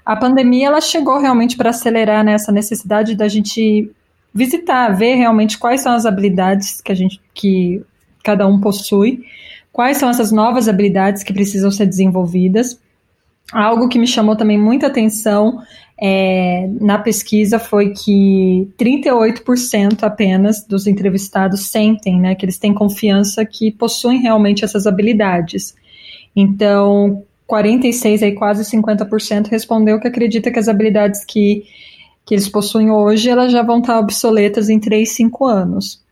A 0.04 0.16
pandemia 0.16 0.68
ela 0.68 0.80
chegou 0.80 1.18
realmente 1.18 1.54
para 1.54 1.68
acelerar 1.68 2.24
nessa 2.24 2.50
né, 2.50 2.56
necessidade 2.56 3.14
da 3.14 3.28
gente 3.28 3.90
visitar, 4.32 4.88
ver 4.90 5.16
realmente 5.16 5.58
quais 5.58 5.82
são 5.82 5.92
as 5.92 6.06
habilidades 6.06 6.80
que 6.80 6.92
a 6.92 6.94
gente 6.94 7.20
que 7.34 7.82
cada 8.24 8.46
um 8.46 8.58
possui, 8.58 9.24
quais 9.70 9.98
são 9.98 10.08
essas 10.08 10.32
novas 10.32 10.66
habilidades 10.66 11.22
que 11.22 11.32
precisam 11.32 11.70
ser 11.70 11.86
desenvolvidas. 11.86 12.80
Algo 13.52 13.88
que 13.88 13.98
me 13.98 14.06
chamou 14.06 14.34
também 14.34 14.58
muita 14.58 14.86
atenção 14.86 15.62
é, 15.98 16.68
na 16.80 16.98
pesquisa 16.98 17.58
foi 17.58 17.90
que 17.90 18.68
38% 18.78 20.02
apenas 20.02 20.64
dos 20.64 20.86
entrevistados 20.86 21.66
sentem 21.66 22.20
né, 22.20 22.34
que 22.34 22.44
eles 22.44 22.58
têm 22.58 22.74
confiança 22.74 23.44
que 23.46 23.70
possuem 23.70 24.20
realmente 24.20 24.64
essas 24.64 24.86
habilidades. 24.86 25.74
Então, 26.34 27.22
46, 27.46 28.22
aí 28.22 28.32
quase 28.32 28.64
50% 28.64 29.48
respondeu 29.48 29.98
que 29.98 30.08
acredita 30.08 30.50
que 30.50 30.58
as 30.58 30.68
habilidades 30.68 31.24
que 31.24 31.64
que 32.26 32.34
eles 32.34 32.48
possuem 32.48 32.90
hoje, 32.90 33.30
elas 33.30 33.52
já 33.52 33.62
vão 33.62 33.78
estar 33.78 34.00
obsoletas 34.00 34.68
em 34.68 34.80
3, 34.80 35.08
5 35.08 35.46
anos. 35.46 36.04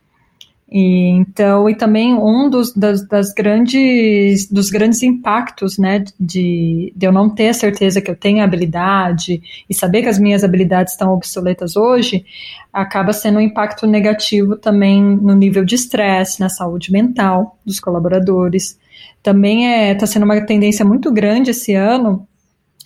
E, 0.71 1.09
então, 1.09 1.69
e 1.69 1.75
também 1.75 2.15
um 2.15 2.49
dos 2.49 2.73
das, 2.73 3.07
das, 3.07 3.31
grandes 3.31 4.49
dos 4.49 4.71
grandes 4.71 5.03
impactos, 5.03 5.77
né, 5.77 6.03
de, 6.19 6.91
de 6.95 7.05
eu 7.05 7.11
não 7.11 7.29
ter 7.29 7.49
a 7.49 7.53
certeza 7.53 8.01
que 8.01 8.09
eu 8.09 8.15
tenho 8.15 8.43
habilidade 8.43 9.41
e 9.69 9.73
saber 9.75 10.01
que 10.01 10.09
as 10.09 10.17
minhas 10.17 10.43
habilidades 10.43 10.93
estão 10.93 11.13
obsoletas 11.13 11.75
hoje, 11.75 12.25
acaba 12.73 13.13
sendo 13.13 13.37
um 13.37 13.41
impacto 13.41 13.85
negativo 13.85 14.55
também 14.55 15.01
no 15.01 15.35
nível 15.35 15.63
de 15.63 15.75
estresse, 15.75 16.39
na 16.39 16.49
saúde 16.49 16.91
mental 16.91 17.59
dos 17.63 17.79
colaboradores. 17.79 18.79
Também 19.21 19.65
está 19.65 19.81
é, 19.81 19.95
tá 19.95 20.07
sendo 20.07 20.23
uma 20.23 20.41
tendência 20.41 20.83
muito 20.83 21.11
grande 21.11 21.51
esse 21.51 21.75
ano 21.75 22.27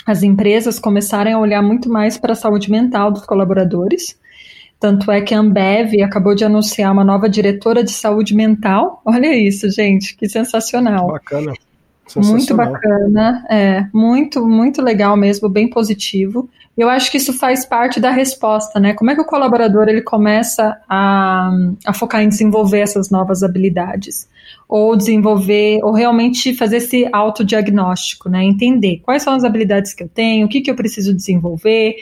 as 0.05 0.23
empresas 0.23 0.79
começarem 0.79 1.33
a 1.33 1.39
olhar 1.39 1.61
muito 1.61 1.89
mais 1.89 2.17
para 2.17 2.33
a 2.33 2.35
saúde 2.35 2.71
mental 2.71 3.11
dos 3.11 3.25
colaboradores 3.25 4.17
tanto 4.79 5.11
é 5.11 5.21
que 5.21 5.33
a 5.33 5.39
Ambev 5.39 6.01
acabou 6.01 6.33
de 6.33 6.45
anunciar 6.45 6.91
uma 6.91 7.03
nova 7.03 7.27
diretora 7.27 7.83
de 7.83 7.91
saúde 7.91 8.33
mental. 8.33 9.01
Olha 9.05 9.35
isso, 9.35 9.69
gente, 9.69 10.15
que 10.15 10.29
sensacional. 10.29 11.07
Bacana. 11.07 11.53
Muito 12.15 12.55
bacana, 12.55 13.45
é, 13.49 13.85
muito, 13.93 14.43
muito 14.47 14.81
legal 14.81 15.15
mesmo, 15.15 15.47
bem 15.47 15.69
positivo. 15.69 16.49
Eu 16.75 16.89
acho 16.89 17.11
que 17.11 17.17
isso 17.17 17.33
faz 17.33 17.65
parte 17.65 17.99
da 17.99 18.09
resposta, 18.09 18.79
né? 18.79 18.93
Como 18.93 19.11
é 19.11 19.15
que 19.15 19.21
o 19.21 19.25
colaborador 19.25 19.87
ele 19.89 20.01
começa 20.01 20.75
a, 20.89 21.51
a 21.85 21.93
focar 21.93 22.23
em 22.23 22.29
desenvolver 22.29 22.79
essas 22.79 23.11
novas 23.11 23.43
habilidades? 23.43 24.27
Ou 24.67 24.95
desenvolver, 24.95 25.81
ou 25.83 25.91
realmente 25.91 26.55
fazer 26.55 26.77
esse 26.77 27.07
autodiagnóstico, 27.11 28.29
né? 28.29 28.43
Entender 28.43 29.01
quais 29.03 29.21
são 29.21 29.33
as 29.33 29.43
habilidades 29.43 29.93
que 29.93 30.03
eu 30.03 30.09
tenho, 30.09 30.45
o 30.45 30.49
que, 30.49 30.61
que 30.61 30.71
eu 30.71 30.75
preciso 30.75 31.13
desenvolver. 31.13 31.97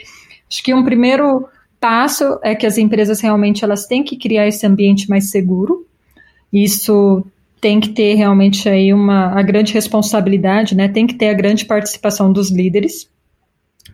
Acho 0.48 0.62
que 0.62 0.72
um 0.72 0.84
primeiro 0.84 1.48
passo 1.80 2.38
é 2.42 2.54
que 2.54 2.66
as 2.66 2.78
empresas 2.78 3.20
realmente 3.20 3.64
elas 3.64 3.86
têm 3.86 4.02
que 4.02 4.16
criar 4.16 4.46
esse 4.46 4.66
ambiente 4.66 5.08
mais 5.08 5.30
seguro. 5.30 5.86
Isso 6.52 7.24
tem 7.60 7.80
que 7.80 7.90
ter 7.90 8.14
realmente 8.14 8.68
aí 8.68 8.92
uma 8.92 9.38
a 9.38 9.42
grande 9.42 9.72
responsabilidade, 9.72 10.76
né? 10.76 10.88
Tem 10.88 11.06
que 11.06 11.14
ter 11.14 11.28
a 11.28 11.34
grande 11.34 11.64
participação 11.64 12.32
dos 12.32 12.50
líderes 12.50 13.08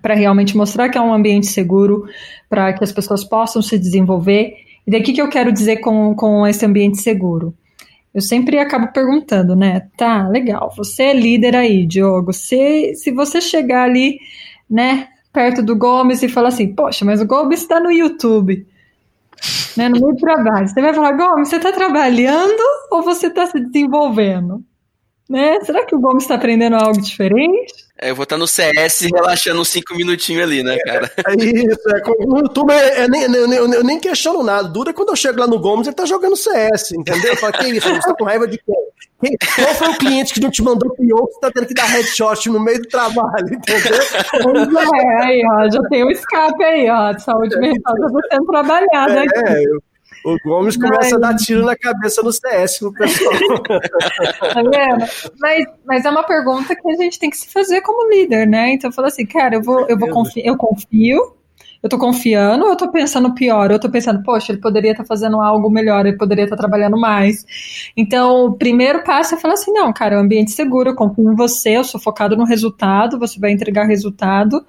para 0.03 0.15
realmente 0.15 0.57
mostrar 0.57 0.91
que 0.91 0.99
é 0.99 1.01
um 1.01 1.15
ambiente 1.15 1.47
seguro, 1.47 2.07
para 2.49 2.75
que 2.75 2.85
as 2.85 2.93
pessoas 2.93 3.25
possam 3.25 3.63
se 3.63 3.79
desenvolver. 3.79 4.55
E 4.87 4.91
daqui 4.91 5.15
que 5.15 5.23
eu 5.23 5.31
quero 5.31 5.51
dizer 5.51 5.79
com, 5.79 6.15
com 6.15 6.47
esse 6.47 6.65
ambiente 6.67 6.99
seguro? 6.99 7.55
Eu 8.13 8.21
sempre 8.21 8.59
acabo 8.59 8.93
perguntando, 8.93 9.57
né? 9.57 9.89
Tá, 9.97 10.29
legal, 10.29 10.73
você 10.77 11.05
é 11.05 11.15
líder 11.15 11.57
aí, 11.57 11.87
Diogo. 11.87 12.33
Se, 12.33 12.95
se 12.95 13.11
você 13.11 13.41
chegar 13.41 13.85
ali, 13.85 14.19
né, 14.71 15.09
perto 15.35 15.63
do 15.63 15.77
Gomes 15.77 16.23
e 16.23 16.29
fala 16.29 16.49
assim: 16.49 16.73
Poxa, 16.73 17.05
mas 17.05 17.21
o 17.21 17.27
Gomes 17.27 17.61
está 17.61 17.81
no 17.81 17.91
YouTube. 17.91 18.67
Né, 19.77 19.89
no 19.89 20.01
meio 20.01 20.15
do 20.15 20.21
trabalho. 20.21 20.69
Você 20.69 20.81
vai 20.81 20.95
falar, 20.95 21.13
Gomes, 21.13 21.49
você 21.49 21.57
está 21.57 21.73
trabalhando 21.73 22.63
ou 22.91 23.03
você 23.03 23.27
está 23.27 23.47
se 23.47 23.61
desenvolvendo? 23.61 24.63
Né? 25.29 25.61
Será 25.63 25.85
que 25.85 25.95
o 25.95 26.01
Gomes 26.01 26.23
está 26.23 26.37
aprendendo 26.37 26.77
algo 26.77 27.01
diferente? 27.01 27.75
É, 28.01 28.11
eu 28.11 28.15
vou 28.15 28.23
estar 28.23 28.37
no 28.37 28.47
CS 28.47 29.01
relaxando 29.13 29.61
uns 29.61 29.69
5 29.69 29.95
minutinhos 29.97 30.45
ali, 30.45 30.63
né, 30.63 30.79
cara? 30.79 31.11
É, 31.27 31.35
isso, 31.45 31.91
é, 31.91 32.27
no 32.27 32.39
YouTube 32.39 32.73
é, 32.73 33.03
é, 33.03 33.09
nem, 33.09 33.23
eu, 33.23 33.73
eu, 33.73 33.85
nem 33.85 33.99
questiono 33.99 34.43
nada. 34.43 34.69
Dura 34.69 34.93
quando 34.93 35.09
eu 35.09 35.17
chego 35.17 35.41
lá 35.41 35.47
no 35.47 35.59
Gomes, 35.59 35.87
ele 35.87 35.97
tá 35.97 36.07
jogando 36.07 36.37
CS, 36.37 36.93
entendeu? 36.93 37.33
Eu 37.33 37.37
falo, 37.37 37.53
que 37.55 37.67
isso? 37.67 37.89
Você 37.89 38.09
tá 38.09 38.15
com 38.15 38.25
raiva 38.25 38.47
de 38.47 38.59
quem? 38.59 38.84
Quem? 39.25 39.37
Qual 39.57 39.75
foi 39.75 39.89
o 39.89 39.99
cliente 39.99 40.35
que 40.35 40.41
não 40.41 40.51
te 40.51 40.63
mandou 40.63 40.95
pior 40.95 41.27
que 41.27 41.35
você 41.35 41.41
tá 41.41 41.51
tendo 41.53 41.67
que 41.67 41.75
dar 41.75 41.87
headshot 41.87 42.49
no 42.51 42.61
meio 42.61 42.83
do 42.83 42.89
trabalho, 42.89 43.55
entendeu? 43.55 44.01
Pois 44.73 44.89
é, 44.93 45.25
aí, 45.25 45.43
ó, 45.51 45.71
já 45.71 45.83
tem 45.89 46.05
um 46.05 46.11
escape 46.11 46.63
aí, 46.65 46.89
ó, 46.91 47.13
de 47.13 47.23
saúde 47.23 47.59
mental 47.59 47.95
já 47.99 48.09
tá 48.09 48.19
sendo 48.33 48.47
trabalhado 48.47 49.13
é, 49.13 49.19
aqui. 49.21 49.39
É, 49.39 49.65
eu 49.65 49.81
o 50.25 50.39
Gomes 50.43 50.77
começa 50.77 51.03
mas... 51.03 51.13
a 51.13 51.19
dar 51.19 51.37
tiro 51.37 51.67
na 51.67 51.77
cabeça 51.77 52.23
no 52.23 52.33
CS 52.33 52.81
no 52.81 52.95
pessoal. 52.95 53.35
tá 53.63 54.63
vendo? 54.63 55.05
Mas, 55.39 55.65
mas 55.85 56.05
é 56.07 56.11
uma 56.11 56.23
pergunta 56.23 56.75
que 56.75 56.91
a 56.91 56.95
gente 56.95 57.19
tem 57.19 57.29
que 57.29 57.37
se 57.37 57.53
fazer 57.53 57.83
como 57.83 58.11
líder, 58.11 58.47
né? 58.47 58.73
Então 58.73 58.89
eu 58.89 58.95
falo 58.95 59.09
assim, 59.09 59.27
cara, 59.27 59.57
eu 59.57 59.63
vou, 59.63 59.87
eu 59.87 59.99
vou 59.99 60.09
eu 60.37 60.57
confio, 60.57 61.37
eu 61.85 61.91
tô 61.91 61.99
confiando 61.99 62.65
ou 62.65 62.71
eu 62.71 62.77
tô 62.79 62.91
pensando 62.91 63.35
pior? 63.35 63.71
Eu 63.71 63.79
tô 63.79 63.91
pensando, 63.91 64.23
poxa, 64.23 64.53
ele 64.53 64.61
poderia 64.61 64.93
estar 64.93 65.03
tá 65.03 65.07
fazendo 65.07 65.39
algo 65.39 65.69
melhor, 65.69 66.07
ele 66.07 66.17
poderia 66.17 66.45
estar 66.45 66.57
tá 66.57 66.63
trabalhando 66.63 66.99
mais. 66.99 67.45
Então, 67.95 68.47
o 68.47 68.53
primeiro 68.55 69.05
passo 69.05 69.35
é 69.35 69.39
falar 69.39 69.53
assim, 69.53 69.71
não, 69.71 69.93
cara, 69.93 70.15
é 70.15 70.19
um 70.19 70.23
ambiente 70.23 70.51
seguro, 70.53 70.89
eu 70.89 70.95
confio 70.95 71.31
em 71.31 71.37
você, 71.37 71.77
eu 71.77 71.85
sou 71.85 72.01
focado 72.01 72.39
no 72.39 72.45
resultado, 72.45 73.19
você 73.19 73.39
vai 73.39 73.53
entregar 73.53 73.85
resultado. 73.85 74.65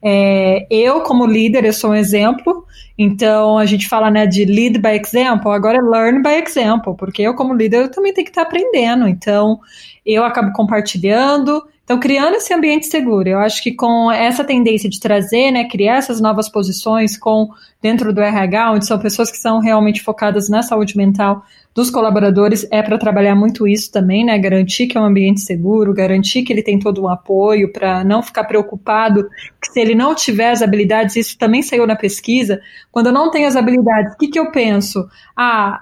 É, 0.00 0.64
eu, 0.70 1.00
como 1.00 1.26
líder, 1.26 1.64
eu 1.64 1.72
sou 1.72 1.90
um 1.90 1.94
exemplo, 1.94 2.64
então 2.96 3.58
a 3.58 3.66
gente 3.66 3.88
fala 3.88 4.08
né, 4.08 4.24
de 4.24 4.44
lead 4.44 4.78
by 4.78 4.90
example, 4.90 5.50
agora 5.50 5.78
é 5.78 5.82
learn 5.82 6.22
by 6.22 6.40
example, 6.40 6.94
porque 6.96 7.20
eu, 7.20 7.34
como 7.34 7.52
líder, 7.52 7.82
eu 7.82 7.90
também 7.90 8.14
tenho 8.14 8.24
que 8.24 8.30
estar 8.30 8.42
aprendendo, 8.42 9.08
então 9.08 9.58
eu 10.06 10.24
acabo 10.24 10.52
compartilhando, 10.52 11.62
então 11.90 11.98
criando 11.98 12.36
esse 12.36 12.54
ambiente 12.54 12.86
seguro. 12.86 13.28
Eu 13.28 13.40
acho 13.40 13.60
que 13.60 13.72
com 13.72 14.12
essa 14.12 14.44
tendência 14.44 14.88
de 14.88 15.00
trazer, 15.00 15.50
né, 15.50 15.64
criar 15.64 15.96
essas 15.96 16.20
novas 16.20 16.48
posições 16.48 17.16
com 17.16 17.48
dentro 17.82 18.12
do 18.12 18.20
RH, 18.20 18.70
onde 18.70 18.86
são 18.86 18.96
pessoas 18.96 19.28
que 19.28 19.38
são 19.38 19.58
realmente 19.58 20.00
focadas 20.00 20.48
na 20.48 20.62
saúde 20.62 20.96
mental, 20.96 21.42
dos 21.74 21.90
colaboradores 21.90 22.64
é 22.70 22.80
para 22.80 22.96
trabalhar 22.96 23.34
muito 23.34 23.66
isso 23.66 23.90
também, 23.90 24.24
né? 24.24 24.38
Garantir 24.38 24.86
que 24.86 24.96
é 24.96 25.00
um 25.00 25.04
ambiente 25.04 25.40
seguro, 25.40 25.92
garantir 25.92 26.44
que 26.44 26.52
ele 26.52 26.62
tem 26.62 26.78
todo 26.78 27.02
um 27.02 27.08
apoio 27.08 27.72
para 27.72 28.04
não 28.04 28.22
ficar 28.22 28.44
preocupado 28.44 29.28
que 29.60 29.72
se 29.72 29.80
ele 29.80 29.96
não 29.96 30.14
tiver 30.14 30.52
as 30.52 30.62
habilidades, 30.62 31.16
isso 31.16 31.36
também 31.36 31.60
saiu 31.60 31.88
na 31.88 31.96
pesquisa. 31.96 32.60
Quando 32.92 33.06
eu 33.06 33.12
não 33.12 33.32
tenho 33.32 33.48
as 33.48 33.56
habilidades, 33.56 34.14
o 34.14 34.16
que, 34.16 34.28
que 34.28 34.38
eu 34.38 34.52
penso? 34.52 35.08
Ah, 35.36 35.80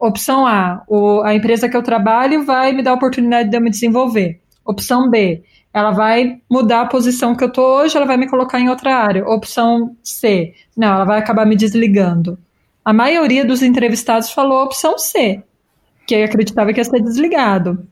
opção 0.00 0.44
A, 0.44 0.82
o, 0.88 1.22
a 1.22 1.32
empresa 1.32 1.68
que 1.68 1.76
eu 1.76 1.82
trabalho 1.82 2.44
vai 2.44 2.72
me 2.72 2.82
dar 2.82 2.90
a 2.90 2.94
oportunidade 2.94 3.48
de 3.50 3.56
eu 3.56 3.60
me 3.60 3.70
desenvolver. 3.70 4.40
Opção 4.64 5.10
B, 5.10 5.42
ela 5.72 5.90
vai 5.90 6.40
mudar 6.48 6.82
a 6.82 6.86
posição 6.86 7.34
que 7.34 7.42
eu 7.42 7.52
tô 7.52 7.80
hoje, 7.80 7.96
ela 7.96 8.06
vai 8.06 8.16
me 8.16 8.28
colocar 8.28 8.60
em 8.60 8.68
outra 8.68 8.96
área. 8.96 9.26
Opção 9.26 9.96
C, 10.02 10.54
não, 10.76 10.94
ela 10.94 11.04
vai 11.04 11.18
acabar 11.18 11.44
me 11.44 11.56
desligando. 11.56 12.38
A 12.84 12.92
maioria 12.92 13.44
dos 13.44 13.62
entrevistados 13.62 14.30
falou 14.30 14.62
opção 14.62 14.98
C, 14.98 15.42
que 16.06 16.14
acreditava 16.14 16.72
que 16.72 16.80
ia 16.80 16.84
ser 16.84 17.02
desligado. 17.02 17.86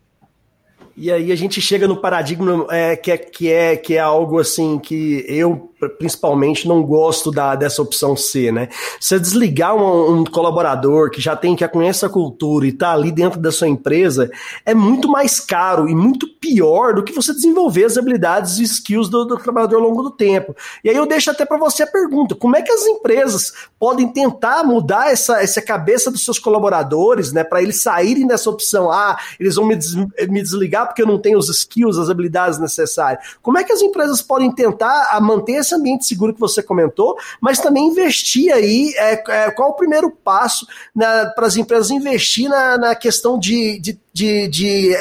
E 0.96 1.10
aí 1.10 1.32
a 1.32 1.36
gente 1.36 1.60
chega 1.60 1.88
no 1.88 1.96
paradigma 1.96 2.66
é, 2.70 2.94
que, 2.94 3.10
é, 3.10 3.16
que, 3.16 3.50
é, 3.50 3.76
que 3.76 3.94
é 3.94 4.00
algo 4.00 4.38
assim 4.38 4.78
que 4.78 5.24
eu 5.26 5.71
principalmente 5.88 6.68
não 6.68 6.82
gosto 6.82 7.30
da, 7.30 7.54
dessa 7.54 7.82
opção 7.82 8.16
C, 8.16 8.52
né? 8.52 8.68
Você 9.00 9.18
desligar 9.18 9.74
um, 9.74 10.20
um, 10.20 10.24
colaborador 10.24 11.10
que 11.10 11.20
já 11.20 11.36
tem, 11.36 11.56
que 11.56 11.66
conhece 11.68 12.04
a 12.04 12.08
cultura 12.08 12.66
e 12.66 12.72
tá 12.72 12.92
ali 12.92 13.10
dentro 13.10 13.40
da 13.40 13.50
sua 13.50 13.68
empresa, 13.68 14.30
é 14.64 14.74
muito 14.74 15.08
mais 15.08 15.40
caro 15.40 15.88
e 15.88 15.94
muito 15.94 16.28
pior 16.28 16.94
do 16.94 17.02
que 17.02 17.12
você 17.12 17.32
desenvolver 17.32 17.84
as 17.84 17.96
habilidades 17.96 18.58
e 18.58 18.64
skills 18.64 19.08
do, 19.08 19.24
do 19.24 19.36
trabalhador 19.36 19.76
ao 19.76 19.82
longo 19.82 20.02
do 20.02 20.10
tempo. 20.10 20.54
E 20.84 20.90
aí 20.90 20.96
eu 20.96 21.06
deixo 21.06 21.30
até 21.30 21.44
para 21.44 21.56
você 21.56 21.82
a 21.82 21.86
pergunta: 21.86 22.34
como 22.34 22.56
é 22.56 22.62
que 22.62 22.72
as 22.72 22.86
empresas 22.86 23.52
podem 23.78 24.08
tentar 24.08 24.64
mudar 24.64 25.10
essa, 25.10 25.42
essa 25.42 25.62
cabeça 25.62 26.10
dos 26.10 26.24
seus 26.24 26.38
colaboradores, 26.38 27.32
né? 27.32 27.42
Para 27.44 27.62
eles 27.62 27.82
saírem 27.82 28.26
dessa 28.26 28.50
opção, 28.50 28.90
ah, 28.90 29.18
eles 29.38 29.56
vão 29.56 29.66
me, 29.66 29.76
des, 29.76 29.94
me 29.94 30.42
desligar 30.42 30.86
porque 30.86 31.02
eu 31.02 31.06
não 31.06 31.18
tenho 31.18 31.38
os 31.38 31.48
skills, 31.48 31.98
as 31.98 32.10
habilidades 32.10 32.58
necessárias. 32.58 33.36
Como 33.40 33.58
é 33.58 33.64
que 33.64 33.72
as 33.72 33.82
empresas 33.82 34.22
podem 34.22 34.52
tentar 34.52 35.10
a 35.12 35.20
manter 35.20 35.52
esse 35.52 35.71
esse 35.72 35.74
ambiente 35.74 36.04
seguro 36.04 36.34
que 36.34 36.40
você 36.40 36.62
comentou, 36.62 37.16
mas 37.40 37.58
também 37.58 37.88
investir 37.88 38.52
aí, 38.52 38.92
é, 38.96 39.12
é, 39.28 39.50
qual 39.50 39.70
o 39.70 39.76
primeiro 39.76 40.10
passo 40.10 40.66
para 40.94 41.46
as 41.46 41.56
empresas 41.56 41.90
investir 41.90 42.48
na, 42.48 42.76
na 42.78 42.94
questão 42.94 43.38
de, 43.38 43.80
de, 43.80 43.98
de, 44.12 44.48
de 44.48 44.96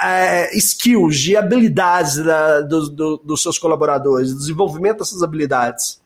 é, 0.00 0.56
skills, 0.56 1.18
de 1.18 1.36
habilidades 1.36 2.16
da, 2.16 2.60
do, 2.60 2.90
do, 2.90 3.16
dos 3.18 3.42
seus 3.42 3.58
colaboradores, 3.58 4.34
desenvolvimento 4.34 4.98
dessas 4.98 5.22
habilidades? 5.22 6.00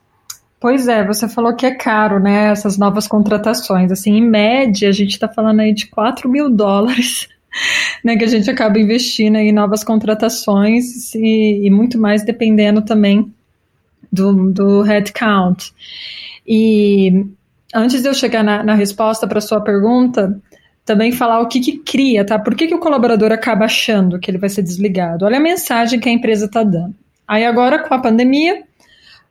Pois 0.60 0.86
é, 0.88 1.06
você 1.06 1.26
falou 1.26 1.56
que 1.56 1.64
é 1.64 1.74
caro, 1.74 2.20
né? 2.20 2.50
Essas 2.50 2.76
novas 2.76 3.08
contratações. 3.08 3.90
Assim, 3.90 4.12
em 4.12 4.28
média, 4.28 4.90
a 4.90 4.92
gente 4.92 5.12
está 5.12 5.26
falando 5.26 5.60
aí 5.60 5.72
de 5.72 5.86
4 5.86 6.28
mil 6.28 6.50
dólares, 6.50 7.26
né? 8.04 8.14
Que 8.14 8.24
a 8.24 8.28
gente 8.28 8.50
acaba 8.50 8.78
investindo 8.78 9.36
em 9.36 9.52
novas 9.52 9.82
contratações 9.82 11.14
e, 11.14 11.66
e 11.66 11.70
muito 11.70 11.98
mais 11.98 12.22
dependendo 12.22 12.82
também 12.82 13.32
do, 14.12 14.52
do 14.52 14.82
headcount. 14.82 15.72
E 16.46 17.26
antes 17.74 18.02
de 18.02 18.08
eu 18.08 18.14
chegar 18.14 18.42
na, 18.42 18.62
na 18.62 18.74
resposta 18.74 19.26
para 19.26 19.40
sua 19.40 19.60
pergunta, 19.60 20.40
também 20.84 21.12
falar 21.12 21.40
o 21.40 21.48
que, 21.48 21.60
que 21.60 21.78
cria, 21.78 22.24
tá? 22.24 22.38
Por 22.38 22.54
que, 22.54 22.66
que 22.66 22.74
o 22.74 22.80
colaborador 22.80 23.30
acaba 23.32 23.66
achando 23.66 24.18
que 24.18 24.30
ele 24.30 24.38
vai 24.38 24.48
ser 24.48 24.62
desligado? 24.62 25.24
Olha 25.24 25.36
a 25.36 25.40
mensagem 25.40 26.00
que 26.00 26.08
a 26.08 26.12
empresa 26.12 26.46
está 26.46 26.62
dando. 26.62 26.94
Aí 27.28 27.44
agora, 27.44 27.78
com 27.78 27.94
a 27.94 27.98
pandemia, 28.00 28.64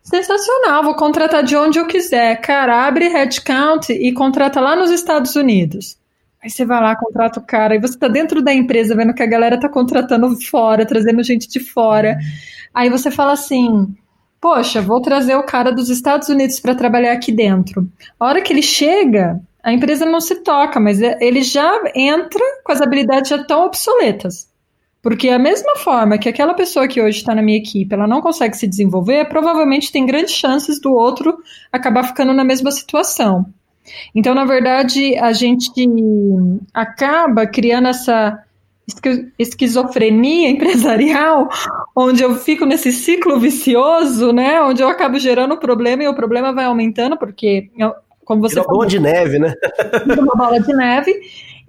sensacional, 0.02 0.84
vou 0.84 0.96
contratar 0.96 1.44
de 1.44 1.56
onde 1.56 1.78
eu 1.78 1.86
quiser. 1.86 2.39
Cara, 2.39 2.88
abre 2.88 3.10
headcount 3.10 3.92
e 3.92 4.13
contrata 4.13 4.62
lá 4.62 4.76
nos 4.76 4.89
Estados 4.89 5.36
Unidos. 5.36 5.98
Aí 6.42 6.50
você 6.50 6.65
vai 6.65 6.82
lá, 6.82 6.96
contrata 6.96 7.39
o 7.39 7.44
cara, 7.44 7.76
e 7.76 7.80
você 7.80 7.96
está 7.96 8.08
dentro 8.08 8.42
da 8.42 8.54
empresa 8.54 8.96
vendo 8.96 9.13
que 9.13 9.22
a 9.22 9.28
galera 9.28 9.56
está 9.56 9.68
contratando 9.68 10.34
fora, 10.39 10.86
trazendo 10.86 11.22
gente 11.22 11.50
de 11.50 11.60
fora. 11.60 12.18
Aí 12.74 12.89
você 12.89 13.12
fala 13.12 13.34
assim: 13.34 13.94
poxa, 14.39 14.82
vou 14.82 15.02
trazer 15.02 15.36
o 15.36 15.43
cara 15.43 15.71
dos 15.71 15.89
Estados 15.89 16.30
Unidos 16.30 16.60
para 16.60 16.75
trabalhar 16.75 17.13
aqui 17.13 17.32
dentro. 17.32 17.88
A 18.19 18.25
hora 18.25 18.41
que 18.41 18.54
ele 18.54 18.62
chega, 18.62 19.39
a 19.63 19.73
empresa 19.73 20.06
não 20.06 20.21
se 20.21 20.36
toca, 20.43 20.80
mas 20.80 21.02
ele 21.02 21.43
já 21.43 21.82
entra 21.95 22.43
com 22.63 22.71
as 22.71 22.82
habilidades 22.82 23.30
já 23.30 23.43
tão 23.43 23.65
obsoletas. 23.65 24.47
Porque 25.02 25.30
a 25.30 25.39
mesma 25.39 25.78
forma 25.78 26.17
que 26.17 26.28
aquela 26.28 26.54
pessoa 26.54 26.88
que 26.88 27.02
hoje 27.02 27.19
está 27.19 27.34
na 27.34 27.41
minha 27.41 27.58
equipe, 27.58 27.93
ela 27.93 28.08
não 28.08 28.21
consegue 28.21 28.58
se 28.58 28.67
desenvolver, 28.67 29.30
provavelmente 29.30 29.91
tem 29.91 30.06
grandes 30.06 30.34
chances 30.34 30.80
do 30.80 30.93
outro 30.93 31.38
acabar 31.71 32.04
ficando 32.04 32.34
na 32.34 32.43
mesma 32.43 32.69
situação. 32.71 33.45
Então, 34.13 34.36
na 34.36 34.45
verdade, 34.45 35.17
a 35.17 35.32
gente 35.32 35.71
acaba 36.73 37.47
criando 37.47 37.88
essa 37.88 38.43
esquizofrenia 39.38 40.49
empresarial, 40.49 41.49
onde 41.95 42.23
eu 42.23 42.36
fico 42.36 42.65
nesse 42.65 42.91
ciclo 42.91 43.39
vicioso, 43.39 44.32
né? 44.32 44.62
Onde 44.62 44.82
eu 44.82 44.88
acabo 44.88 45.19
gerando 45.19 45.58
problema 45.58 46.04
e 46.04 46.08
o 46.08 46.15
problema 46.15 46.54
vai 46.54 46.65
aumentando, 46.65 47.17
porque, 47.17 47.69
como 48.25 48.41
você 48.41 48.56
falou, 48.56 48.80
bola 48.80 48.88
de 48.88 48.99
neve, 48.99 49.39
né? 49.39 49.54
uma 50.17 50.36
bola 50.36 50.60
de 50.60 50.73
neve. 50.73 51.13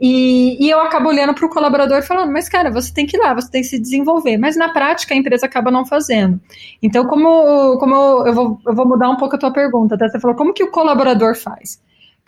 E, 0.00 0.56
e, 0.64 0.70
eu 0.70 0.80
acabo 0.80 1.10
olhando 1.10 1.34
para 1.34 1.44
o 1.44 1.50
colaborador 1.50 2.02
falando, 2.02 2.32
mas 2.32 2.48
cara, 2.48 2.70
você 2.70 2.92
tem 2.92 3.04
que 3.04 3.18
ir 3.18 3.20
lá, 3.20 3.34
você 3.34 3.50
tem 3.50 3.60
que 3.60 3.68
se 3.68 3.78
desenvolver. 3.78 4.38
Mas 4.38 4.56
na 4.56 4.70
prática 4.70 5.12
a 5.12 5.16
empresa 5.16 5.44
acaba 5.44 5.70
não 5.70 5.84
fazendo. 5.84 6.40
Então, 6.82 7.06
como, 7.06 7.76
como 7.78 7.94
eu, 7.94 8.26
eu, 8.28 8.32
vou, 8.32 8.60
eu 8.66 8.74
vou 8.74 8.88
mudar 8.88 9.10
um 9.10 9.16
pouco 9.16 9.36
a 9.36 9.38
tua 9.38 9.52
pergunta, 9.52 9.98
tá? 9.98 10.08
Você 10.08 10.18
falou, 10.18 10.34
como 10.34 10.54
que 10.54 10.64
o 10.64 10.70
colaborador 10.70 11.36
faz? 11.36 11.78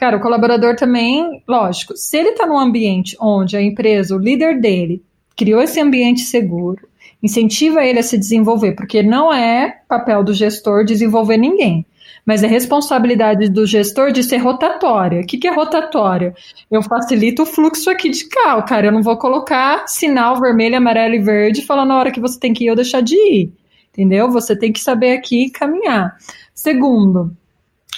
Cara, 0.02 0.16
o 0.16 0.20
colaborador 0.20 0.74
também, 0.74 1.44
lógico, 1.46 1.96
se 1.96 2.16
ele 2.16 2.30
está 2.30 2.44
num 2.44 2.58
ambiente 2.58 3.16
onde 3.20 3.56
a 3.56 3.62
empresa, 3.62 4.16
o 4.16 4.18
líder 4.18 4.60
dele, 4.60 5.00
criou 5.36 5.62
esse 5.62 5.78
ambiente 5.78 6.22
seguro, 6.22 6.88
incentiva 7.22 7.84
ele 7.84 8.00
a 8.00 8.02
se 8.02 8.18
desenvolver, 8.18 8.72
porque 8.72 9.00
não 9.00 9.32
é 9.32 9.80
papel 9.86 10.24
do 10.24 10.34
gestor 10.34 10.84
desenvolver 10.84 11.36
ninguém 11.36 11.86
mas 12.24 12.42
é 12.42 12.46
responsabilidade 12.46 13.48
do 13.48 13.66
gestor 13.66 14.12
de 14.12 14.22
ser 14.22 14.36
rotatória. 14.36 15.20
O 15.20 15.26
que, 15.26 15.38
que 15.38 15.48
é 15.48 15.52
rotatória? 15.52 16.32
Eu 16.70 16.80
facilito 16.80 17.42
o 17.42 17.46
fluxo 17.46 17.90
aqui 17.90 18.10
de 18.10 18.28
cá, 18.28 18.62
cara. 18.62 18.86
Eu 18.86 18.92
não 18.92 19.02
vou 19.02 19.16
colocar 19.16 19.88
sinal 19.88 20.40
vermelho, 20.40 20.76
amarelo 20.76 21.16
e 21.16 21.18
verde 21.20 21.62
falando 21.62 21.88
na 21.88 21.98
hora 21.98 22.12
que 22.12 22.20
você 22.20 22.38
tem 22.38 22.52
que 22.52 22.66
ir 22.66 22.70
ou 22.70 22.76
deixar 22.76 23.02
de 23.02 23.16
ir. 23.16 23.52
Entendeu? 23.92 24.30
Você 24.30 24.56
tem 24.56 24.72
que 24.72 24.78
saber 24.78 25.16
aqui 25.16 25.50
caminhar. 25.50 26.16
Segundo, 26.54 27.36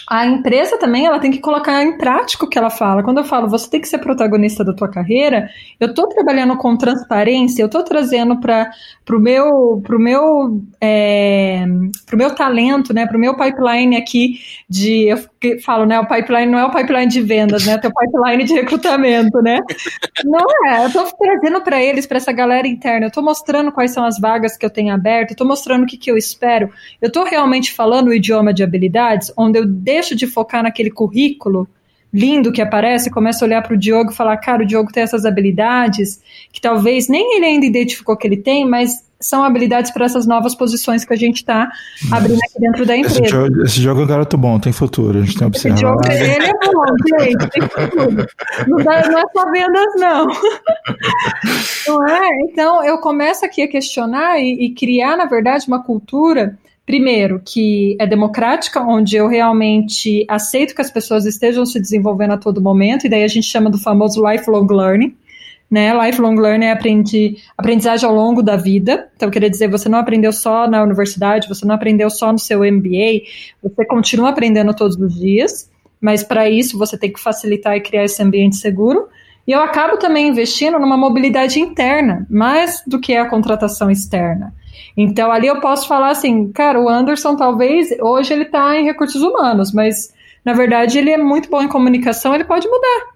a 0.09 0.27
empresa 0.27 0.79
também 0.79 1.07
ela 1.07 1.19
tem 1.19 1.31
que 1.31 1.39
colocar 1.39 1.83
em 1.83 1.97
prática 1.97 2.45
o 2.45 2.49
que 2.49 2.59
ela 2.59 2.71
fala. 2.71 3.03
Quando 3.03 3.19
eu 3.19 3.25
falo 3.25 3.49
você 3.49 3.69
tem 3.69 3.81
que 3.81 3.89
ser 3.89 3.99
protagonista 3.99 4.65
da 4.65 4.75
tua 4.75 4.89
carreira, 4.89 5.49
eu 5.81 5.89
estou 5.89 6.09
trabalhando 6.09 6.57
com 6.57 6.77
transparência, 6.77 7.63
eu 7.63 7.67
estou 7.67 7.83
trazendo 7.83 8.39
para 8.39 8.71
o 9.11 9.19
meu, 9.19 9.81
pro 9.83 9.99
meu, 9.99 10.63
é, 10.81 11.65
pro 12.07 12.19
meu 12.19 12.35
talento, 12.35 12.93
né, 12.93 13.07
para 13.07 13.17
o 13.17 13.21
meu 13.21 13.35
pipeline 13.37 13.97
aqui 13.97 14.41
de, 14.69 15.07
eu 15.07 15.19
falo, 15.63 15.87
né, 15.87 15.99
o 15.99 16.07
pipeline 16.07 16.51
não 16.51 16.59
é 16.59 16.65
o 16.65 16.71
pipeline 16.71 17.11
de 17.11 17.21
vendas, 17.23 17.67
né, 17.67 17.81
é 17.83 17.87
o 17.87 17.93
pipeline 17.93 18.45
de 18.45 18.55
recrutamento, 18.55 19.41
né. 19.43 19.61
Não 20.25 20.47
é, 20.69 20.85
eu 20.85 20.87
estou 20.89 21.07
trazendo 21.19 21.61
para 21.63 21.83
eles, 21.83 22.07
para 22.07 22.19
essa 22.19 22.33
galera 22.33 22.69
interna, 22.69 23.07
eu 23.07 23.09
estou 23.09 23.23
mostrando 23.23 23.73
quais 23.73 23.91
são 23.91 24.05
as 24.05 24.19
vagas 24.19 24.57
que 24.57 24.67
eu 24.67 24.71
tenho 24.71 24.93
aberto, 24.93 25.31
estou 25.31 25.47
mostrando 25.47 25.85
o 25.85 25.87
que, 25.87 25.97
que 25.97 26.11
eu 26.11 26.17
espero, 26.17 26.71
eu 27.01 27.09
estou 27.09 27.25
realmente 27.25 27.73
falando 27.73 28.09
o 28.09 28.15
idioma 28.15 28.53
de 28.53 28.63
habilidades, 28.63 29.33
onde 29.37 29.59
eu 29.59 29.67
deixo 29.95 30.15
de 30.17 30.27
focar 30.27 30.63
naquele 30.63 30.91
currículo 30.91 31.69
lindo 32.13 32.53
que 32.53 32.63
aparece, 32.63 33.11
começa 33.11 33.45
a 33.45 33.47
olhar 33.47 33.63
para 33.63 33.75
o 33.75 33.77
Diogo 33.77 34.13
e 34.13 34.15
falar, 34.15 34.37
cara, 34.37 34.63
o 34.63 34.67
Diogo 34.67 34.93
tem 34.93 35.03
essas 35.03 35.25
habilidades 35.25 36.21
que 36.53 36.61
talvez 36.61 37.09
nem 37.09 37.37
ele 37.37 37.45
ainda 37.45 37.67
identificou 37.67 38.17
que 38.17 38.25
ele 38.25 38.37
tem, 38.37 38.65
mas 38.69 39.05
são 39.21 39.43
habilidades 39.43 39.91
para 39.91 40.05
essas 40.05 40.27
novas 40.27 40.55
posições 40.55 41.05
que 41.05 41.13
a 41.13 41.17
gente 41.17 41.39
está 41.39 41.71
abrindo 42.13 42.39
aqui 42.39 42.61
dentro 42.61 42.87
da 42.87 42.97
empresa. 42.97 43.21
Esse 43.21 43.31
jogo, 43.31 43.63
esse 43.63 43.81
jogo 43.81 44.01
é 44.01 44.05
um 44.05 44.07
garoto 44.07 44.37
bom, 44.37 44.61
tem 44.61 44.73
futuro, 44.73 45.19
a 45.19 45.23
gente 45.23 45.39
tem 45.39 45.47
observado. 45.47 46.01
Esse 46.07 46.19
jogo, 46.19 46.35
ele 46.35 46.47
é 46.47 46.73
bom, 46.73 47.19
gente, 47.19 47.49
tem 47.49 47.63
futuro. 47.63 48.27
Não, 48.69 48.77
dá, 48.85 49.09
não 49.09 49.19
é 49.19 49.25
só 49.33 49.51
vendas, 49.51 49.95
não. 49.97 50.27
não 51.89 52.09
é? 52.09 52.29
Então, 52.43 52.85
eu 52.85 52.99
começo 52.99 53.45
aqui 53.45 53.63
a 53.63 53.69
questionar 53.69 54.39
e, 54.39 54.67
e 54.67 54.75
criar, 54.75 55.17
na 55.17 55.25
verdade, 55.25 55.67
uma 55.67 55.83
cultura 55.83 56.57
primeiro, 56.87 57.41
que 57.45 57.97
é 57.99 58.07
democrática, 58.07 58.83
onde 58.83 59.17
eu 59.17 59.27
realmente 59.27 60.25
aceito 60.29 60.75
que 60.75 60.83
as 60.83 60.91
pessoas 60.91 61.25
estejam 61.25 61.65
se 61.65 61.81
desenvolvendo 61.81 62.33
a 62.33 62.39
todo 62.39 62.61
momento, 62.61 63.07
e 63.07 63.09
daí 63.09 63.25
a 63.25 63.29
gente 63.29 63.47
chama 63.47 63.71
do 63.71 63.79
famoso 63.79 64.23
lifelong 64.27 64.67
learning. 64.67 65.15
Né? 65.71 65.93
Lifelong 66.07 66.37
learning 66.37 66.67
é 66.67 66.73
aprendi, 66.73 67.39
aprendizagem 67.57 68.09
ao 68.09 68.15
longo 68.15 68.43
da 68.43 68.55
vida. 68.55 69.09
Então, 69.17 69.31
queria 69.31 69.51
dizer, 69.51 69.69
você 69.69 69.89
não 69.89 69.99
aprendeu 69.99 70.33
só 70.33 70.69
na 70.69 70.83
universidade, 70.83 71.49
você 71.49 71.67
não 71.67 71.75
aprendeu 71.75 72.11
só 72.11 72.31
no 72.31 72.39
seu 72.39 72.61
MBA, 72.61 73.23
você 73.63 73.85
continua 73.87 74.29
aprendendo 74.29 74.75
todos 74.75 74.97
os 74.97 75.15
dias, 75.19 75.71
mas 76.01 76.23
para 76.23 76.49
isso 76.49 76.79
você 76.79 76.99
tem 76.99 77.13
que 77.13 77.19
facilitar 77.19 77.77
e 77.77 77.81
criar 77.81 78.05
esse 78.05 78.23
ambiente 78.23 78.57
seguro. 78.57 79.09
E 79.47 79.53
eu 79.53 79.61
acabo 79.61 79.99
também 79.99 80.29
investindo 80.29 80.79
numa 80.79 80.97
mobilidade 80.97 81.61
interna, 81.61 82.27
mais 82.31 82.83
do 82.87 82.99
que 82.99 83.15
a 83.15 83.29
contratação 83.29 83.91
externa. 83.91 84.55
Então 84.97 85.31
ali 85.31 85.47
eu 85.47 85.61
posso 85.61 85.87
falar 85.87 86.11
assim, 86.11 86.51
cara, 86.53 86.81
o 86.81 86.89
Anderson 86.89 87.37
talvez 87.37 87.89
hoje 88.01 88.33
ele 88.33 88.45
está 88.45 88.77
em 88.77 88.85
recursos 88.85 89.21
humanos, 89.23 89.73
mas 89.73 90.13
na 90.45 90.53
verdade 90.53 90.99
ele 90.99 91.11
é 91.11 91.19
muito 91.19 91.51
bom 91.51 91.63
em 91.63 91.69
comunicação, 91.69 92.35
ele 92.35 92.45
pode 92.45 92.67
mudar. 92.69 93.15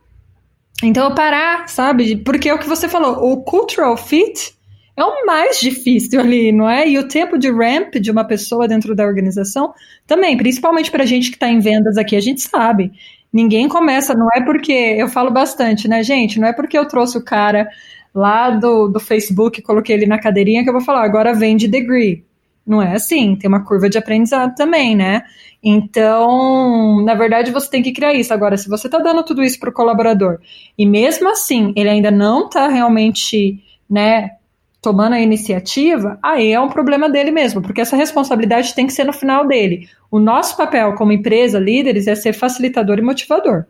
Então 0.82 1.08
eu 1.08 1.14
parar, 1.14 1.68
sabe? 1.68 2.16
Porque 2.16 2.48
é 2.48 2.54
o 2.54 2.58
que 2.58 2.68
você 2.68 2.88
falou, 2.88 3.32
o 3.32 3.42
cultural 3.42 3.96
fit 3.96 4.56
é 4.96 5.04
o 5.04 5.24
mais 5.24 5.60
difícil 5.60 6.20
ali, 6.20 6.50
não 6.50 6.68
é? 6.68 6.88
E 6.88 6.98
o 6.98 7.06
tempo 7.06 7.38
de 7.38 7.48
ramp 7.50 7.94
de 7.94 8.10
uma 8.10 8.24
pessoa 8.24 8.66
dentro 8.66 8.96
da 8.96 9.04
organização 9.04 9.72
também, 10.06 10.36
principalmente 10.36 10.90
para 10.90 11.04
a 11.04 11.06
gente 11.06 11.30
que 11.30 11.36
está 11.36 11.48
em 11.48 11.60
vendas 11.60 11.96
aqui, 11.96 12.16
a 12.16 12.20
gente 12.20 12.40
sabe. 12.40 12.92
Ninguém 13.32 13.68
começa, 13.68 14.14
não 14.14 14.28
é 14.34 14.40
porque 14.42 14.72
eu 14.72 15.08
falo 15.08 15.30
bastante, 15.30 15.86
né, 15.86 16.02
gente? 16.02 16.40
Não 16.40 16.48
é 16.48 16.52
porque 16.52 16.78
eu 16.78 16.88
trouxe 16.88 17.18
o 17.18 17.24
cara 17.24 17.68
lá 18.14 18.50
do, 18.50 18.88
do 18.88 18.98
Facebook, 18.98 19.60
coloquei 19.62 19.94
ele 19.94 20.06
na 20.06 20.18
cadeirinha 20.18 20.62
que 20.62 20.68
eu 20.68 20.72
vou 20.72 20.82
falar, 20.82 21.04
agora 21.04 21.34
vende 21.34 21.68
degree. 21.68 22.24
Não 22.66 22.82
é 22.82 22.94
assim, 22.94 23.36
tem 23.36 23.48
uma 23.48 23.64
curva 23.64 23.88
de 23.88 23.96
aprendizado 23.96 24.54
também, 24.54 24.94
né? 24.94 25.22
Então, 25.62 27.02
na 27.02 27.14
verdade, 27.14 27.50
você 27.50 27.70
tem 27.70 27.82
que 27.82 27.92
criar 27.92 28.12
isso. 28.14 28.32
Agora, 28.32 28.56
se 28.56 28.68
você 28.68 28.86
está 28.88 28.98
dando 28.98 29.24
tudo 29.24 29.42
isso 29.42 29.58
para 29.58 29.70
o 29.70 29.72
colaborador 29.72 30.38
e 30.76 30.84
mesmo 30.86 31.30
assim 31.30 31.72
ele 31.76 31.88
ainda 31.88 32.10
não 32.10 32.46
está 32.46 32.68
realmente, 32.68 33.62
né, 33.88 34.30
tomando 34.80 35.14
a 35.14 35.20
iniciativa, 35.20 36.18
aí 36.22 36.52
é 36.52 36.60
um 36.60 36.68
problema 36.68 37.10
dele 37.10 37.30
mesmo, 37.30 37.60
porque 37.60 37.80
essa 37.80 37.96
responsabilidade 37.96 38.74
tem 38.74 38.86
que 38.86 38.92
ser 38.92 39.04
no 39.04 39.12
final 39.12 39.46
dele. 39.46 39.88
O 40.10 40.18
nosso 40.18 40.56
papel 40.56 40.94
como 40.94 41.12
empresa, 41.12 41.58
líderes, 41.58 42.06
é 42.06 42.14
ser 42.14 42.32
facilitador 42.32 42.98
e 42.98 43.02
motivador. 43.02 43.64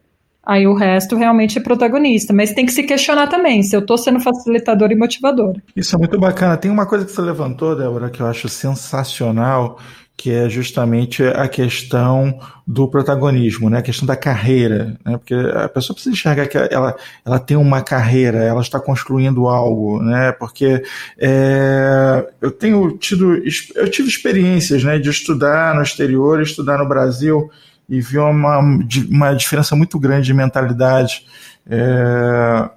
Aí 0.49 0.67
o 0.67 0.73
resto 0.73 1.15
realmente 1.15 1.59
é 1.59 1.63
protagonista. 1.63 2.33
Mas 2.33 2.53
tem 2.53 2.65
que 2.65 2.73
se 2.73 2.83
questionar 2.83 3.27
também 3.27 3.63
se 3.63 3.77
eu 3.77 3.81
estou 3.81 3.99
sendo 3.99 4.19
facilitador 4.19 4.91
e 4.91 4.97
motivador. 4.97 5.57
Isso 5.77 5.95
é 5.95 5.99
muito 5.99 6.19
bacana. 6.19 6.57
Tem 6.57 6.71
uma 6.71 6.87
coisa 6.87 7.05
que 7.05 7.13
você 7.13 7.21
levantou, 7.21 7.77
Débora, 7.77 8.09
que 8.09 8.23
eu 8.23 8.27
acho 8.27 8.49
sensacional, 8.49 9.79
que 10.19 10.33
é 10.33 10.51
justamente 10.51 11.23
a 11.23 11.47
questão 11.47 12.41
do 12.67 12.89
protagonismo, 12.89 13.71
né? 13.71 13.79
a 13.79 13.83
questão 13.83 14.05
da 14.05 14.17
carreira. 14.17 14.99
Né? 15.05 15.17
Porque 15.17 15.33
a 15.33 15.69
pessoa 15.69 15.95
precisa 15.95 16.13
enxergar 16.13 16.49
que 16.49 16.59
ela, 16.59 16.97
ela 17.25 17.39
tem 17.39 17.57
uma 17.57 17.83
carreira, 17.83 18.39
ela 18.39 18.61
está 18.61 18.81
construindo 18.81 19.47
algo, 19.47 20.03
né? 20.03 20.33
Porque 20.33 20.83
é, 21.17 22.27
eu 22.41 22.51
tenho 22.51 22.99
tido, 22.99 23.41
eu 23.77 23.89
tive 23.89 24.09
experiências 24.09 24.83
né, 24.83 24.99
de 24.99 25.09
estudar 25.09 25.73
no 25.77 25.83
exterior, 25.83 26.43
estudar 26.43 26.79
no 26.79 26.89
Brasil 26.89 27.49
e 27.89 28.01
vi 28.01 28.19
uma, 28.19 28.59
uma 28.59 29.35
diferença 29.35 29.77
muito 29.77 30.01
grande 30.01 30.27
de 30.27 30.35
mentalidade, 30.35 31.25
é, 31.71 32.69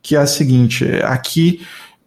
que 0.00 0.14
é 0.14 0.20
a 0.20 0.26
seguinte: 0.28 0.84
aqui 1.02 1.60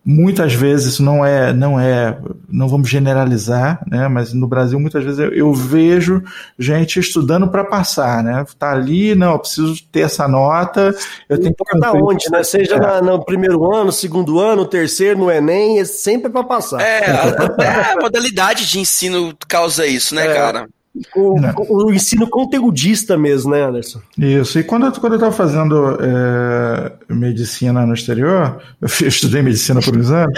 muitas 0.03 0.53
vezes 0.53 0.99
não 0.99 1.23
é 1.23 1.53
não 1.53 1.79
é 1.79 2.17
não 2.49 2.67
vamos 2.67 2.89
generalizar 2.89 3.83
né 3.87 4.07
mas 4.07 4.33
no 4.33 4.47
Brasil 4.47 4.79
muitas 4.79 5.03
vezes 5.03 5.19
eu, 5.19 5.31
eu 5.31 5.53
vejo 5.53 6.23
gente 6.57 6.99
estudando 6.99 7.47
para 7.47 7.63
passar 7.63 8.23
né 8.23 8.43
tá 8.57 8.71
ali 8.71 9.13
não 9.13 9.33
eu 9.33 9.39
preciso 9.39 9.83
ter 9.91 10.01
essa 10.01 10.27
nota 10.27 10.95
eu 11.29 11.39
tenho 11.39 11.53
que 11.53 11.79
da 11.79 11.91
onde 11.93 12.31
né 12.31 12.43
seja 12.43 12.77
é. 12.77 13.01
no 13.01 13.23
primeiro 13.23 13.71
ano 13.71 13.91
segundo 13.91 14.39
ano 14.39 14.65
terceiro 14.65 15.19
no 15.19 15.29
Enem 15.29 15.79
é 15.79 15.85
sempre 15.85 16.31
para 16.31 16.43
passar 16.43 16.81
é, 16.81 17.05
a, 17.05 17.91
a, 17.93 18.01
modalidade 18.01 18.67
de 18.67 18.79
ensino 18.79 19.35
causa 19.47 19.85
isso 19.85 20.15
né 20.15 20.25
é. 20.25 20.33
cara 20.33 20.67
o, 21.15 21.85
o, 21.85 21.93
ensino 21.93 22.29
conteudista 22.29 23.17
mesmo, 23.17 23.51
né, 23.51 23.63
Anderson? 23.63 24.01
Isso. 24.17 24.59
E 24.59 24.63
quando, 24.63 24.87
eu, 24.87 24.91
quando 24.91 25.13
eu 25.13 25.17
estava 25.17 25.31
fazendo 25.31 25.97
é, 26.01 27.13
medicina 27.13 27.85
no 27.85 27.93
exterior, 27.93 28.61
eu, 28.81 28.87
estudei 29.07 29.41
medicina 29.41 29.79
por 29.81 29.95
uns 29.95 30.11
anos, 30.11 30.37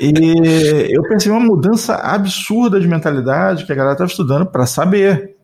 e 0.00 0.94
eu 0.94 1.02
pensei 1.02 1.30
uma 1.30 1.40
mudança 1.40 1.94
absurda 1.96 2.80
de 2.80 2.88
mentalidade 2.88 3.64
que 3.64 3.72
a 3.72 3.74
galera 3.74 3.94
estava 3.94 4.10
estudando 4.10 4.46
para 4.46 4.66
saber. 4.66 5.36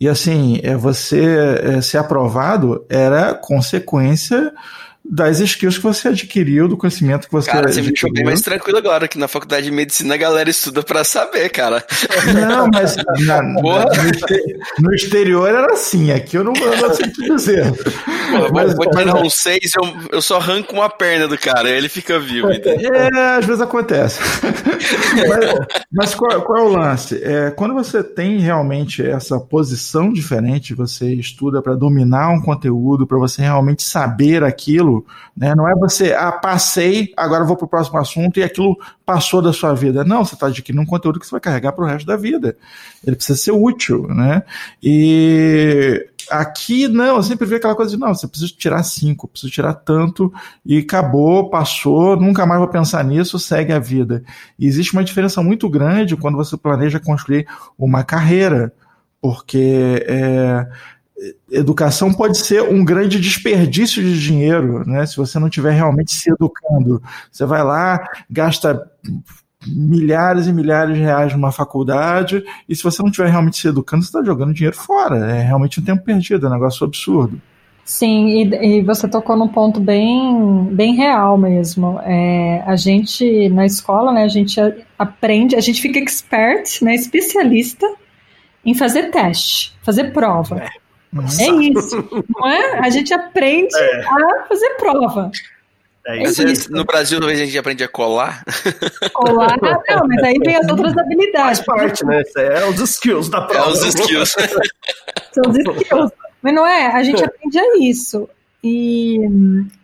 E 0.00 0.08
assim, 0.08 0.60
é, 0.62 0.76
você 0.76 1.24
é, 1.62 1.80
ser 1.80 1.98
aprovado 1.98 2.84
era 2.88 3.34
consequência 3.34 4.52
das 5.04 5.38
skills 5.38 5.76
que 5.76 5.82
você 5.82 6.08
adquiriu, 6.08 6.66
do 6.66 6.78
conhecimento 6.78 7.26
que 7.26 7.32
você 7.32 7.50
Cara, 7.50 7.70
você 7.70 7.82
me 7.82 7.88
deixou 7.88 8.10
bem 8.10 8.24
mais 8.24 8.40
tranquilo 8.40 8.78
agora, 8.78 9.06
que 9.06 9.18
na 9.18 9.28
faculdade 9.28 9.66
de 9.66 9.70
medicina 9.70 10.14
a 10.14 10.16
galera 10.16 10.48
estuda 10.48 10.82
pra 10.82 11.04
saber, 11.04 11.50
cara. 11.50 11.84
Não, 12.32 12.68
mas 12.72 12.96
na, 12.96 13.42
na, 13.42 13.62
no, 14.80 14.94
exterior 14.94 15.48
era 15.48 15.72
assim, 15.72 16.10
aqui 16.10 16.36
eu 16.36 16.44
não, 16.44 16.54
eu 16.54 16.76
não 16.80 16.94
sei 16.94 17.10
te 17.10 17.22
dizer. 17.22 17.70
Pô, 17.72 18.52
mas, 18.52 18.74
vou 18.74 18.90
tirar 18.90 19.16
um 19.16 19.28
6, 19.28 19.58
eu, 19.76 19.96
eu 20.12 20.22
só 20.22 20.38
arranco 20.38 20.74
uma 20.74 20.88
perna 20.88 21.28
do 21.28 21.36
cara, 21.36 21.68
ele 21.68 21.88
fica 21.88 22.18
vivo. 22.18 22.50
Entendeu? 22.50 22.90
É, 22.94 23.36
às 23.36 23.44
vezes 23.44 23.60
acontece. 23.60 24.20
mas, 25.28 25.84
mas 25.92 26.14
qual, 26.14 26.42
qual, 26.42 26.58
é 26.58 26.62
o 26.62 26.68
lance? 26.68 27.22
É, 27.22 27.50
quando 27.50 27.74
você 27.74 28.02
tem 28.02 28.38
realmente 28.38 29.06
essa 29.06 29.38
posição 29.38 30.12
diferente, 30.12 30.74
você 30.74 31.12
estuda 31.12 31.60
para 31.60 31.74
dominar 31.74 32.30
um 32.30 32.40
conteúdo, 32.40 33.06
para 33.06 33.18
você 33.18 33.42
realmente 33.42 33.82
saber 33.82 34.42
aquilo, 34.42 34.93
né? 35.36 35.54
Não 35.54 35.68
é 35.68 35.74
você, 35.74 36.12
ah, 36.12 36.30
passei, 36.32 37.12
agora 37.16 37.44
vou 37.44 37.56
para 37.56 37.64
o 37.64 37.68
próximo 37.68 37.98
assunto 37.98 38.38
e 38.38 38.42
aquilo 38.42 38.76
passou 39.06 39.40
da 39.40 39.52
sua 39.52 39.74
vida. 39.74 40.04
Não, 40.04 40.24
você 40.24 40.34
está 40.34 40.48
adquirindo 40.48 40.82
um 40.82 40.86
conteúdo 40.86 41.18
que 41.18 41.26
você 41.26 41.32
vai 41.32 41.40
carregar 41.40 41.72
para 41.72 41.84
o 41.84 41.86
resto 41.86 42.06
da 42.06 42.16
vida. 42.16 42.56
Ele 43.06 43.16
precisa 43.16 43.38
ser 43.38 43.52
útil, 43.52 44.06
né? 44.08 44.42
E 44.82 46.06
aqui 46.30 46.88
não, 46.88 47.16
eu 47.16 47.22
sempre 47.22 47.46
vi 47.46 47.56
aquela 47.56 47.74
coisa 47.74 47.90
de 47.92 47.98
não, 47.98 48.14
você 48.14 48.26
precisa 48.26 48.52
tirar 48.56 48.82
cinco, 48.82 49.28
precisa 49.28 49.52
tirar 49.52 49.74
tanto 49.74 50.32
e 50.64 50.78
acabou, 50.78 51.50
passou, 51.50 52.16
nunca 52.16 52.46
mais 52.46 52.60
vou 52.60 52.68
pensar 52.68 53.04
nisso, 53.04 53.38
segue 53.38 53.72
a 53.72 53.78
vida. 53.78 54.22
E 54.58 54.66
existe 54.66 54.92
uma 54.92 55.04
diferença 55.04 55.42
muito 55.42 55.68
grande 55.68 56.16
quando 56.16 56.36
você 56.36 56.56
planeja 56.56 57.00
construir 57.00 57.46
uma 57.78 58.04
carreira, 58.04 58.72
porque 59.20 60.04
é, 60.06 60.68
educação 61.50 62.12
pode 62.12 62.38
ser 62.38 62.62
um 62.62 62.84
grande 62.84 63.20
desperdício 63.20 64.02
de 64.02 64.20
dinheiro, 64.20 64.88
né? 64.88 65.06
Se 65.06 65.16
você 65.16 65.38
não 65.38 65.48
estiver 65.48 65.72
realmente 65.72 66.12
se 66.12 66.30
educando. 66.30 67.02
Você 67.30 67.46
vai 67.46 67.62
lá, 67.62 68.04
gasta 68.28 68.90
milhares 69.66 70.46
e 70.46 70.52
milhares 70.52 70.96
de 70.96 71.02
reais 71.02 71.32
numa 71.32 71.50
faculdade, 71.50 72.44
e 72.68 72.76
se 72.76 72.82
você 72.82 73.00
não 73.02 73.08
estiver 73.08 73.30
realmente 73.30 73.56
se 73.56 73.68
educando, 73.68 74.02
você 74.02 74.08
está 74.08 74.22
jogando 74.22 74.52
dinheiro 74.52 74.76
fora. 74.76 75.30
É 75.30 75.42
realmente 75.42 75.80
um 75.80 75.84
tempo 75.84 76.04
perdido, 76.04 76.46
é 76.46 76.50
um 76.50 76.52
negócio 76.52 76.84
absurdo. 76.84 77.40
Sim, 77.84 78.28
e, 78.28 78.78
e, 78.78 78.82
você 78.82 79.06
tocou 79.06 79.36
num 79.36 79.48
ponto 79.48 79.78
bem, 79.78 80.64
bem 80.72 80.94
real 80.94 81.36
mesmo. 81.36 82.00
É, 82.02 82.62
a 82.66 82.76
gente, 82.76 83.48
na 83.50 83.66
escola, 83.66 84.10
né, 84.10 84.24
a 84.24 84.28
gente 84.28 84.58
aprende, 84.98 85.54
a 85.54 85.60
gente 85.60 85.82
fica 85.82 85.98
expert, 85.98 86.82
né, 86.82 86.94
especialista 86.94 87.86
em 88.64 88.74
fazer 88.74 89.10
teste, 89.10 89.74
fazer 89.82 90.12
prova. 90.12 90.62
É. 90.62 90.83
Nossa. 91.14 91.42
É 91.42 91.46
isso, 91.46 92.24
não 92.36 92.50
é? 92.50 92.80
A 92.80 92.90
gente 92.90 93.14
aprende 93.14 93.74
é. 93.76 94.00
a 94.00 94.46
fazer 94.48 94.70
prova. 94.70 95.30
É 96.06 96.22
isso. 96.22 96.70
no 96.70 96.84
Brasil, 96.84 97.18
talvez 97.18 97.40
a 97.40 97.44
gente 97.46 97.56
aprende 97.56 97.84
a 97.84 97.88
colar. 97.88 98.44
Colar, 99.14 99.56
não, 99.62 100.06
mas 100.08 100.22
aí 100.22 100.38
vem 100.44 100.56
as 100.56 100.68
outras 100.68 100.96
habilidades. 100.98 101.60
Faz 101.60 101.60
parte, 101.60 102.04
né? 102.04 102.22
É 102.36 102.66
os 102.66 102.78
skills 102.80 103.30
da 103.30 103.42
prova. 103.42 103.70
É 103.70 103.72
os 103.72 103.84
skills. 103.84 104.34
São 105.32 105.50
os 105.50 105.56
skills. 105.56 106.12
Mas 106.42 106.54
não 106.54 106.66
é? 106.66 106.88
A 106.88 107.02
gente 107.02 107.24
aprende 107.24 107.58
a 107.58 107.78
isso. 107.78 108.28
E 108.62 109.18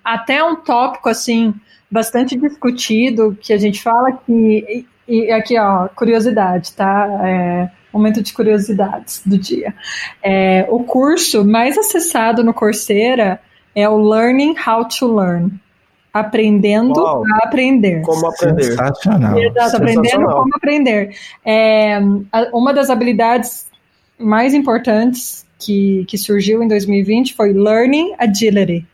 até 0.04 0.44
um 0.44 0.56
tópico, 0.56 1.08
assim, 1.08 1.54
bastante 1.90 2.36
discutido, 2.36 3.38
que 3.40 3.52
a 3.52 3.58
gente 3.58 3.80
fala 3.80 4.12
que. 4.12 4.86
E, 5.10 5.24
e 5.24 5.32
aqui, 5.32 5.58
ó, 5.58 5.88
curiosidade, 5.88 6.72
tá? 6.72 7.08
É, 7.24 7.70
momento 7.92 8.22
de 8.22 8.32
curiosidades 8.32 9.22
do 9.26 9.36
dia. 9.36 9.74
É, 10.22 10.64
o 10.70 10.84
curso 10.84 11.44
mais 11.44 11.76
acessado 11.76 12.44
no 12.44 12.54
Coursera 12.54 13.40
é 13.74 13.88
o 13.88 13.98
Learning 13.98 14.54
How 14.64 14.86
to 14.86 15.12
Learn. 15.12 15.50
Aprendendo 16.12 17.00
Uau. 17.00 17.22
a 17.34 17.46
aprender. 17.46 18.02
Como 18.02 18.26
aprender. 18.26 18.64
Sensacional. 18.64 19.38
Exato, 19.38 19.76
aprendendo 19.76 20.26
como 20.26 20.56
aprender. 20.56 21.14
É, 21.44 22.00
uma 22.52 22.72
das 22.72 22.90
habilidades 22.90 23.68
mais 24.18 24.54
importantes 24.54 25.46
que, 25.58 26.04
que 26.08 26.18
surgiu 26.18 26.62
em 26.62 26.68
2020 26.68 27.34
foi 27.34 27.52
Learning 27.52 28.14
Agility 28.18 28.86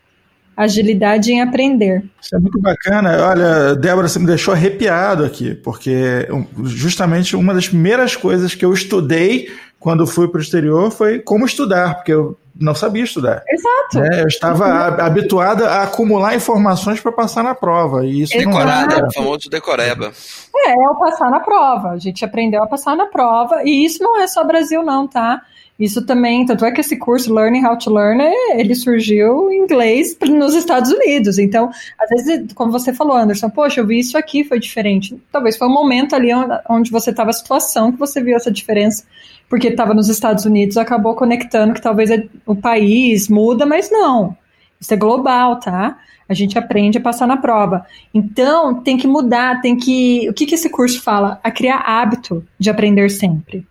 agilidade 0.57 1.31
em 1.31 1.43
aprender. 1.43 2.05
Isso 2.21 2.35
é 2.35 2.39
muito 2.39 2.59
bacana. 2.61 3.27
Olha, 3.29 3.75
Débora, 3.77 4.09
você 4.09 4.19
me 4.19 4.27
deixou 4.27 4.55
arrepiado 4.55 5.25
aqui, 5.25 5.55
porque 5.55 6.27
justamente 6.65 7.37
uma 7.37 7.53
das 7.53 7.69
primeiras 7.69 8.17
coisas 8.17 8.55
que 8.55 8.65
eu 8.65 8.73
estudei 8.73 9.51
quando 9.79 10.07
fui 10.07 10.27
para 10.27 10.39
o 10.39 10.43
exterior 10.43 10.91
foi 10.91 11.19
como 11.19 11.45
estudar, 11.45 11.97
porque 11.97 12.13
eu 12.13 12.39
não 12.59 12.75
sabia 12.75 13.05
estudar. 13.05 13.43
Exato. 13.49 14.01
Né? 14.01 14.23
Eu 14.23 14.27
estava 14.27 14.67
habituada 15.05 15.69
a 15.69 15.83
acumular 15.83 16.35
informações 16.35 17.01
para 17.01 17.13
passar 17.13 17.45
na 17.45 17.55
prova. 17.55 18.05
E 18.07 18.23
isso 18.23 18.37
Decorada, 18.37 18.99
não 18.99 19.09
o 19.09 19.13
famoso 19.13 19.51
decoreba. 19.51 20.11
É, 20.57 20.71
é 20.71 20.89
o 20.89 20.97
passar 20.97 21.31
na 21.31 21.41
prova. 21.41 21.91
A 21.91 21.99
gente 21.99 22.25
aprendeu 22.25 22.63
a 22.63 22.67
passar 22.67 22.97
na 22.97 23.07
prova. 23.07 23.63
E 23.65 23.85
isso 23.85 24.03
não 24.03 24.19
é 24.19 24.27
só 24.27 24.43
Brasil, 24.43 24.83
não, 24.83 25.07
tá? 25.07 25.43
Isso 25.79 26.05
também, 26.07 26.47
tanto 26.47 26.65
é 26.65 26.73
que 26.73 26.81
esse 26.81 26.97
curso 26.97 27.33
Learning 27.33 27.65
How 27.67 27.77
to 27.77 27.93
Learn, 27.93 28.23
é, 28.23 28.59
ele 28.59 28.75
surgiu 28.75 29.51
em 29.51 29.63
inglês 29.63 30.17
nos 30.27 30.55
Estados 30.55 30.91
Unidos. 30.91 31.39
Então, 31.39 31.71
às 31.99 32.09
vezes, 32.09 32.53
como 32.55 32.73
você 32.73 32.95
falou, 32.95 33.17
Anderson, 33.17 33.51
poxa, 33.51 33.81
eu 33.81 33.87
vi 33.87 33.99
isso 33.99 34.17
aqui, 34.17 34.43
foi 34.43 34.59
diferente. 34.59 35.21
Talvez 35.31 35.57
foi 35.57 35.69
um 35.69 35.73
momento 35.73 36.17
ali 36.17 36.31
onde 36.71 36.91
você 36.91 37.11
estava 37.11 37.29
a 37.29 37.35
situação 37.35 37.93
que 37.93 37.99
você 37.99 38.23
viu 38.23 38.35
essa 38.35 38.51
diferença, 38.51 39.05
porque 39.51 39.69
estava 39.69 39.93
nos 39.93 40.09
Estados 40.09 40.47
Unidos, 40.47 40.79
acabou 40.79 41.15
conectando 41.15 41.75
que 41.75 41.83
talvez 41.83 42.11
é, 42.11 42.27
o 42.47 42.57
país 42.57 43.29
muda, 43.29 43.67
mas 43.67 43.91
não. 43.91 44.35
Isso 44.81 44.95
é 44.95 44.97
global, 44.97 45.61
tá? 45.61 45.99
A 46.27 46.33
gente 46.33 46.59
aprende 46.59 46.97
a 46.99 47.03
passar 47.03 47.27
na 47.27 47.37
prova. 47.37 47.87
Então, 48.15 48.75
tem 48.83 48.97
que 48.97 49.07
mudar, 49.07 49.61
tem 49.61 49.77
que. 49.77 50.29
O 50.29 50.33
que, 50.33 50.47
que 50.47 50.55
esse 50.55 50.71
curso 50.71 51.03
fala? 51.03 51.39
A 51.45 51.51
criar 51.51 51.79
hábito 51.79 52.45
de 52.59 52.71
aprender 52.71 53.11
sempre 53.11 53.65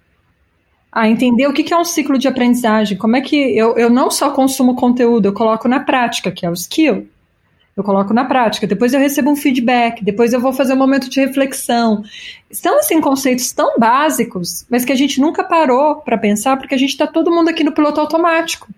a 0.95 1.09
entender 1.09 1.45
o 1.45 1.51
que 1.51 1.73
é 1.73 1.77
um 1.77 1.83
ciclo 1.83 2.17
de 2.17 2.25
aprendizagem, 2.25 2.97
como 2.97 3.17
é 3.17 3.21
que 3.21 3.35
eu, 3.35 3.77
eu 3.77 3.89
não 3.89 4.09
só 4.09 4.31
consumo 4.31 4.75
conteúdo, 4.75 5.25
eu 5.25 5.33
coloco 5.33 5.67
na 5.67 5.81
prática, 5.81 6.31
que 6.31 6.45
é 6.45 6.49
o 6.49 6.53
skill. 6.53 7.05
Eu 7.75 7.83
coloco 7.83 8.13
na 8.13 8.23
prática, 8.23 8.65
depois 8.65 8.93
eu 8.93 9.01
recebo 9.01 9.29
um 9.29 9.35
feedback, 9.35 10.01
depois 10.01 10.31
eu 10.31 10.39
vou 10.39 10.53
fazer 10.53 10.71
um 10.71 10.77
momento 10.77 11.09
de 11.09 11.19
reflexão. 11.19 12.01
São, 12.49 12.79
assim, 12.79 13.01
conceitos 13.01 13.51
tão 13.51 13.77
básicos, 13.77 14.65
mas 14.69 14.85
que 14.85 14.93
a 14.93 14.95
gente 14.95 15.19
nunca 15.19 15.43
parou 15.43 15.97
para 15.97 16.17
pensar, 16.17 16.55
porque 16.55 16.73
a 16.73 16.77
gente 16.77 16.91
está 16.91 17.05
todo 17.05 17.29
mundo 17.29 17.49
aqui 17.49 17.65
no 17.65 17.73
piloto 17.73 17.99
automático. 17.99 18.69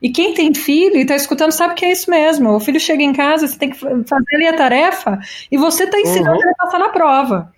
E 0.00 0.10
quem 0.10 0.34
tem 0.34 0.54
filho 0.54 0.96
e 0.96 1.00
está 1.00 1.16
escutando 1.16 1.50
sabe 1.50 1.74
que 1.74 1.84
é 1.84 1.90
isso 1.90 2.08
mesmo. 2.08 2.50
O 2.50 2.60
filho 2.60 2.78
chega 2.78 3.02
em 3.02 3.12
casa, 3.12 3.48
você 3.48 3.58
tem 3.58 3.70
que 3.70 3.78
fazer 3.78 4.34
ali 4.36 4.46
a 4.46 4.56
tarefa 4.56 5.18
e 5.50 5.58
você 5.58 5.82
está 5.82 5.98
ensinando 5.98 6.36
uhum. 6.36 6.42
ele 6.42 6.50
a 6.50 6.64
passar 6.64 6.78
na 6.78 6.90
prova. 6.90 7.52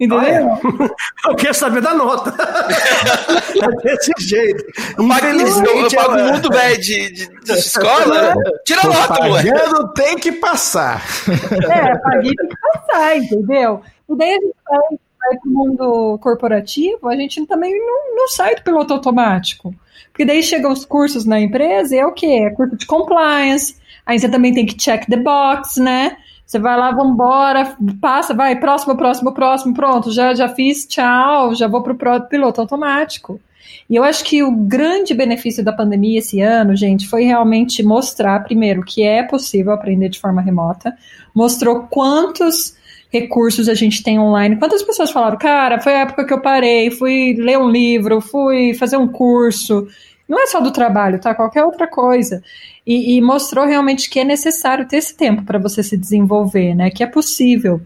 Entendeu? 0.00 0.18
Ah, 0.18 0.28
é. 0.28 1.28
Eu 1.28 1.36
quero 1.36 1.52
saber 1.52 1.82
da 1.82 1.92
nota. 1.92 2.32
é 3.60 3.82
desse 3.82 4.12
jeito. 4.18 4.64
Infelizmente, 4.98 5.94
eu 5.94 6.02
pago 6.02 6.18
é... 6.18 6.30
muito 6.30 6.48
velho 6.48 6.80
de, 6.80 7.12
de, 7.12 7.28
de, 7.44 7.52
escola. 7.52 8.34
Tira 8.64 8.80
a 8.82 8.86
nota, 8.86 9.22
moleque. 9.22 9.50
Pagando 9.50 9.92
tem 9.92 10.16
que 10.16 10.32
passar. 10.32 11.04
É, 11.28 11.98
paguei 11.98 12.32
tem 12.34 12.48
que 12.48 12.56
passar, 12.56 13.16
entendeu? 13.18 13.82
E 14.08 14.16
daí 14.16 14.30
a 14.30 14.40
gente 14.40 14.56
vai, 14.66 14.78
vai 15.18 15.38
para 15.38 15.48
o 15.48 15.52
mundo 15.52 16.18
corporativo, 16.22 17.06
a 17.06 17.14
gente 17.14 17.44
também 17.46 17.78
não, 17.78 18.16
não 18.16 18.28
sai 18.28 18.54
do 18.54 18.62
piloto 18.62 18.94
automático. 18.94 19.74
Porque 20.10 20.24
daí 20.24 20.42
chegam 20.42 20.72
os 20.72 20.86
cursos 20.86 21.26
na 21.26 21.38
empresa 21.38 21.94
e 21.94 21.98
é 21.98 22.06
o 22.06 22.12
quê? 22.12 22.46
É 22.46 22.50
curso 22.50 22.74
de 22.74 22.86
compliance, 22.86 23.76
aí 24.06 24.18
você 24.18 24.28
também 24.30 24.54
tem 24.54 24.64
que 24.64 24.76
check 24.76 25.04
the 25.06 25.16
box, 25.16 25.78
né? 25.78 26.16
Você 26.50 26.58
vai 26.58 26.76
lá, 26.76 26.90
vambora, 26.90 27.76
passa, 28.00 28.34
vai, 28.34 28.58
próximo, 28.58 28.96
próximo, 28.96 29.32
próximo, 29.32 29.72
pronto, 29.72 30.10
já, 30.10 30.34
já 30.34 30.48
fiz, 30.48 30.84
tchau, 30.84 31.54
já 31.54 31.68
vou 31.68 31.80
para 31.80 32.16
o 32.16 32.22
piloto 32.22 32.60
automático. 32.60 33.40
E 33.88 33.94
eu 33.94 34.02
acho 34.02 34.24
que 34.24 34.42
o 34.42 34.50
grande 34.50 35.14
benefício 35.14 35.64
da 35.64 35.72
pandemia 35.72 36.18
esse 36.18 36.40
ano, 36.40 36.74
gente, 36.74 37.06
foi 37.06 37.22
realmente 37.22 37.84
mostrar, 37.84 38.42
primeiro, 38.42 38.82
que 38.82 39.00
é 39.00 39.22
possível 39.22 39.72
aprender 39.72 40.08
de 40.08 40.18
forma 40.18 40.42
remota, 40.42 40.92
mostrou 41.32 41.84
quantos 41.84 42.74
recursos 43.12 43.68
a 43.68 43.74
gente 43.74 44.02
tem 44.02 44.18
online. 44.18 44.56
Quantas 44.56 44.82
pessoas 44.82 45.12
falaram, 45.12 45.38
cara, 45.38 45.80
foi 45.80 45.94
a 45.94 46.00
época 46.00 46.24
que 46.24 46.32
eu 46.32 46.40
parei, 46.40 46.90
fui 46.90 47.32
ler 47.38 47.58
um 47.58 47.70
livro, 47.70 48.20
fui 48.20 48.74
fazer 48.74 48.96
um 48.96 49.06
curso. 49.06 49.86
Não 50.30 50.40
é 50.40 50.46
só 50.46 50.60
do 50.60 50.70
trabalho, 50.70 51.20
tá? 51.20 51.34
Qualquer 51.34 51.64
outra 51.64 51.88
coisa 51.88 52.40
e, 52.86 53.16
e 53.16 53.20
mostrou 53.20 53.66
realmente 53.66 54.08
que 54.08 54.20
é 54.20 54.24
necessário 54.24 54.86
ter 54.86 54.98
esse 54.98 55.12
tempo 55.16 55.42
para 55.42 55.58
você 55.58 55.82
se 55.82 55.96
desenvolver, 55.96 56.72
né? 56.72 56.88
Que 56.88 57.02
é 57.02 57.06
possível. 57.08 57.80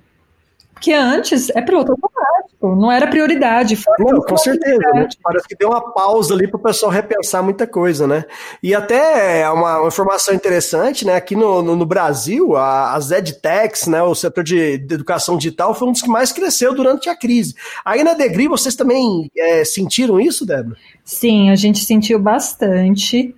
Porque 0.85 0.93
antes 0.93 1.49
é 1.49 1.62
piloto 1.62 1.93
automático, 1.93 2.76
não 2.76 2.93
era 2.93 3.07
prioridade. 3.07 3.82
Não, 3.99 4.20
com 4.20 4.37
certeza. 4.37 4.82
Né? 4.93 5.09
Parece 5.22 5.49
que 5.49 5.57
deu 5.57 5.70
uma 5.70 5.80
pausa 5.95 6.35
ali 6.35 6.47
para 6.47 6.59
o 6.59 6.62
pessoal 6.62 6.93
repensar 6.93 7.43
muita 7.43 7.66
coisa, 7.66 8.07
né? 8.07 8.26
E 8.62 8.74
até 8.74 9.49
uma, 9.51 9.78
uma 9.78 9.89
informação 9.89 10.35
interessante, 10.35 11.07
né? 11.07 11.14
Aqui 11.14 11.35
no, 11.35 11.62
no, 11.62 11.74
no 11.74 11.87
Brasil, 11.87 12.55
a, 12.55 12.93
as 12.93 13.11
EdTechs, 13.11 13.87
né? 13.87 14.03
O 14.03 14.14
setor 14.14 14.45
de, 14.45 14.76
de, 14.76 14.95
educação 14.95 15.39
digital 15.39 15.74
foi 15.74 15.89
um 15.89 15.93
dos 15.93 16.03
que 16.03 16.09
mais 16.11 16.32
cresceu 16.32 16.74
durante 16.74 17.09
a 17.09 17.16
crise. 17.16 17.55
Aí 17.82 18.05
na 18.05 18.12
Degri, 18.12 18.47
vocês 18.47 18.76
também 18.76 19.30
é, 19.35 19.64
sentiram 19.64 20.20
isso, 20.20 20.45
Débora? 20.45 20.76
Sim, 21.03 21.49
a 21.49 21.57
gente 21.57 21.82
sentiu 21.82 22.18
bastante. 22.18 23.35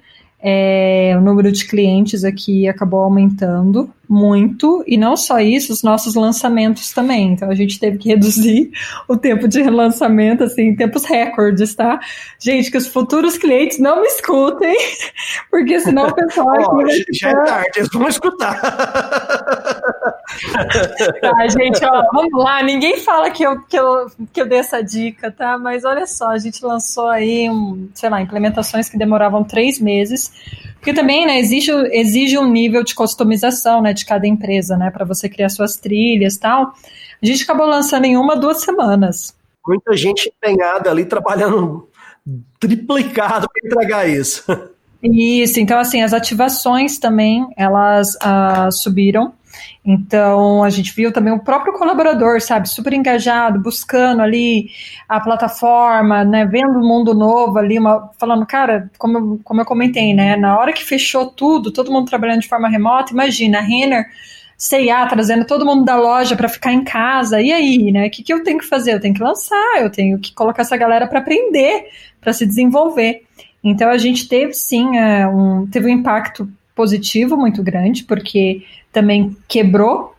É, 0.48 1.12
o 1.18 1.20
número 1.20 1.50
de 1.50 1.66
clientes 1.66 2.22
aqui 2.22 2.68
acabou 2.68 3.00
aumentando 3.00 3.90
muito, 4.08 4.84
e 4.86 4.96
não 4.96 5.16
só 5.16 5.40
isso, 5.40 5.72
os 5.72 5.82
nossos 5.82 6.14
lançamentos 6.14 6.92
também. 6.92 7.32
Então 7.32 7.50
a 7.50 7.54
gente 7.56 7.80
teve 7.80 7.98
que 7.98 8.10
reduzir 8.14 8.70
o 9.08 9.16
tempo 9.16 9.48
de 9.48 9.60
lançamento, 9.64 10.44
assim, 10.44 10.68
em 10.68 10.76
tempos 10.76 11.04
recordes, 11.04 11.74
tá? 11.74 11.98
Gente, 12.38 12.70
que 12.70 12.78
os 12.78 12.86
futuros 12.86 13.36
clientes 13.36 13.80
não 13.80 14.02
me 14.02 14.06
escutem, 14.06 14.76
porque 15.50 15.80
senão 15.80 16.06
o 16.06 16.14
pessoal 16.14 16.50
aqui 16.50 17.04
oh, 17.10 17.12
Já 17.12 17.30
é 17.30 17.44
tarde, 17.44 17.70
eles 17.78 17.88
vão 17.92 18.06
escutar. 18.06 19.72
Tá, 21.20 21.48
gente, 21.48 21.84
ó, 21.84 22.02
vamos 22.12 22.32
lá, 22.32 22.62
ninguém 22.62 23.00
fala 23.00 23.30
que 23.30 23.42
eu, 23.42 23.60
que, 23.62 23.78
eu, 23.78 24.06
que 24.32 24.40
eu 24.40 24.46
dei 24.46 24.58
essa 24.58 24.82
dica, 24.82 25.30
tá? 25.30 25.58
Mas 25.58 25.84
olha 25.84 26.06
só, 26.06 26.28
a 26.28 26.38
gente 26.38 26.64
lançou 26.64 27.08
aí, 27.08 27.48
um, 27.50 27.88
sei 27.94 28.08
lá, 28.08 28.20
implementações 28.20 28.88
que 28.88 28.98
demoravam 28.98 29.44
três 29.44 29.80
meses, 29.80 30.32
porque 30.74 30.92
também, 30.92 31.26
né, 31.26 31.38
exige, 31.38 31.72
exige 31.90 32.38
um 32.38 32.50
nível 32.50 32.84
de 32.84 32.94
customização, 32.94 33.82
né, 33.82 33.92
de 33.92 34.04
cada 34.04 34.26
empresa, 34.26 34.76
né, 34.76 34.90
para 34.90 35.04
você 35.04 35.28
criar 35.28 35.48
suas 35.48 35.76
trilhas 35.76 36.36
tal. 36.36 36.72
A 37.22 37.26
gente 37.26 37.44
acabou 37.44 37.66
lançando 37.66 38.04
em 38.04 38.16
uma, 38.16 38.36
duas 38.36 38.60
semanas. 38.62 39.34
Muita 39.66 39.96
gente 39.96 40.32
empenhada 40.36 40.90
ali, 40.90 41.04
trabalhando 41.04 41.88
triplicado 42.58 43.48
para 43.48 43.68
entregar 43.68 44.08
isso. 44.08 44.44
Isso, 45.02 45.60
então 45.60 45.78
assim, 45.78 46.02
as 46.02 46.12
ativações 46.12 46.98
também, 46.98 47.46
elas 47.56 48.14
uh, 48.16 48.70
subiram, 48.72 49.34
então, 49.84 50.64
a 50.64 50.70
gente 50.70 50.92
viu 50.94 51.12
também 51.12 51.32
o 51.32 51.38
próprio 51.38 51.72
colaborador, 51.72 52.40
sabe, 52.40 52.68
super 52.68 52.92
engajado, 52.92 53.60
buscando 53.60 54.20
ali 54.20 54.68
a 55.08 55.20
plataforma, 55.20 56.24
né, 56.24 56.44
vendo 56.44 56.78
um 56.78 56.86
mundo 56.86 57.14
novo 57.14 57.56
ali, 57.58 57.78
uma, 57.78 58.10
falando, 58.18 58.44
cara, 58.44 58.90
como 58.98 59.18
eu, 59.18 59.40
como 59.44 59.60
eu 59.60 59.64
comentei, 59.64 60.12
né, 60.12 60.36
na 60.36 60.58
hora 60.58 60.72
que 60.72 60.84
fechou 60.84 61.26
tudo, 61.26 61.70
todo 61.70 61.92
mundo 61.92 62.08
trabalhando 62.08 62.40
de 62.40 62.48
forma 62.48 62.68
remota, 62.68 63.12
imagina, 63.12 63.58
a 63.58 63.62
Renner, 63.62 64.06
C&A 64.58 65.06
trazendo 65.06 65.44
todo 65.44 65.66
mundo 65.66 65.84
da 65.84 65.96
loja 65.96 66.34
para 66.34 66.48
ficar 66.48 66.72
em 66.72 66.82
casa, 66.82 67.40
e 67.40 67.52
aí, 67.52 67.92
né, 67.92 68.08
o 68.08 68.10
que, 68.10 68.24
que 68.24 68.32
eu 68.32 68.42
tenho 68.42 68.58
que 68.58 68.66
fazer? 68.66 68.94
Eu 68.94 69.00
tenho 69.00 69.14
que 69.14 69.22
lançar, 69.22 69.80
eu 69.80 69.90
tenho 69.90 70.18
que 70.18 70.34
colocar 70.34 70.62
essa 70.62 70.76
galera 70.76 71.06
para 71.06 71.20
aprender, 71.20 71.86
para 72.20 72.32
se 72.32 72.44
desenvolver. 72.44 73.22
Então, 73.62 73.88
a 73.88 73.98
gente 73.98 74.28
teve, 74.28 74.52
sim, 74.52 74.96
é, 74.96 75.28
um, 75.28 75.66
teve 75.66 75.86
um 75.86 75.90
impacto 75.90 76.48
positivo 76.74 77.36
muito 77.36 77.62
grande, 77.62 78.04
porque 78.04 78.62
também 78.96 79.36
quebrou 79.46 80.14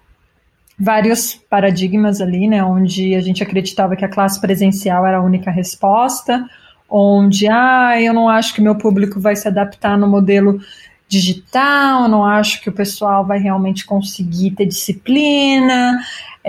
vários 0.79 1.33
paradigmas 1.33 2.21
ali, 2.21 2.47
né, 2.47 2.63
onde 2.63 3.15
a 3.15 3.21
gente 3.21 3.41
acreditava 3.41 3.95
que 3.95 4.05
a 4.05 4.07
classe 4.07 4.39
presencial 4.39 5.03
era 5.03 5.17
a 5.17 5.23
única 5.23 5.49
resposta, 5.49 6.47
onde, 6.87 7.47
ah, 7.47 7.99
eu 7.99 8.13
não 8.13 8.29
acho 8.29 8.53
que 8.53 8.61
meu 8.61 8.75
público 8.75 9.19
vai 9.19 9.35
se 9.35 9.47
adaptar 9.47 9.97
no 9.97 10.07
modelo 10.07 10.59
digital, 11.07 12.07
não 12.07 12.25
acho 12.25 12.61
que 12.61 12.69
o 12.69 12.73
pessoal 12.73 13.25
vai 13.25 13.39
realmente 13.39 13.85
conseguir 13.85 14.51
ter 14.51 14.65
disciplina, 14.65 15.99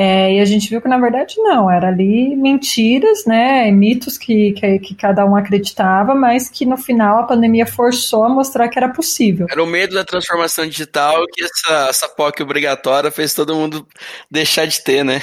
é, 0.01 0.35
e 0.35 0.41
a 0.41 0.45
gente 0.45 0.71
viu 0.71 0.81
que, 0.81 0.87
na 0.87 0.97
verdade, 0.97 1.35
não, 1.39 1.69
era 1.69 1.89
ali 1.89 2.37
mentiras, 2.37 3.27
né, 3.27 3.69
mitos 3.73 4.17
que, 4.17 4.53
que, 4.53 4.79
que, 4.79 4.95
cada 4.95 5.27
um 5.27 5.35
acreditava, 5.35 6.15
mas 6.15 6.49
que 6.49 6.65
no 6.65 6.77
final 6.77 7.19
a 7.19 7.25
pandemia 7.25 7.67
forçou 7.67 8.23
a 8.23 8.29
mostrar 8.29 8.69
que 8.69 8.79
era 8.79 8.89
possível. 8.89 9.49
Era 9.51 9.61
o 9.61 9.67
medo 9.67 9.95
da 9.95 10.05
transformação 10.05 10.69
digital 10.69 11.25
que 11.33 11.43
essa, 11.43 11.89
essa 11.89 12.09
POC 12.09 12.45
obrigatória 12.45 13.11
fez 13.11 13.35
todo 13.35 13.57
mundo 13.57 13.85
deixar 14.31 14.67
de 14.67 14.81
ter, 14.85 15.05
né? 15.05 15.21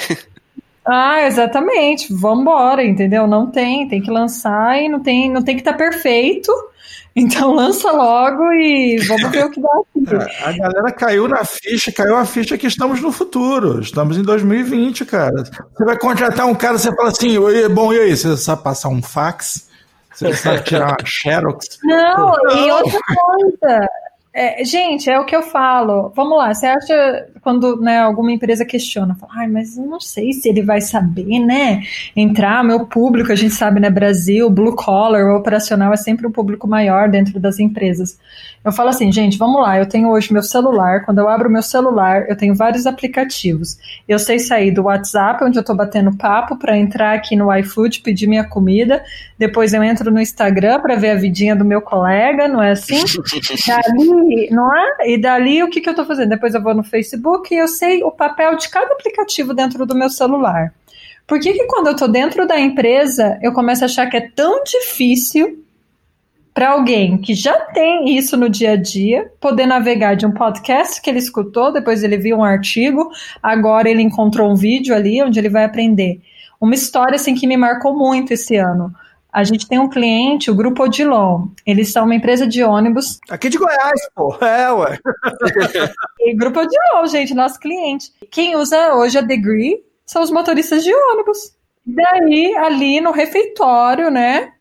Ah, 0.84 1.22
exatamente. 1.22 2.12
Vambora, 2.12 2.84
entendeu? 2.84 3.26
Não 3.26 3.50
tem, 3.50 3.88
tem 3.88 4.02
que 4.02 4.10
lançar 4.10 4.80
e 4.80 4.90
não 4.90 5.02
tem, 5.02 5.28
não 5.30 5.42
tem 5.42 5.56
que 5.56 5.62
estar 5.62 5.72
tá 5.72 5.78
perfeito. 5.78 6.52
Então 7.16 7.54
lança 7.54 7.90
logo 7.90 8.52
e 8.52 8.98
vamos 9.08 9.30
ver 9.30 9.46
o 9.46 9.50
que 9.50 9.60
dá 9.60 9.68
aqui. 10.18 10.32
A 10.44 10.52
galera 10.52 10.92
caiu 10.92 11.26
na 11.26 11.44
ficha, 11.46 11.90
caiu 11.90 12.14
a 12.14 12.26
ficha 12.26 12.58
que 12.58 12.66
estamos 12.66 13.00
no 13.00 13.10
futuro. 13.10 13.80
Estamos 13.80 14.18
em 14.18 14.22
2020, 14.22 15.06
cara. 15.06 15.42
Você 15.42 15.84
vai 15.84 15.96
contratar 15.98 16.46
um 16.46 16.54
cara, 16.54 16.76
você 16.76 16.94
fala 16.94 17.08
assim, 17.08 17.36
bom, 17.70 17.90
e 17.92 18.00
aí, 18.00 18.14
você 18.14 18.36
sabe 18.36 18.62
passar 18.62 18.90
um 18.90 19.02
fax? 19.02 19.66
Você 20.14 20.34
sabe 20.34 20.62
tirar 20.62 20.88
uma 20.88 20.96
xerox? 21.04 21.78
Não, 21.82 22.32
Não. 22.44 22.66
e 22.66 22.70
outra 22.70 23.00
coisa, 23.00 23.88
é, 24.38 24.62
gente, 24.66 25.08
é 25.08 25.18
o 25.18 25.24
que 25.24 25.34
eu 25.34 25.40
falo. 25.40 26.12
Vamos 26.14 26.36
lá, 26.36 26.52
você 26.52 26.66
acha 26.66 27.26
quando 27.40 27.80
né, 27.80 27.98
alguma 28.00 28.30
empresa 28.30 28.66
questiona, 28.66 29.14
fala, 29.14 29.32
ai, 29.34 29.48
mas 29.48 29.78
não 29.78 29.98
sei 29.98 30.34
se 30.34 30.46
ele 30.46 30.60
vai 30.60 30.82
saber, 30.82 31.38
né? 31.38 31.80
Entrar, 32.14 32.62
meu 32.62 32.86
público, 32.86 33.32
a 33.32 33.34
gente 33.34 33.54
sabe, 33.54 33.80
né, 33.80 33.88
Brasil, 33.88 34.50
blue 34.50 34.76
collar, 34.76 35.24
operacional 35.34 35.90
é 35.90 35.96
sempre 35.96 36.26
um 36.26 36.30
público 36.30 36.68
maior 36.68 37.08
dentro 37.08 37.40
das 37.40 37.58
empresas. 37.58 38.18
Eu 38.66 38.72
falo 38.72 38.88
assim, 38.88 39.12
gente, 39.12 39.38
vamos 39.38 39.62
lá, 39.62 39.78
eu 39.78 39.86
tenho 39.86 40.10
hoje 40.10 40.32
meu 40.32 40.42
celular, 40.42 41.04
quando 41.04 41.18
eu 41.18 41.28
abro 41.28 41.48
meu 41.48 41.62
celular, 41.62 42.28
eu 42.28 42.36
tenho 42.36 42.52
vários 42.52 42.84
aplicativos. 42.84 43.78
Eu 44.08 44.18
sei 44.18 44.40
sair 44.40 44.72
do 44.72 44.82
WhatsApp, 44.82 45.42
onde 45.44 45.56
eu 45.56 45.64
tô 45.64 45.72
batendo 45.72 46.16
papo, 46.16 46.58
para 46.58 46.76
entrar 46.76 47.14
aqui 47.14 47.36
no 47.36 47.54
iFood, 47.58 48.00
pedir 48.00 48.26
minha 48.26 48.42
comida, 48.42 49.04
depois 49.38 49.72
eu 49.72 49.84
entro 49.84 50.10
no 50.10 50.20
Instagram 50.20 50.80
para 50.80 50.96
ver 50.96 51.10
a 51.10 51.14
vidinha 51.14 51.54
do 51.54 51.64
meu 51.64 51.80
colega, 51.80 52.48
não 52.48 52.60
é 52.60 52.72
assim? 52.72 52.98
Não 54.50 54.74
é? 54.74 55.10
E 55.10 55.18
dali 55.18 55.62
o 55.62 55.70
que, 55.70 55.80
que 55.80 55.88
eu 55.88 55.92
estou 55.92 56.06
fazendo? 56.06 56.30
Depois 56.30 56.54
eu 56.54 56.62
vou 56.62 56.74
no 56.74 56.82
Facebook 56.82 57.54
e 57.54 57.58
eu 57.58 57.68
sei 57.68 58.02
o 58.02 58.10
papel 58.10 58.56
de 58.56 58.68
cada 58.68 58.92
aplicativo 58.92 59.54
dentro 59.54 59.84
do 59.86 59.94
meu 59.94 60.10
celular. 60.10 60.72
Por 61.26 61.40
que, 61.40 61.52
que 61.52 61.66
quando 61.66 61.88
eu 61.88 61.92
estou 61.92 62.08
dentro 62.08 62.46
da 62.46 62.58
empresa 62.58 63.38
eu 63.42 63.52
começo 63.52 63.84
a 63.84 63.86
achar 63.86 64.06
que 64.08 64.16
é 64.16 64.30
tão 64.34 64.62
difícil 64.64 65.64
para 66.54 66.70
alguém 66.70 67.18
que 67.18 67.34
já 67.34 67.60
tem 67.66 68.16
isso 68.16 68.34
no 68.34 68.48
dia 68.48 68.72
a 68.72 68.76
dia, 68.76 69.30
poder 69.38 69.66
navegar 69.66 70.14
de 70.14 70.24
um 70.24 70.30
podcast 70.30 71.02
que 71.02 71.10
ele 71.10 71.18
escutou, 71.18 71.70
depois 71.70 72.02
ele 72.02 72.16
viu 72.16 72.38
um 72.38 72.44
artigo, 72.44 73.10
agora 73.42 73.90
ele 73.90 74.00
encontrou 74.00 74.50
um 74.50 74.54
vídeo 74.54 74.94
ali 74.94 75.22
onde 75.22 75.38
ele 75.38 75.50
vai 75.50 75.64
aprender. 75.64 76.18
Uma 76.58 76.74
história 76.74 77.16
assim 77.16 77.34
que 77.34 77.46
me 77.46 77.58
marcou 77.58 77.94
muito 77.94 78.32
esse 78.32 78.56
ano. 78.56 78.90
A 79.36 79.44
gente 79.44 79.68
tem 79.68 79.78
um 79.78 79.86
cliente, 79.86 80.50
o 80.50 80.54
Grupo 80.54 80.84
Odilon. 80.84 81.48
Eles 81.66 81.92
são 81.92 82.06
uma 82.06 82.14
empresa 82.14 82.46
de 82.46 82.64
ônibus. 82.64 83.18
Aqui 83.28 83.50
de 83.50 83.58
Goiás, 83.58 84.00
pô. 84.14 84.34
É, 84.42 84.72
ué. 84.72 84.98
e 86.20 86.34
Grupo 86.34 86.60
Odilon, 86.60 87.06
gente, 87.06 87.34
nosso 87.34 87.60
cliente. 87.60 88.10
Quem 88.30 88.56
usa 88.56 88.94
hoje 88.94 89.18
a 89.18 89.20
Degree 89.20 89.84
são 90.06 90.22
os 90.22 90.30
motoristas 90.30 90.82
de 90.82 90.90
ônibus. 90.90 91.54
Daí, 91.84 92.56
ali 92.56 92.98
no 92.98 93.10
refeitório, 93.10 94.10
né? 94.10 94.52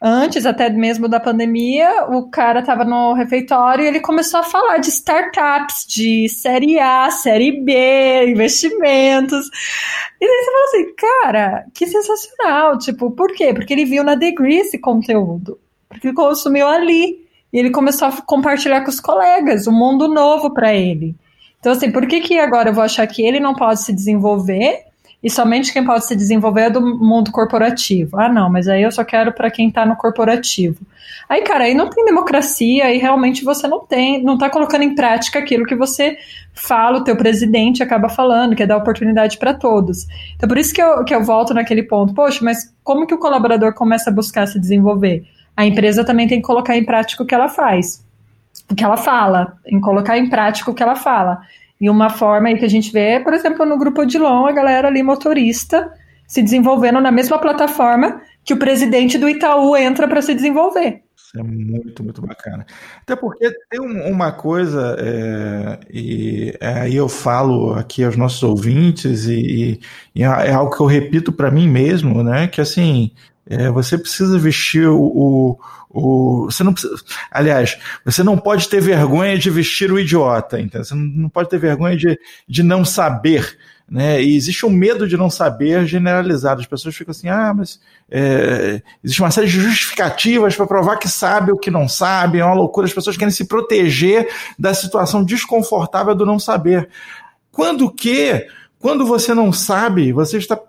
Antes 0.00 0.46
até 0.46 0.70
mesmo 0.70 1.08
da 1.08 1.18
pandemia, 1.18 2.06
o 2.08 2.28
cara 2.30 2.60
estava 2.60 2.84
no 2.84 3.12
refeitório 3.14 3.84
e 3.84 3.88
ele 3.88 4.00
começou 4.00 4.40
a 4.40 4.44
falar 4.44 4.78
de 4.78 4.88
startups, 4.88 5.84
de 5.86 6.28
série 6.28 6.78
A, 6.78 7.10
série 7.10 7.60
B, 7.60 8.30
investimentos. 8.30 9.46
E 10.20 10.26
daí 10.26 10.44
você 10.44 10.52
fala 10.52 10.64
assim, 10.64 10.94
cara, 10.96 11.66
que 11.74 11.86
sensacional. 11.86 12.78
Tipo, 12.78 13.10
por 13.10 13.32
quê? 13.32 13.52
Porque 13.52 13.72
ele 13.72 13.84
viu 13.84 14.04
na 14.04 14.14
Degree 14.14 14.58
esse 14.58 14.78
conteúdo. 14.78 15.58
Porque 15.88 16.08
ele 16.08 16.14
consumiu 16.14 16.66
ali. 16.66 17.26
E 17.52 17.58
ele 17.58 17.70
começou 17.70 18.08
a 18.08 18.12
compartilhar 18.22 18.82
com 18.82 18.90
os 18.90 19.00
colegas 19.00 19.66
um 19.66 19.72
mundo 19.72 20.06
novo 20.06 20.52
para 20.52 20.74
ele. 20.74 21.16
Então, 21.58 21.72
assim, 21.72 21.90
por 21.90 22.06
que, 22.06 22.20
que 22.20 22.38
agora 22.38 22.68
eu 22.68 22.74
vou 22.74 22.84
achar 22.84 23.06
que 23.06 23.22
ele 23.22 23.40
não 23.40 23.54
pode 23.54 23.80
se 23.80 23.92
desenvolver 23.92 24.87
e 25.22 25.28
somente 25.28 25.72
quem 25.72 25.84
pode 25.84 26.06
se 26.06 26.14
desenvolver 26.14 26.62
é 26.62 26.70
do 26.70 26.80
mundo 26.80 27.32
corporativo. 27.32 28.18
Ah, 28.18 28.28
não, 28.28 28.48
mas 28.48 28.68
aí 28.68 28.82
eu 28.82 28.92
só 28.92 29.02
quero 29.02 29.32
para 29.32 29.50
quem 29.50 29.68
está 29.68 29.84
no 29.84 29.96
corporativo. 29.96 30.78
Aí, 31.28 31.42
cara, 31.42 31.64
aí 31.64 31.74
não 31.74 31.90
tem 31.90 32.04
democracia, 32.04 32.86
aí 32.86 32.98
realmente 32.98 33.44
você 33.44 33.66
não 33.66 33.80
tem, 33.80 34.22
não 34.22 34.34
está 34.34 34.48
colocando 34.48 34.82
em 34.82 34.94
prática 34.94 35.38
aquilo 35.38 35.66
que 35.66 35.74
você 35.74 36.16
fala, 36.54 36.98
o 36.98 37.04
teu 37.04 37.16
presidente 37.16 37.82
acaba 37.82 38.08
falando, 38.08 38.54
que 38.54 38.62
é 38.62 38.66
dar 38.66 38.76
oportunidade 38.76 39.38
para 39.38 39.52
todos. 39.52 40.06
Então, 40.36 40.48
por 40.48 40.56
isso 40.56 40.72
que 40.72 40.80
eu, 40.80 41.04
que 41.04 41.14
eu 41.14 41.22
volto 41.22 41.52
naquele 41.52 41.82
ponto, 41.82 42.14
poxa, 42.14 42.38
mas 42.42 42.72
como 42.82 43.06
que 43.06 43.14
o 43.14 43.18
colaborador 43.18 43.74
começa 43.74 44.10
a 44.10 44.12
buscar 44.12 44.46
se 44.46 44.58
desenvolver? 44.58 45.24
A 45.56 45.66
empresa 45.66 46.04
também 46.04 46.28
tem 46.28 46.40
que 46.40 46.46
colocar 46.46 46.76
em 46.76 46.84
prática 46.84 47.22
o 47.22 47.26
que 47.26 47.34
ela 47.34 47.48
faz, 47.48 48.04
o 48.70 48.74
que 48.74 48.84
ela 48.84 48.96
fala, 48.96 49.58
em 49.66 49.80
colocar 49.80 50.16
em 50.16 50.30
prática 50.30 50.70
o 50.70 50.74
que 50.74 50.82
ela 50.82 50.96
fala. 50.96 51.40
E 51.80 51.88
uma 51.88 52.10
forma 52.10 52.48
aí 52.48 52.58
que 52.58 52.64
a 52.64 52.70
gente 52.70 52.92
vê, 52.92 53.20
por 53.20 53.32
exemplo, 53.32 53.64
no 53.64 53.78
grupo 53.78 54.02
Odilon, 54.02 54.46
a 54.46 54.52
galera 54.52 54.88
ali 54.88 55.02
motorista 55.02 55.92
se 56.26 56.42
desenvolvendo 56.42 57.00
na 57.00 57.10
mesma 57.10 57.38
plataforma 57.38 58.20
que 58.44 58.52
o 58.52 58.58
presidente 58.58 59.16
do 59.16 59.28
Itaú 59.28 59.76
entra 59.76 60.06
para 60.08 60.20
se 60.20 60.34
desenvolver. 60.34 61.02
Isso 61.16 61.38
é 61.38 61.42
muito, 61.42 62.02
muito 62.02 62.22
bacana. 62.22 62.66
Até 63.02 63.14
porque 63.14 63.50
tem 63.68 63.80
uma 63.80 64.32
coisa, 64.32 64.96
é, 64.98 65.80
e 65.92 66.54
é, 66.60 66.80
aí 66.80 66.96
eu 66.96 67.08
falo 67.08 67.74
aqui 67.74 68.02
aos 68.02 68.16
nossos 68.16 68.42
ouvintes, 68.42 69.26
e, 69.26 69.78
e 70.14 70.22
é 70.22 70.52
algo 70.52 70.74
que 70.74 70.80
eu 70.80 70.86
repito 70.86 71.30
para 71.30 71.50
mim 71.50 71.68
mesmo, 71.68 72.22
né? 72.22 72.46
Que 72.46 72.60
assim, 72.60 73.12
é, 73.48 73.70
você 73.70 73.96
precisa 73.96 74.38
vestir 74.38 74.86
o, 74.86 75.00
o, 75.00 75.58
o, 75.88 76.44
você 76.50 76.62
não 76.62 76.72
precisa, 76.72 76.94
aliás, 77.30 77.78
você 78.04 78.22
não 78.22 78.36
pode 78.36 78.68
ter 78.68 78.80
vergonha 78.80 79.38
de 79.38 79.48
vestir 79.48 79.90
o 79.90 79.98
idiota, 79.98 80.60
então 80.60 80.84
você 80.84 80.94
não 80.94 81.30
pode 81.30 81.48
ter 81.48 81.58
vergonha 81.58 81.96
de, 81.96 82.18
de 82.46 82.62
não 82.62 82.84
saber. 82.84 83.56
Né? 83.90 84.22
E 84.22 84.36
existe 84.36 84.66
um 84.66 84.70
medo 84.70 85.08
de 85.08 85.16
não 85.16 85.30
saber 85.30 85.86
generalizado. 85.86 86.60
As 86.60 86.66
pessoas 86.66 86.94
ficam 86.94 87.10
assim, 87.10 87.30
ah, 87.30 87.54
mas 87.56 87.80
é, 88.10 88.82
existe 89.02 89.22
uma 89.22 89.30
série 89.30 89.46
de 89.46 89.58
justificativas 89.58 90.54
para 90.54 90.66
provar 90.66 90.98
que 90.98 91.08
sabe 91.08 91.52
o 91.52 91.56
que 91.56 91.70
não 91.70 91.88
sabe, 91.88 92.38
é 92.38 92.44
uma 92.44 92.54
loucura. 92.54 92.86
As 92.86 92.92
pessoas 92.92 93.16
querem 93.16 93.32
se 93.32 93.46
proteger 93.46 94.28
da 94.58 94.74
situação 94.74 95.24
desconfortável 95.24 96.14
do 96.14 96.26
não 96.26 96.38
saber. 96.38 96.90
Quando 97.50 97.90
que, 97.90 98.46
quando 98.78 99.06
você 99.06 99.32
não 99.32 99.50
sabe, 99.54 100.12
você 100.12 100.36
está 100.36 100.60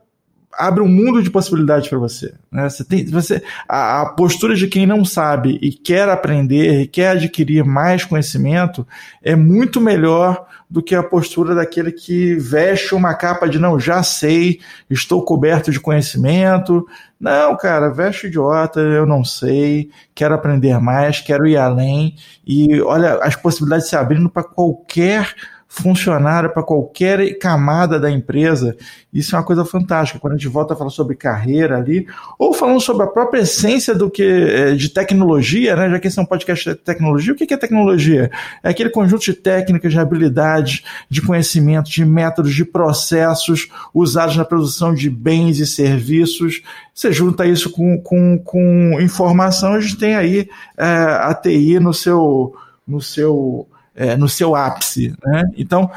abre 0.60 0.84
um 0.84 0.88
mundo 0.90 1.24
de 1.24 1.32
possibilidades 1.32 1.88
para 1.88 1.98
você. 1.98 2.34
Né? 2.52 2.70
Você 2.70 2.84
tem, 2.84 3.06
você, 3.06 3.42
a, 3.68 4.02
a, 4.02 4.06
postura 4.08 4.56
de 4.56 4.68
quem 4.68 4.86
não 4.86 5.06
sabe 5.06 5.58
e 5.62 5.72
quer 5.72 6.10
aprender 6.10 6.82
e 6.82 6.88
quer 6.88 7.12
adquirir 7.12 7.64
mais 7.64 8.04
conhecimento 8.04 8.86
é 9.24 9.38
muito 9.38 9.80
melhor 9.80 10.46
do 10.70 10.84
que 10.84 10.94
a 10.94 11.02
postura 11.02 11.56
daquele 11.56 11.94
que 11.94 12.36
veste 12.36 12.94
uma 12.94 13.14
capa 13.14 13.48
de 13.48 13.58
não, 13.58 13.80
já 13.80 14.04
sei, 14.04 14.60
estou 14.90 15.24
coberto 15.24 15.72
de 15.72 15.80
conhecimento. 15.80 16.86
Não, 17.18 17.56
cara, 17.56 17.90
veste 17.90 18.28
idiota, 18.28 18.82
eu 18.82 19.06
não 19.06 19.24
sei, 19.24 19.90
quero 20.14 20.36
aprender 20.36 20.78
mais, 20.80 21.22
quero 21.22 21.48
ir 21.48 21.56
além. 21.56 22.16
E 22.46 22.82
olha, 22.82 23.16
as 23.24 23.36
possibilidades 23.36 23.88
se 23.88 23.96
abrindo 23.96 24.30
para 24.30 24.44
qualquer 24.44 25.34
funcionário 25.72 26.50
para 26.50 26.64
qualquer 26.64 27.38
camada 27.38 28.00
da 28.00 28.10
empresa. 28.10 28.76
Isso 29.14 29.36
é 29.36 29.38
uma 29.40 29.46
coisa 29.46 29.64
fantástica. 29.64 30.20
Quando 30.20 30.34
a 30.34 30.36
gente 30.36 30.48
volta 30.48 30.74
a 30.74 30.78
falar 30.78 30.90
sobre 30.90 31.16
carreira 31.16 31.78
ali, 31.78 32.08
ou 32.40 32.54
falando 32.54 32.82
sobre 32.82 33.04
a 33.04 33.08
própria 33.08 33.42
essência 33.42 33.94
do 33.94 34.10
que 34.10 34.24
é, 34.24 34.74
de 34.74 34.90
tecnologia, 34.90 35.76
né? 35.76 35.88
Já 35.92 36.00
que 36.00 36.08
esse 36.08 36.18
é 36.18 36.22
um 36.24 36.26
podcast 36.26 36.72
de 36.72 36.76
tecnologia, 36.76 37.34
o 37.34 37.36
que 37.36 37.54
é 37.54 37.58
tecnologia? 37.58 38.32
É 38.64 38.70
aquele 38.70 38.90
conjunto 38.90 39.24
de 39.24 39.34
técnicas, 39.34 39.94
de 39.94 40.00
habilidades, 40.00 40.84
de 41.08 41.22
conhecimentos, 41.22 41.92
de 41.92 42.04
métodos, 42.04 42.54
de 42.54 42.66
processos 42.66 43.70
usados 43.94 44.36
na 44.36 44.44
produção 44.44 44.92
de 44.92 45.08
bens 45.08 45.60
e 45.60 45.68
serviços. 45.68 46.64
Você 46.96 47.14
junta 47.14 47.46
isso 47.46 47.70
com, 47.70 48.02
com, 48.02 48.40
com 48.40 49.00
informação, 49.00 49.74
a 49.74 49.80
gente 49.80 49.98
tem 49.98 50.16
aí 50.16 50.50
é, 50.76 50.86
a 50.86 51.34
TI 51.36 51.80
no 51.80 51.94
seu, 51.94 52.56
no 52.88 53.00
seu 53.00 53.68
é, 54.00 54.16
no 54.16 54.30
seu 54.30 54.56
ápice. 54.56 55.14
Né? 55.26 55.44
Então, 55.58 55.92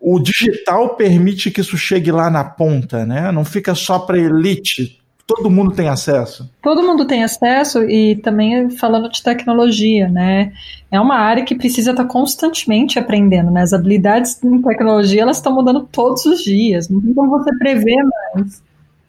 o 0.00 0.20
digital 0.20 0.90
permite 0.90 1.50
que 1.50 1.60
isso 1.60 1.76
chegue 1.76 2.12
lá 2.12 2.30
na 2.30 2.44
ponta, 2.44 3.04
né? 3.04 3.32
não 3.32 3.44
fica 3.44 3.74
só 3.74 3.98
para 3.98 4.16
elite. 4.16 4.98
Todo 5.26 5.50
mundo 5.50 5.72
tem 5.72 5.88
acesso. 5.88 6.50
Todo 6.60 6.82
mundo 6.82 7.04
tem 7.04 7.22
acesso 7.22 7.82
e 7.84 8.16
também 8.16 8.68
falando 8.70 9.08
de 9.08 9.22
tecnologia, 9.22 10.08
né? 10.08 10.52
É 10.90 11.00
uma 11.00 11.14
área 11.14 11.44
que 11.44 11.54
precisa 11.54 11.92
estar 11.92 12.04
constantemente 12.06 12.98
aprendendo, 12.98 13.48
né? 13.48 13.62
As 13.62 13.72
habilidades 13.72 14.42
em 14.42 14.60
tecnologia 14.60 15.22
elas 15.22 15.36
estão 15.36 15.54
mudando 15.54 15.86
todos 15.92 16.26
os 16.26 16.42
dias. 16.42 16.88
Não 16.88 17.00
tem 17.00 17.14
como 17.14 17.30
você 17.30 17.56
prever 17.58 18.02
mais. 18.34 18.60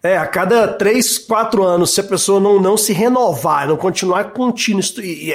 É, 0.04 0.18
a 0.18 0.26
cada 0.26 0.68
três, 0.68 1.20
quatro 1.20 1.64
anos, 1.64 1.94
se 1.94 2.02
a 2.02 2.04
pessoa 2.04 2.40
não, 2.40 2.60
não 2.60 2.76
se 2.76 2.92
renovar, 2.92 3.68
não 3.68 3.78
continuar 3.78 4.32
contínua, 4.32 4.82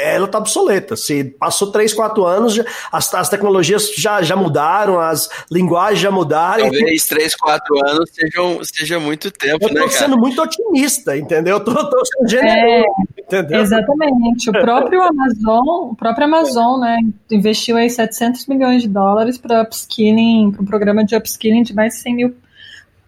ela 0.01 0.25
está 0.25 0.39
obsoleta. 0.39 0.97
Se 0.97 1.23
passou 1.23 1.71
três, 1.71 1.95
quatro 1.95 2.25
anos, 2.25 2.55
já, 2.55 2.64
as, 2.91 3.14
as 3.14 3.29
tecnologias 3.29 3.95
já, 3.97 4.21
já 4.23 4.35
mudaram, 4.35 4.99
as 4.99 5.29
linguagens 5.53 6.01
já 6.01 6.11
mudaram. 6.11 6.64
Talvez 6.64 7.05
três, 7.05 7.37
quatro 7.37 7.79
anos 7.87 8.11
sejam, 8.12 8.59
seja 8.64 8.99
muito 8.99 9.31
tempo, 9.31 9.69
eu 9.69 9.73
né, 9.73 9.83
tô 9.83 9.89
sendo 9.89 10.19
muito 10.19 10.43
otimista, 10.43 11.17
entendeu? 11.17 11.61
Tô, 11.61 11.73
tô 11.73 12.05
sendo 12.05 12.29
generoso, 12.29 12.87
é, 13.19 13.21
entendeu? 13.21 13.61
Exatamente. 13.61 14.51
O 14.51 14.53
próprio 14.53 15.01
Amazon, 15.01 15.91
o 15.93 15.95
próprio 15.95 16.25
Amazon, 16.25 16.81
né, 16.81 16.99
investiu 17.31 17.77
aí 17.77 17.89
700 17.89 18.49
milhões 18.49 18.83
de 18.83 18.89
dólares 18.89 19.39
para 19.39 19.62
upskilling, 19.62 20.51
para 20.51 20.62
um 20.62 20.67
programa 20.67 21.05
de 21.05 21.14
upskilling 21.14 21.62
de 21.62 21.73
mais 21.73 21.95
de 21.95 22.01
100 22.01 22.14
mil 22.17 22.35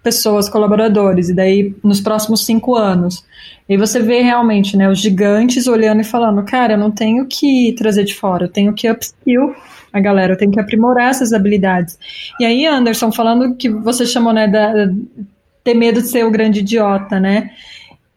pessoas, 0.02 0.48
colaboradores, 0.48 1.28
e 1.28 1.34
daí 1.34 1.74
nos 1.82 2.00
próximos 2.00 2.44
cinco 2.44 2.74
anos. 2.74 3.24
E 3.68 3.76
você 3.76 4.00
vê 4.00 4.22
realmente, 4.22 4.76
né, 4.76 4.88
os 4.88 4.98
gigantes 4.98 5.66
olhando 5.66 6.00
e 6.00 6.04
falando, 6.04 6.42
cara, 6.44 6.74
eu 6.74 6.78
não 6.78 6.90
tenho 6.90 7.26
que 7.26 7.74
trazer 7.76 8.04
de 8.04 8.14
fora, 8.14 8.44
eu 8.44 8.48
tenho 8.48 8.72
que 8.72 8.90
upskill 8.90 9.54
a 9.92 10.00
galera, 10.00 10.32
eu 10.32 10.38
tenho 10.38 10.50
que 10.50 10.60
aprimorar 10.60 11.10
essas 11.10 11.32
habilidades. 11.32 11.98
E 12.40 12.44
aí, 12.44 12.66
Anderson, 12.66 13.10
falando 13.12 13.54
que 13.56 13.68
você 13.68 14.06
chamou, 14.06 14.32
né, 14.32 14.46
da, 14.46 14.72
ter 15.64 15.74
medo 15.74 16.00
de 16.00 16.08
ser 16.08 16.24
o 16.24 16.30
grande 16.30 16.60
idiota, 16.60 17.20
né, 17.20 17.50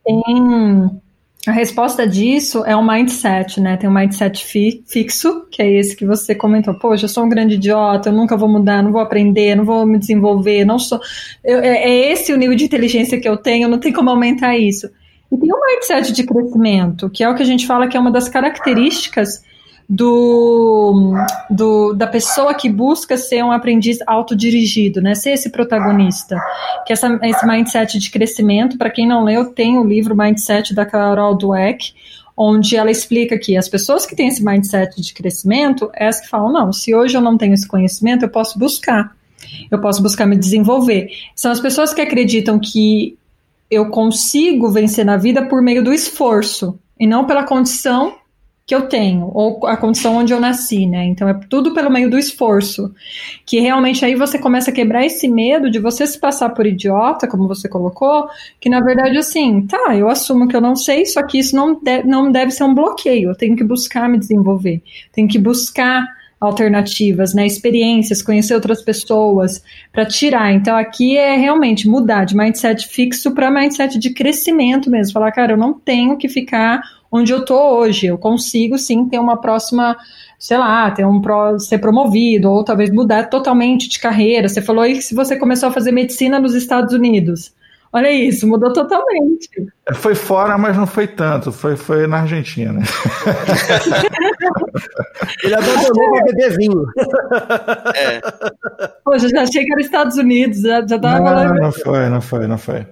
tem 0.06 1.02
a 1.48 1.52
resposta 1.52 2.08
disso 2.08 2.64
é 2.66 2.76
um 2.78 2.86
mindset, 2.86 3.60
né? 3.60 3.76
Tem 3.76 3.90
um 3.90 3.94
mindset 3.94 4.46
fi 4.46 4.84
fixo, 4.86 5.48
que 5.50 5.62
é 5.62 5.80
esse 5.80 5.96
que 5.96 6.06
você 6.06 6.36
comentou. 6.36 6.76
Poxa, 6.76 7.06
eu 7.06 7.10
sou 7.10 7.24
um 7.24 7.30
grande 7.30 7.56
idiota, 7.56 8.10
eu 8.10 8.14
nunca 8.14 8.38
vou 8.38 8.48
mudar, 8.48 8.84
não 8.84 8.92
vou 8.92 9.02
aprender, 9.02 9.56
não 9.56 9.66
vou 9.66 9.84
me 9.86 9.98
desenvolver, 9.98 10.64
não 10.66 10.78
sou. 10.78 11.00
Eu, 11.44 11.60
é, 11.60 11.78
é 11.78 12.12
esse 12.12 12.32
o 12.32 12.38
nível 12.38 12.56
de 12.56 12.66
inteligência 12.66 13.20
que 13.20 13.28
eu 13.28 13.38
tenho, 13.38 13.68
não 13.68 13.80
tem 13.80 13.92
como 13.92 14.12
aumentar 14.12 14.56
isso. 14.56 14.88
E 15.32 15.38
tem 15.38 15.50
um 15.52 15.60
mindset 15.66 16.14
de 16.14 16.24
crescimento, 16.24 17.10
que 17.10 17.24
é 17.24 17.30
o 17.30 17.34
que 17.34 17.42
a 17.42 17.46
gente 17.46 17.66
fala 17.66 17.88
que 17.88 17.98
é 17.98 18.00
uma 18.00 18.12
das 18.12 18.30
características 18.30 19.44
do, 19.94 21.14
do, 21.50 21.92
da 21.92 22.08
pessoa 22.08 22.54
que 22.54 22.70
busca 22.70 23.18
ser 23.18 23.44
um 23.44 23.52
aprendiz 23.52 23.98
autodirigido, 24.08 25.02
né? 25.02 25.14
Ser 25.16 25.32
esse 25.32 25.50
protagonista. 25.50 26.42
Que 26.86 26.94
essa, 26.94 27.20
esse 27.24 27.46
mindset 27.46 28.00
de 28.00 28.10
crescimento, 28.10 28.78
para 28.78 28.90
quem 28.90 29.06
não 29.06 29.26
leu, 29.26 29.52
tem 29.52 29.78
o 29.78 29.84
livro 29.84 30.16
Mindset 30.16 30.74
da 30.74 30.86
Carol 30.86 31.38
Dweck, 31.38 31.94
onde 32.38 32.78
ela 32.78 32.90
explica 32.90 33.38
que 33.38 33.58
as 33.58 33.68
pessoas 33.68 34.06
que 34.06 34.16
têm 34.16 34.30
esse 34.30 34.42
mindset 34.42 35.02
de 35.02 35.14
crescimento, 35.14 35.92
é 35.94 36.08
as 36.08 36.22
que 36.22 36.30
falam, 36.30 36.54
não, 36.54 36.72
se 36.72 36.96
hoje 36.96 37.18
eu 37.18 37.22
não 37.22 37.38
tenho 37.38 37.54
esse 37.54 37.68
conhecimento, 37.68 38.24
eu 38.24 38.30
posso 38.30 38.58
buscar. 38.58 39.14
Eu 39.70 39.82
posso 39.82 40.02
buscar 40.02 40.26
me 40.26 40.38
desenvolver. 40.38 41.10
São 41.36 41.52
as 41.52 41.60
pessoas 41.60 41.94
que 41.94 42.00
acreditam 42.00 42.58
que 42.58 43.18
eu 43.70 43.90
consigo 43.90 44.72
vencer 44.72 45.04
na 45.04 45.18
vida 45.18 45.46
por 45.46 45.62
meio 45.62 45.84
do 45.84 45.92
esforço 45.92 46.80
e 46.98 47.06
não 47.06 47.26
pela 47.26 47.44
condição 47.44 48.21
que 48.72 48.76
eu 48.76 48.88
tenho, 48.88 49.30
ou 49.34 49.68
a 49.68 49.76
condição 49.76 50.16
onde 50.16 50.32
eu 50.32 50.40
nasci, 50.40 50.88
né? 50.88 51.04
Então 51.04 51.28
é 51.28 51.34
tudo 51.34 51.74
pelo 51.74 51.92
meio 51.92 52.10
do 52.10 52.18
esforço. 52.18 52.96
Que 53.46 53.60
realmente 53.60 54.06
aí 54.06 54.16
você 54.16 54.40
começa 54.40 54.72
a 54.72 54.74
quebrar 54.74 55.06
esse 55.06 55.28
medo 55.28 55.70
de 55.70 55.78
você 55.78 56.08
se 56.08 56.18
passar 56.18 56.52
por 56.52 56.66
idiota, 56.66 57.28
como 57.28 57.50
você 57.50 57.68
colocou, 57.68 58.30
que 58.62 58.70
na 58.70 58.80
verdade 58.80 59.18
assim, 59.18 59.68
tá, 59.68 59.94
eu 59.98 60.08
assumo 60.08 60.48
que 60.48 60.56
eu 60.56 60.62
não 60.62 60.74
sei, 60.74 61.06
só 61.06 61.22
que 61.22 61.38
isso 61.38 61.54
não, 61.54 61.76
de, 61.76 62.04
não 62.04 62.32
deve 62.32 62.52
ser 62.52 62.64
um 62.64 62.74
bloqueio. 62.74 63.32
Eu 63.32 63.36
tenho 63.36 63.58
que 63.58 63.64
buscar 63.66 64.08
me 64.08 64.18
desenvolver, 64.18 64.82
tenho 65.12 65.28
que 65.28 65.38
buscar 65.38 66.08
alternativas, 66.40 67.34
né, 67.34 67.46
experiências, 67.46 68.22
conhecer 68.22 68.56
outras 68.56 68.82
pessoas 68.82 69.62
para 69.92 70.06
tirar. 70.06 70.54
Então 70.54 70.78
aqui 70.78 71.18
é 71.18 71.36
realmente 71.36 71.90
mudar 71.90 72.24
de 72.24 72.38
mindset 72.38 72.88
fixo 72.88 73.32
para 73.32 73.52
mindset 73.52 74.00
de 74.00 74.14
crescimento 74.14 74.90
mesmo, 74.90 75.12
falar, 75.12 75.34
cara, 75.34 75.52
eu 75.52 75.58
não 75.58 75.74
tenho 75.74 76.16
que 76.16 76.30
ficar 76.30 76.82
onde 77.12 77.32
eu 77.32 77.44
tô 77.44 77.78
hoje. 77.78 78.08
Eu 78.08 78.18
consigo 78.18 78.78
sim 78.78 79.08
ter 79.10 79.20
uma 79.20 79.40
próxima, 79.40 79.98
sei 80.40 80.58
lá, 80.58 80.90
ter 80.92 81.06
um 81.06 81.20
pro, 81.20 81.60
ser 81.60 81.80
promovido 81.80 82.50
ou 82.50 82.64
talvez 82.64 82.90
mudar 82.90 83.30
totalmente 83.30 83.90
de 83.90 84.00
carreira. 84.00 84.48
Você 84.48 84.62
falou 84.62 84.84
aí 84.84 84.96
que 84.96 85.02
se 85.02 85.14
você 85.14 85.36
começou 85.36 85.70
a 85.70 85.74
fazer 85.74 85.92
medicina 85.92 86.40
nos 86.40 86.56
Estados 86.56 86.94
Unidos. 86.94 87.54
Olha 87.94 88.10
isso, 88.10 88.48
mudou 88.48 88.72
totalmente. 88.72 89.50
Foi 89.96 90.16
fora, 90.16 90.58
mas 90.58 90.78
não 90.78 90.88
foi 90.88 91.08
tanto. 91.08 91.52
Foi, 91.52 91.76
foi 91.76 92.08
na 92.08 92.22
Argentina. 92.22 92.80
Ele 95.44 95.54
abandonou 95.54 96.12
para 96.12 96.24
beber 96.24 96.56
vinho. 96.56 96.86
É. 97.94 98.22
Poxa, 99.04 99.28
já 99.28 99.42
achei 99.42 99.66
que 99.66 99.74
era 99.74 99.82
Estados 99.82 100.16
Unidos, 100.16 100.62
já, 100.62 100.88
já 100.88 100.98
tava 100.98 101.44
não, 101.44 101.56
não 101.56 101.74
foi, 101.74 102.08
não 102.08 102.22
foi, 102.22 102.48
não 102.48 102.58
foi. 102.58 102.88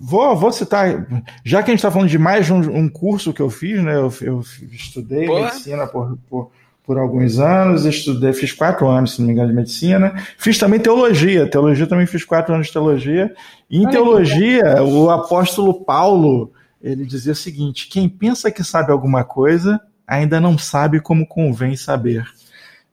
Vou, 0.00 0.36
vou 0.36 0.52
citar, 0.52 1.06
já 1.44 1.62
que 1.62 1.70
a 1.70 1.72
gente 1.72 1.80
está 1.80 1.90
falando 1.90 2.08
de 2.08 2.18
mais 2.18 2.48
um, 2.50 2.60
um, 2.60 2.88
curso 2.88 3.32
que 3.32 3.42
eu 3.42 3.50
fiz, 3.50 3.82
né? 3.82 3.96
Eu, 3.96 4.12
eu 4.20 4.44
estudei 4.70 5.26
Porra. 5.26 5.46
medicina 5.46 5.86
por, 5.86 6.16
por, 6.28 6.50
por, 6.86 6.98
alguns 6.98 7.38
anos, 7.40 7.84
estudei, 7.84 8.32
fiz 8.32 8.52
quatro 8.52 8.86
anos, 8.86 9.14
se 9.14 9.20
não 9.20 9.26
me 9.26 9.32
engano, 9.32 9.48
de 9.48 9.54
medicina. 9.54 10.14
Fiz 10.38 10.56
também 10.56 10.78
teologia, 10.78 11.50
teologia 11.50 11.86
também 11.86 12.06
fiz 12.06 12.24
quatro 12.24 12.54
anos 12.54 12.68
de 12.68 12.72
teologia. 12.72 13.34
E 13.68 13.78
em 13.78 13.86
Olha 13.86 13.90
teologia, 13.90 14.82
o 14.84 15.10
apóstolo 15.10 15.84
Paulo, 15.84 16.52
ele 16.80 17.04
dizia 17.04 17.32
o 17.32 17.36
seguinte: 17.36 17.88
quem 17.88 18.08
pensa 18.08 18.52
que 18.52 18.62
sabe 18.62 18.92
alguma 18.92 19.24
coisa, 19.24 19.80
ainda 20.06 20.40
não 20.40 20.56
sabe 20.56 21.00
como 21.00 21.26
convém 21.26 21.74
saber. 21.76 22.24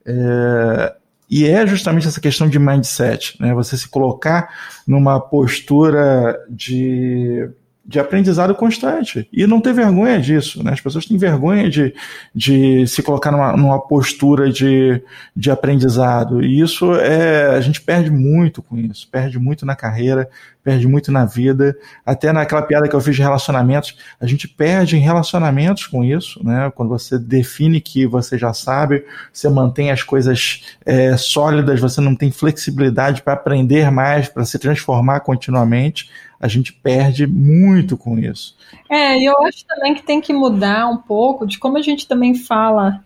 É, 0.04 0.94
e 1.28 1.46
é 1.46 1.66
justamente 1.66 2.06
essa 2.06 2.20
questão 2.20 2.48
de 2.48 2.58
mindset, 2.58 3.36
né? 3.40 3.52
Você 3.54 3.76
se 3.76 3.88
colocar 3.88 4.48
numa 4.86 5.20
postura 5.20 6.38
de, 6.48 7.48
de 7.84 7.98
aprendizado 7.98 8.54
constante. 8.54 9.28
E 9.32 9.44
não 9.46 9.60
ter 9.60 9.72
vergonha 9.72 10.20
disso, 10.20 10.62
né? 10.62 10.72
As 10.72 10.80
pessoas 10.80 11.04
têm 11.04 11.16
vergonha 11.16 11.68
de, 11.68 11.92
de 12.32 12.86
se 12.86 13.02
colocar 13.02 13.32
numa, 13.32 13.56
numa 13.56 13.80
postura 13.80 14.52
de, 14.52 15.02
de 15.34 15.50
aprendizado. 15.50 16.42
E 16.42 16.60
isso 16.60 16.94
é. 16.94 17.56
A 17.56 17.60
gente 17.60 17.80
perde 17.80 18.10
muito 18.10 18.62
com 18.62 18.76
isso, 18.76 19.08
perde 19.10 19.38
muito 19.38 19.66
na 19.66 19.74
carreira, 19.74 20.30
perde 20.66 20.88
muito 20.88 21.12
na 21.12 21.24
vida. 21.24 21.78
Até 22.04 22.32
naquela 22.32 22.60
piada 22.60 22.88
que 22.88 22.96
eu 22.96 23.00
fiz 23.00 23.14
de 23.14 23.22
relacionamentos, 23.22 23.96
a 24.20 24.26
gente 24.26 24.48
perde 24.48 24.96
em 24.96 25.00
relacionamentos 25.00 25.86
com 25.86 26.02
isso, 26.02 26.44
né? 26.44 26.72
Quando 26.74 26.88
você 26.88 27.16
define 27.16 27.80
que 27.80 28.04
você 28.04 28.36
já 28.36 28.52
sabe, 28.52 29.04
você 29.32 29.48
mantém 29.48 29.92
as 29.92 30.02
coisas 30.02 30.64
é, 30.84 31.16
sólidas, 31.16 31.78
você 31.78 32.00
não 32.00 32.16
tem 32.16 32.32
flexibilidade 32.32 33.22
para 33.22 33.34
aprender 33.34 33.92
mais, 33.92 34.28
para 34.28 34.44
se 34.44 34.58
transformar 34.58 35.20
continuamente, 35.20 36.10
a 36.40 36.48
gente 36.48 36.72
perde 36.72 37.28
muito 37.28 37.96
com 37.96 38.18
isso. 38.18 38.56
É, 38.90 39.16
e 39.16 39.24
eu 39.24 39.40
acho 39.44 39.64
também 39.66 39.94
que 39.94 40.02
tem 40.02 40.20
que 40.20 40.32
mudar 40.32 40.88
um 40.88 40.96
pouco 40.96 41.46
de 41.46 41.60
como 41.60 41.78
a 41.78 41.82
gente 41.82 42.08
também 42.08 42.34
fala 42.34 43.04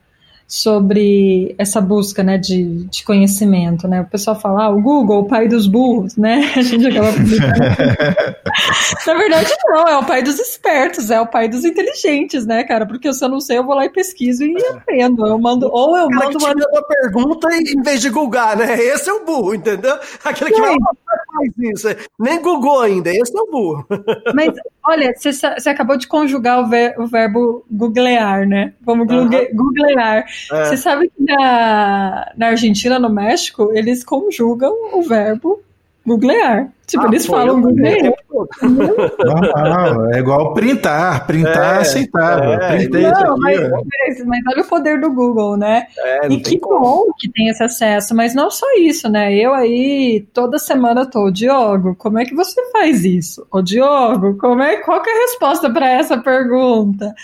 sobre 0.50 1.54
essa 1.56 1.80
busca 1.80 2.24
né, 2.24 2.36
de, 2.36 2.84
de 2.86 3.04
conhecimento, 3.04 3.86
né? 3.86 4.00
O 4.00 4.06
pessoal 4.06 4.38
fala, 4.38 4.64
ah, 4.64 4.70
o 4.70 4.82
Google, 4.82 5.20
o 5.20 5.28
pai 5.28 5.46
dos 5.46 5.68
burros, 5.68 6.16
né? 6.16 6.50
A 6.58 6.60
gente 6.60 6.88
acaba 6.88 7.06
Na 9.06 9.14
verdade, 9.14 9.54
não, 9.66 9.88
é 9.88 9.96
o 9.96 10.04
pai 10.04 10.24
dos 10.24 10.40
espertos, 10.40 11.08
é 11.08 11.20
o 11.20 11.26
pai 11.26 11.48
dos 11.48 11.64
inteligentes, 11.64 12.44
né, 12.44 12.64
cara? 12.64 12.84
Porque 12.84 13.12
se 13.12 13.24
eu 13.24 13.28
não 13.28 13.40
sei, 13.40 13.58
eu 13.58 13.64
vou 13.64 13.76
lá 13.76 13.84
e 13.84 13.90
pesquiso 13.90 14.42
e 14.44 14.56
aprendo. 14.66 15.24
Eu 15.24 15.38
mando, 15.38 15.70
ou 15.72 15.96
eu 15.96 16.10
mando 16.10 16.36
uma... 16.36 16.52
uma 16.52 16.82
pergunta 16.82 17.48
em 17.54 17.80
vez 17.80 18.00
de 18.00 18.10
googar, 18.10 18.56
né? 18.56 18.76
Esse 18.76 19.08
é 19.08 19.12
o 19.12 19.24
burro, 19.24 19.54
entendeu? 19.54 19.96
Aquele 20.24 20.50
que 20.50 20.60
vai 20.60 20.74
faz 21.40 21.52
isso. 21.58 21.88
Nem 22.18 22.40
googou 22.42 22.80
ainda, 22.80 23.10
esse 23.10 23.36
é 23.36 23.40
o 23.40 23.46
burro. 23.46 23.86
Mas, 24.34 24.52
olha, 24.84 25.12
você, 25.16 25.70
acabou 25.70 25.96
de 25.96 26.06
conjugar 26.06 26.60
o, 26.60 26.68
ver, 26.68 26.98
o 26.98 27.06
verbo 27.06 27.64
googlear, 27.70 28.46
né? 28.46 28.74
Vamos 28.80 29.06
googlear. 29.06 30.26
É. 30.52 30.64
Você 30.64 30.76
sabe 30.76 31.08
que 31.08 31.22
na, 31.22 32.32
na 32.36 32.46
Argentina, 32.48 32.98
no 32.98 33.10
México, 33.10 33.70
eles 33.74 34.04
conjugam 34.04 34.72
o 34.92 35.02
verbo 35.02 35.62
googlear. 36.06 36.72
Tipo, 36.86 37.04
ah, 37.04 37.06
eles 37.06 37.26
pô, 37.26 37.34
falam 37.34 37.62
googlear. 37.62 38.12
Não, 39.22 40.12
é 40.12 40.18
igual 40.18 40.52
printar. 40.54 41.24
Printar 41.24 41.76
é, 41.76 41.80
aceitável. 41.80 42.52
É, 42.52 42.76
Printei 42.76 43.02
não, 43.02 43.38
mas, 43.38 43.60
mas, 43.60 44.26
mas, 44.26 44.40
olha 44.48 44.62
o 44.62 44.68
poder 44.68 45.00
do 45.00 45.12
Google, 45.12 45.56
né? 45.56 45.86
É, 45.96 46.26
e 46.28 46.40
que 46.40 46.58
como. 46.58 46.80
bom 46.80 47.04
que 47.16 47.30
tem 47.30 47.48
esse 47.48 47.62
acesso. 47.62 48.14
Mas 48.14 48.34
não 48.34 48.50
só 48.50 48.66
isso, 48.78 49.08
né? 49.08 49.32
Eu 49.32 49.54
aí, 49.54 50.26
toda 50.32 50.58
semana 50.58 51.06
tô, 51.06 51.30
Diogo, 51.30 51.94
como 51.94 52.18
é 52.18 52.24
que 52.24 52.34
você 52.34 52.60
faz 52.72 53.04
isso? 53.04 53.46
Ô, 53.52 53.62
Diogo, 53.62 54.36
como 54.36 54.62
é, 54.62 54.78
qual 54.78 55.00
que 55.02 55.10
é 55.10 55.12
a 55.12 55.20
resposta 55.26 55.70
para 55.70 55.90
essa 55.90 56.18
pergunta? 56.18 57.14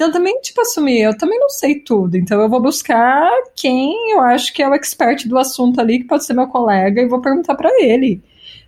Então, 0.00 0.10
também, 0.10 0.40
tipo, 0.40 0.58
assumir, 0.62 1.02
eu 1.02 1.14
também 1.14 1.38
não 1.38 1.50
sei 1.50 1.78
tudo, 1.78 2.16
então 2.16 2.40
eu 2.40 2.48
vou 2.48 2.58
buscar 2.58 3.30
quem 3.54 4.12
eu 4.12 4.22
acho 4.22 4.50
que 4.50 4.62
é 4.62 4.66
o 4.66 4.72
expert 4.72 5.28
do 5.28 5.36
assunto 5.36 5.78
ali, 5.78 5.98
que 5.98 6.06
pode 6.06 6.24
ser 6.24 6.32
meu 6.32 6.46
colega, 6.46 7.02
e 7.02 7.06
vou 7.06 7.20
perguntar 7.20 7.54
para 7.54 7.68
ele, 7.82 8.22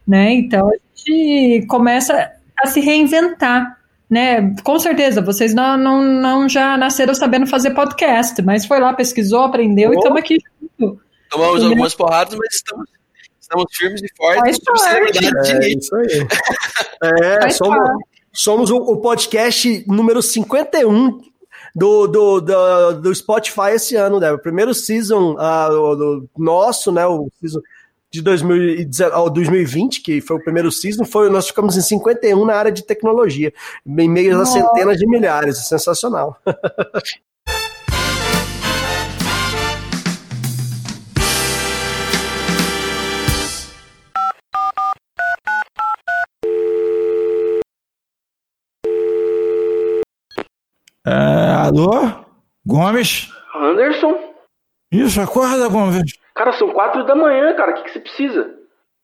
né? 0.07 0.31
Então, 0.35 0.69
a 0.69 0.73
gente 0.95 1.67
começa 1.69 2.31
a 2.63 2.67
se 2.67 2.81
reinventar, 2.81 3.79
né? 4.11 4.55
Com 4.63 4.79
certeza, 4.79 5.23
vocês 5.23 5.55
não, 5.55 5.75
não, 5.79 6.03
não 6.03 6.49
já 6.51 6.77
nasceram 6.77 7.15
sabendo 7.15 7.47
fazer 7.47 7.71
podcast, 7.71 8.43
mas 8.43 8.67
foi 8.67 8.79
lá, 8.79 8.93
pesquisou, 8.93 9.45
aprendeu 9.45 9.89
oh. 9.89 9.95
e 9.95 9.97
estamos 9.97 10.19
aqui 10.19 10.37
junto. 10.61 11.01
Tomamos 11.31 11.55
entendeu? 11.55 11.71
algumas 11.71 11.95
porradas, 11.95 12.35
mas 12.39 12.57
estamos, 12.57 12.91
estamos 13.41 13.65
firmes 13.75 14.03
e 14.03 14.09
fortes. 14.15 14.59
É, 15.51 15.69
isso 15.71 15.97
aí. 15.97 16.27
É, 17.05 17.51
somos, 17.51 17.81
Somos 18.33 18.71
o, 18.71 18.77
o, 18.77 18.97
podcast 18.99 19.85
número 19.87 20.23
51 20.23 21.21
do, 21.75 22.07
do, 22.07 22.41
do, 22.41 22.93
do 23.01 23.15
Spotify 23.15 23.73
esse 23.75 23.95
ano, 23.95 24.19
né? 24.19 24.33
O 24.33 24.39
primeiro 24.39 24.73
season 24.73 25.35
uh, 25.35 25.97
do 25.97 26.31
nosso, 26.37 26.91
né? 26.91 27.07
O 27.07 27.29
season 27.41 27.61
de 28.11 28.21
2020, 28.21 30.03
que 30.03 30.21
foi 30.21 30.37
o 30.37 30.43
primeiro 30.43 30.71
season, 30.71 31.05
foi, 31.05 31.31
nós 31.31 31.47
ficamos 31.47 31.77
em 31.77 31.81
51 31.81 32.45
na 32.45 32.55
área 32.55 32.71
de 32.71 32.83
tecnologia, 32.83 33.53
em 33.87 34.09
meio 34.09 34.39
a 34.39 34.45
centenas 34.45 34.99
de 34.99 35.07
milhares. 35.07 35.67
Sensacional. 35.67 36.37
É, 51.07 51.67
alô? 51.67 51.91
Gomes? 52.65 53.29
Anderson? 53.55 54.17
Isso, 54.91 55.21
acorda, 55.21 55.69
Gomes. 55.69 56.13
Cara, 56.35 56.53
são 56.53 56.73
quatro 56.73 57.05
da 57.05 57.15
manhã, 57.15 57.55
cara. 57.55 57.73
O 57.73 57.75
que, 57.75 57.83
que 57.85 57.91
você 57.93 58.01
precisa? 58.01 58.55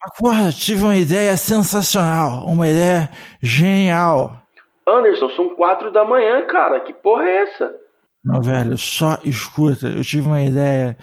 Acorda, 0.01 0.53
tive 0.53 0.85
uma 0.85 0.97
ideia 0.97 1.37
sensacional. 1.37 2.47
Uma 2.47 2.69
ideia 2.69 3.11
genial. 3.43 4.41
Anderson, 4.87 5.29
são 5.31 5.55
quatro 5.57 5.91
da 5.93 6.05
manhã, 6.05 6.47
cara. 6.47 6.81
Que 6.81 6.93
porra 6.93 7.25
é 7.25 7.43
essa? 7.43 7.75
Não, 8.25 8.41
velho, 8.41 8.79
só 8.79 9.19
escuta. 9.25 9.89
Eu 9.89 10.03
tive 10.03 10.27
uma 10.27 10.43
ideia. 10.43 10.97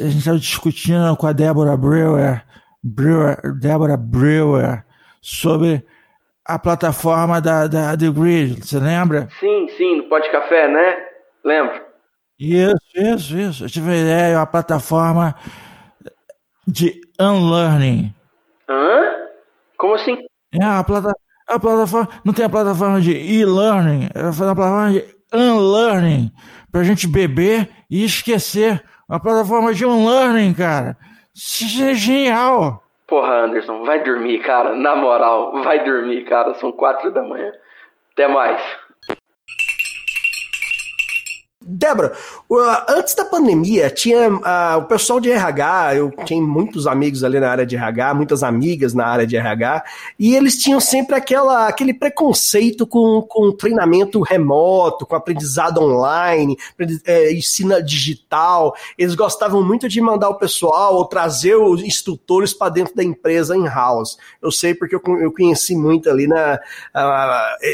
A 0.00 0.04
gente 0.04 0.18
estava 0.18 0.38
discutindo 0.38 1.16
com 1.16 1.26
a 1.26 1.32
Débora 1.32 1.76
Brewer, 1.76 2.44
Brewer 2.82 3.58
Débora 3.58 3.96
Brewer, 3.96 4.84
sobre 5.20 5.84
a 6.54 6.58
plataforma 6.58 7.40
da, 7.40 7.66
da 7.66 7.96
The 7.96 8.10
Grid, 8.10 8.66
você 8.66 8.78
lembra? 8.78 9.28
Sim, 9.38 9.68
sim, 9.76 9.96
no 9.98 10.08
Pode 10.08 10.30
Café, 10.30 10.68
né? 10.68 10.96
Lembro. 11.44 11.80
Isso, 12.38 12.74
isso, 12.94 13.38
isso. 13.38 13.64
Eu 13.64 13.68
tive 13.68 13.88
uma 13.88 13.96
ideia, 13.96 14.38
uma 14.38 14.46
plataforma 14.46 15.34
de 16.66 17.00
unlearning. 17.20 18.14
Hã? 18.68 19.00
Como 19.76 19.94
assim? 19.94 20.16
É, 20.52 20.64
a, 20.64 20.82
plata, 20.82 21.12
a 21.46 21.58
plataforma. 21.58 22.08
Não 22.24 22.32
tem 22.32 22.44
a 22.44 22.50
plataforma 22.50 23.00
de 23.00 23.12
e-learning, 23.12 24.08
é 24.14 24.20
a 24.20 24.32
plataforma 24.32 24.92
de 24.92 25.04
unlearning. 25.32 26.32
Pra 26.72 26.82
gente 26.82 27.06
beber 27.06 27.68
e 27.90 28.04
esquecer. 28.04 28.82
Uma 29.08 29.20
plataforma 29.20 29.74
de 29.74 29.84
unlearning, 29.84 30.54
cara. 30.54 30.96
Isso 31.34 31.82
é 31.82 31.94
genial. 31.94 32.82
Porra, 33.10 33.46
Anderson, 33.46 33.82
vai 33.82 34.04
dormir, 34.04 34.38
cara. 34.38 34.76
Na 34.76 34.94
moral, 34.94 35.64
vai 35.64 35.82
dormir, 35.82 36.24
cara. 36.24 36.54
São 36.54 36.70
quatro 36.70 37.10
da 37.10 37.22
manhã. 37.24 37.52
Até 38.12 38.28
mais. 38.28 38.62
Débora, 41.62 42.14
antes 42.88 43.14
da 43.14 43.22
pandemia, 43.22 43.90
tinha 43.90 44.30
uh, 44.30 44.78
o 44.78 44.84
pessoal 44.84 45.20
de 45.20 45.30
RH, 45.30 45.94
eu 45.94 46.10
tinha 46.24 46.40
muitos 46.40 46.86
amigos 46.86 47.22
ali 47.22 47.38
na 47.38 47.50
área 47.50 47.66
de 47.66 47.76
RH, 47.76 48.14
muitas 48.14 48.42
amigas 48.42 48.94
na 48.94 49.06
área 49.06 49.26
de 49.26 49.36
RH, 49.36 49.84
e 50.18 50.34
eles 50.34 50.56
tinham 50.56 50.80
sempre 50.80 51.14
aquela, 51.14 51.68
aquele 51.68 51.92
preconceito 51.92 52.86
com, 52.86 53.20
com 53.28 53.52
treinamento 53.52 54.22
remoto, 54.22 55.04
com 55.04 55.14
aprendizado 55.14 55.82
online, 55.82 56.56
é, 57.04 57.30
ensino 57.30 57.82
digital. 57.82 58.74
Eles 58.96 59.14
gostavam 59.14 59.62
muito 59.62 59.86
de 59.86 60.00
mandar 60.00 60.30
o 60.30 60.38
pessoal 60.38 60.94
ou 60.94 61.04
trazer 61.04 61.56
os 61.56 61.82
instrutores 61.82 62.54
para 62.54 62.72
dentro 62.72 62.96
da 62.96 63.04
empresa 63.04 63.54
in-house. 63.54 64.16
Eu 64.40 64.50
sei 64.50 64.74
porque 64.74 64.94
eu, 64.94 65.02
eu 65.20 65.30
conheci 65.30 65.76
muito 65.76 66.08
ali 66.08 66.26
na. 66.26 66.54
Uh, 66.96 67.70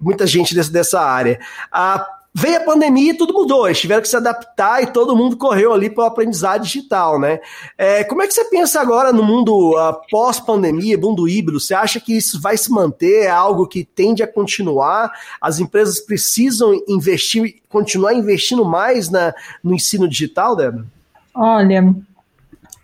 muita 0.00 0.26
gente 0.26 0.52
desse, 0.52 0.72
dessa 0.72 1.00
área. 1.00 1.38
A 1.70 2.19
Veio 2.32 2.58
a 2.58 2.64
pandemia 2.64 3.10
e 3.10 3.16
tudo 3.16 3.34
mudou, 3.34 3.66
eles 3.66 3.80
tiveram 3.80 4.02
que 4.02 4.08
se 4.08 4.16
adaptar 4.16 4.80
e 4.80 4.86
todo 4.86 5.16
mundo 5.16 5.36
correu 5.36 5.72
ali 5.72 5.90
para 5.90 6.04
o 6.04 6.06
aprendizado 6.06 6.62
digital, 6.62 7.18
né? 7.18 7.40
É, 7.76 8.04
como 8.04 8.22
é 8.22 8.26
que 8.28 8.32
você 8.32 8.44
pensa 8.44 8.80
agora 8.80 9.12
no 9.12 9.24
mundo 9.24 9.72
uh, 9.72 10.00
pós-pandemia, 10.08 10.96
mundo 10.96 11.28
híbrido? 11.28 11.58
Você 11.58 11.74
acha 11.74 11.98
que 11.98 12.16
isso 12.16 12.40
vai 12.40 12.56
se 12.56 12.70
manter? 12.70 13.24
É 13.24 13.30
algo 13.30 13.66
que 13.66 13.84
tende 13.84 14.22
a 14.22 14.32
continuar? 14.32 15.10
As 15.40 15.58
empresas 15.58 15.98
precisam 15.98 16.72
investir, 16.88 17.56
continuar 17.68 18.14
investindo 18.14 18.64
mais 18.64 19.10
na, 19.10 19.34
no 19.62 19.74
ensino 19.74 20.06
digital, 20.06 20.54
Débora? 20.54 20.86
Olha, 21.34 21.92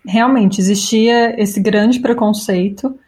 realmente 0.05 0.59
existia 0.59 1.41
esse 1.41 1.61
grande 1.61 2.01
preconceito 2.01 2.99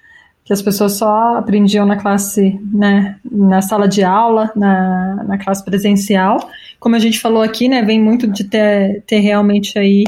que 0.50 0.54
as 0.54 0.64
pessoas 0.64 0.94
só 0.94 1.38
aprendiam 1.38 1.86
na 1.86 1.96
classe, 1.96 2.60
né, 2.74 3.18
na 3.24 3.62
sala 3.62 3.88
de 3.88 4.04
aula, 4.04 4.52
na, 4.56 5.24
na 5.28 5.38
classe 5.38 5.64
presencial. 5.64 6.40
Como 6.80 6.96
a 6.96 7.00
gente 7.00 7.20
falou 7.20 7.44
aqui, 7.44 7.70
né, 7.70 7.84
vem 7.84 8.02
muito 8.02 8.26
de 8.26 8.46
ter, 8.46 9.04
ter 9.06 9.20
realmente 9.20 9.78
aí 9.78 10.06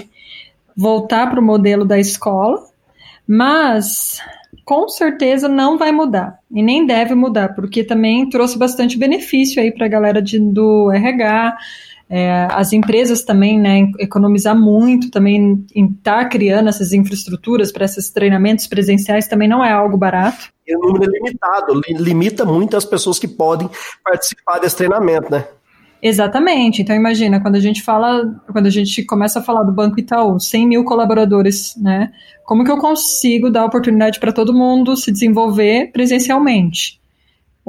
voltar 0.76 1.30
para 1.30 1.40
o 1.40 1.44
modelo 1.44 1.86
da 1.86 2.00
escola, 2.00 2.60
mas 3.28 4.20
com 4.66 4.90
certeza 4.90 5.48
não 5.48 5.78
vai 5.78 5.92
mudar 5.92 6.40
e 6.52 6.64
nem 6.64 6.88
deve 6.88 7.14
mudar, 7.14 7.54
porque 7.54 7.84
também 7.84 8.28
trouxe 8.28 8.58
bastante 8.58 8.98
benefício 8.98 9.62
aí 9.62 9.72
para 9.72 9.86
a 9.86 9.90
galera 9.90 10.24
de, 10.24 10.40
do 10.40 10.92
RH, 10.92 11.56
é, 12.14 12.46
as 12.52 12.74
empresas 12.74 13.24
também, 13.24 13.58
né, 13.58 13.90
economizar 13.98 14.54
muito 14.54 15.10
também 15.10 15.66
em 15.74 15.86
estar 15.86 16.24
tá 16.24 16.26
criando 16.26 16.68
essas 16.68 16.92
infraestruturas 16.92 17.72
para 17.72 17.86
esses 17.86 18.10
treinamentos 18.10 18.68
presenciais 18.68 19.30
também 19.30 19.48
não 19.48 19.64
é 19.64 19.72
algo 19.72 19.96
barato. 19.96 20.50
E 20.68 20.76
o 20.76 20.80
número 20.80 21.06
é 21.06 21.08
limitado, 21.08 21.82
limita 21.88 22.44
muito 22.44 22.76
as 22.76 22.84
pessoas 22.84 23.18
que 23.18 23.30
podem 23.30 23.70
participar 24.04 24.60
desse 24.60 24.76
treinamento, 24.76 25.32
né? 25.32 25.46
Exatamente. 26.02 26.82
Então 26.82 26.94
imagina, 26.94 27.40
quando 27.40 27.56
a 27.56 27.62
gente 27.62 27.82
fala, 27.82 28.30
quando 28.52 28.66
a 28.66 28.72
gente 28.72 29.06
começa 29.06 29.40
a 29.40 29.44
falar 29.44 29.64
do 29.64 29.72
Banco 29.72 29.98
Itaú, 29.98 30.38
100 30.38 30.68
mil 30.68 30.84
colaboradores, 30.84 31.78
né? 31.78 32.12
Como 32.44 32.66
que 32.66 32.72
eu 32.72 32.78
consigo 32.78 33.50
dar 33.50 33.64
oportunidade 33.64 34.20
para 34.20 34.34
todo 34.34 34.54
mundo 34.54 34.98
se 34.98 35.14
desenvolver 35.14 35.92
presencialmente? 35.94 37.00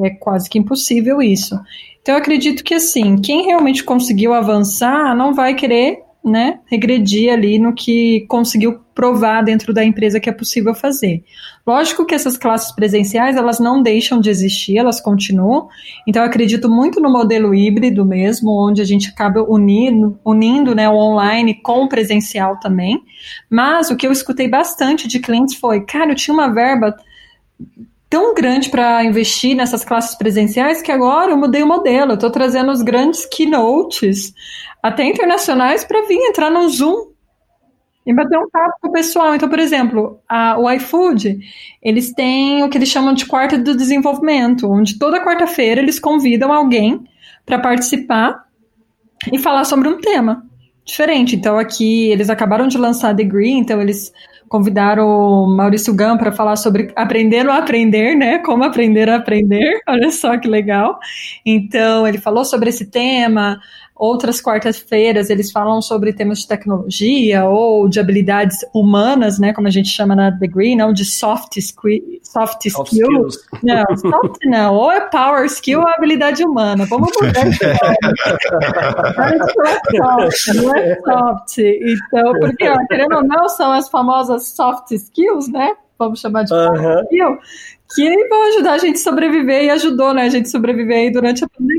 É 0.03 0.11
quase 0.11 0.51
que 0.51 0.59
impossível 0.59 1.23
isso. 1.23 1.57
Então 2.03 2.15
eu 2.15 2.21
acredito 2.21 2.63
que 2.63 2.75
assim, 2.75 3.17
quem 3.17 3.47
realmente 3.47 3.83
conseguiu 3.83 4.35
avançar 4.35 5.17
não 5.17 5.33
vai 5.33 5.55
querer 5.55 6.03
né, 6.25 6.61
regredir 6.67 7.33
ali 7.33 7.59
no 7.59 7.75
que 7.75 8.25
conseguiu 8.29 8.81
provar 8.95 9.43
dentro 9.43 9.73
da 9.73 9.85
empresa 9.85 10.21
que 10.21 10.29
é 10.29 10.33
possível 10.33 10.75
fazer. 10.75 11.25
Lógico 11.67 12.07
que 12.07 12.15
essas 12.15 12.37
classes 12.37 12.73
presenciais, 12.73 13.37
elas 13.37 13.59
não 13.59 13.83
deixam 13.83 14.21
de 14.21 14.31
existir, 14.31 14.77
elas 14.77 15.01
continuam. 15.01 15.69
Então, 16.07 16.23
eu 16.23 16.29
acredito 16.29 16.69
muito 16.69 17.01
no 17.01 17.11
modelo 17.11 17.55
híbrido 17.55 18.05
mesmo, 18.05 18.51
onde 18.51 18.81
a 18.81 18.85
gente 18.85 19.09
acaba 19.09 19.43
unindo, 19.43 20.19
unindo 20.25 20.75
né, 20.75 20.89
o 20.89 20.95
online 20.95 21.55
com 21.55 21.85
o 21.85 21.89
presencial 21.89 22.61
também. 22.61 23.01
Mas 23.51 23.91
o 23.91 23.97
que 23.97 24.07
eu 24.07 24.13
escutei 24.13 24.49
bastante 24.49 25.09
de 25.09 25.19
clientes 25.19 25.57
foi, 25.57 25.81
cara, 25.85 26.13
eu 26.13 26.17
tinha 26.17 26.35
uma 26.35 26.53
verba 26.53 26.95
tão 28.13 28.35
grande 28.35 28.69
para 28.69 29.03
investir 29.03 29.57
nessas 29.57 29.87
classes 29.87 30.15
presenciais 30.15 30.83
que 30.83 30.93
agora 30.93 31.31
eu 31.31 31.37
mudei 31.39 31.63
o 31.63 31.67
modelo. 31.67 32.13
Estou 32.13 32.31
trazendo 32.31 32.71
os 32.71 32.83
grandes 32.83 33.25
keynotes, 33.25 34.35
até 34.83 35.03
internacionais, 35.03 35.83
para 35.83 36.07
vir 36.07 36.19
entrar 36.19 36.51
no 36.51 36.69
Zoom 36.69 37.11
e 38.05 38.15
bater 38.15 38.39
um 38.39 38.51
papo 38.51 38.75
com 38.83 38.89
o 38.89 38.93
pessoal. 38.93 39.35
Então, 39.35 39.49
por 39.49 39.59
exemplo, 39.59 40.21
a, 40.29 40.59
o 40.59 40.71
iFood, 40.73 41.39
eles 41.83 42.13
têm 42.13 42.63
o 42.63 42.69
que 42.69 42.77
eles 42.77 42.91
chamam 42.91 43.15
de 43.15 43.25
quarta 43.25 43.57
do 43.57 43.75
desenvolvimento, 43.75 44.71
onde 44.71 44.99
toda 44.99 45.25
quarta-feira 45.25 45.81
eles 45.81 45.99
convidam 45.99 46.53
alguém 46.53 47.03
para 47.47 47.59
participar 47.59 48.45
e 49.33 49.39
falar 49.39 49.65
sobre 49.65 49.89
um 49.89 49.99
tema 49.99 50.45
diferente. 50.85 51.35
Então, 51.35 51.59
aqui 51.59 52.11
eles 52.11 52.29
acabaram 52.29 52.69
de 52.69 52.77
lançar 52.77 53.09
a 53.09 53.15
Degree, 53.15 53.53
então 53.53 53.81
eles 53.81 54.13
convidaram 54.53 55.09
o 55.09 55.57
Maurício 55.57 55.95
Gam 55.95 56.19
para 56.19 56.31
falar 56.31 56.57
sobre 56.57 56.93
aprender 56.95 57.49
a 57.49 57.57
aprender, 57.57 58.15
né? 58.15 58.39
Como 58.41 58.63
aprender 58.63 59.09
a 59.09 59.17
aprender. 59.17 59.81
Olha 59.89 60.13
só 60.13 60.37
que 60.37 60.47
legal. 60.47 60.99
Então, 61.45 62.07
ele 62.07 62.19
falou 62.19 62.45
sobre 62.45 62.69
esse 62.69 62.91
tema. 62.91 63.59
Outras 64.03 64.41
quartas-feiras 64.41 65.31
eles 65.31 65.53
falam 65.53 65.81
sobre 65.81 66.13
temas 66.13 66.41
de 66.41 66.49
tecnologia 66.49 67.45
ou 67.45 67.89
de 67.89 68.01
habilidades 68.01 68.57
humanas, 68.75 69.39
né, 69.39 69.53
como 69.53 69.69
a 69.69 69.71
gente 69.71 69.91
chama 69.91 70.17
na 70.17 70.29
Degree, 70.29 70.75
não 70.75 70.93
de 70.93 71.05
soft, 71.05 71.57
soft, 71.61 72.03
soft 72.21 72.67
skill. 72.67 73.29
Skills. 73.29 73.37
Não, 73.63 73.85
soft 73.97 74.41
não. 74.45 74.75
Ou 74.75 74.91
é 74.91 75.03
power 75.03 75.45
skill 75.45 75.83
ou 75.83 75.87
habilidade 75.87 76.45
humana. 76.45 76.85
Vamos 76.87 77.11
mudar 77.15 77.47
isso. 77.47 77.61
não 79.17 79.25
é 79.25 79.39
soft, 79.39 80.49
não 80.57 80.77
é 80.77 80.97
soft. 80.97 81.59
Então, 81.59 82.33
porque, 82.41 82.69
ó, 82.69 82.87
querendo 82.89 83.15
ou 83.15 83.23
não, 83.23 83.49
são 83.49 83.71
as 83.71 83.89
famosas 83.89 84.49
soft 84.49 84.91
skills, 84.91 85.47
né? 85.47 85.77
Vamos 85.97 86.19
chamar 86.19 86.43
de 86.43 86.53
uh 86.53 86.57
-huh. 86.57 87.05
skill 87.05 87.39
que 87.95 88.29
vão 88.29 88.49
ajudar 88.49 88.73
a 88.73 88.79
gente 88.79 88.97
a 88.97 88.99
sobreviver 88.99 89.65
e 89.65 89.71
ajudou 89.71 90.15
né, 90.15 90.23
a 90.23 90.29
gente 90.29 90.47
a 90.47 90.51
sobreviver 90.51 90.97
aí 90.97 91.11
durante 91.11 91.45
a 91.45 91.49
pandemia. 91.49 91.72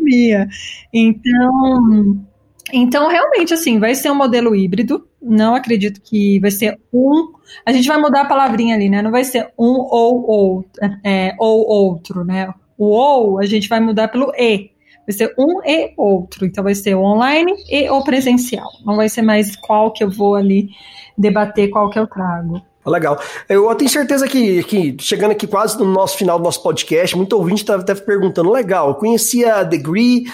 Então, 0.93 2.25
então, 2.71 3.07
realmente, 3.07 3.53
assim, 3.53 3.79
vai 3.79 3.93
ser 3.95 4.11
um 4.11 4.15
modelo 4.15 4.55
híbrido. 4.55 5.07
Não 5.21 5.53
acredito 5.55 6.01
que 6.01 6.39
vai 6.39 6.51
ser 6.51 6.79
um. 6.91 7.33
A 7.65 7.71
gente 7.71 7.87
vai 7.87 7.97
mudar 7.97 8.21
a 8.21 8.25
palavrinha 8.25 8.75
ali, 8.75 8.89
né? 8.89 9.01
Não 9.01 9.11
vai 9.11 9.23
ser 9.23 9.51
um 9.57 9.79
ou 9.79 10.25
ou, 10.27 10.65
é, 11.03 11.35
ou 11.37 11.67
outro, 11.67 12.23
né? 12.23 12.51
O 12.77 12.85
ou 12.87 13.39
a 13.39 13.45
gente 13.45 13.69
vai 13.69 13.79
mudar 13.79 14.07
pelo 14.07 14.31
e. 14.35 14.71
Vai 15.05 15.13
ser 15.13 15.33
um 15.37 15.61
e 15.65 15.93
outro. 15.97 16.45
Então, 16.45 16.63
vai 16.63 16.73
ser 16.73 16.95
o 16.95 17.01
online 17.03 17.53
e 17.69 17.89
o 17.89 18.03
presencial. 18.03 18.69
Não 18.85 18.95
vai 18.95 19.09
ser 19.09 19.21
mais 19.21 19.55
qual 19.55 19.91
que 19.91 20.03
eu 20.03 20.09
vou 20.09 20.35
ali 20.35 20.69
debater, 21.17 21.69
qual 21.69 21.89
que 21.89 21.99
eu 21.99 22.07
trago. 22.07 22.61
Legal. 22.85 23.17
Eu 23.47 23.73
tenho 23.75 23.89
certeza 23.89 24.27
que, 24.27 24.61
que, 24.63 24.97
chegando 24.99 25.31
aqui 25.31 25.47
quase 25.47 25.79
no 25.79 25.85
nosso 25.85 26.17
final 26.17 26.37
do 26.37 26.43
nosso 26.43 26.61
podcast, 26.61 27.15
muito 27.15 27.33
ouvinte 27.33 27.61
está 27.61 27.75
até 27.75 27.95
perguntando: 27.95 28.51
legal, 28.51 28.89
eu 28.89 28.95
conhecia 28.95 29.55
a 29.55 29.63
Degree, 29.63 30.25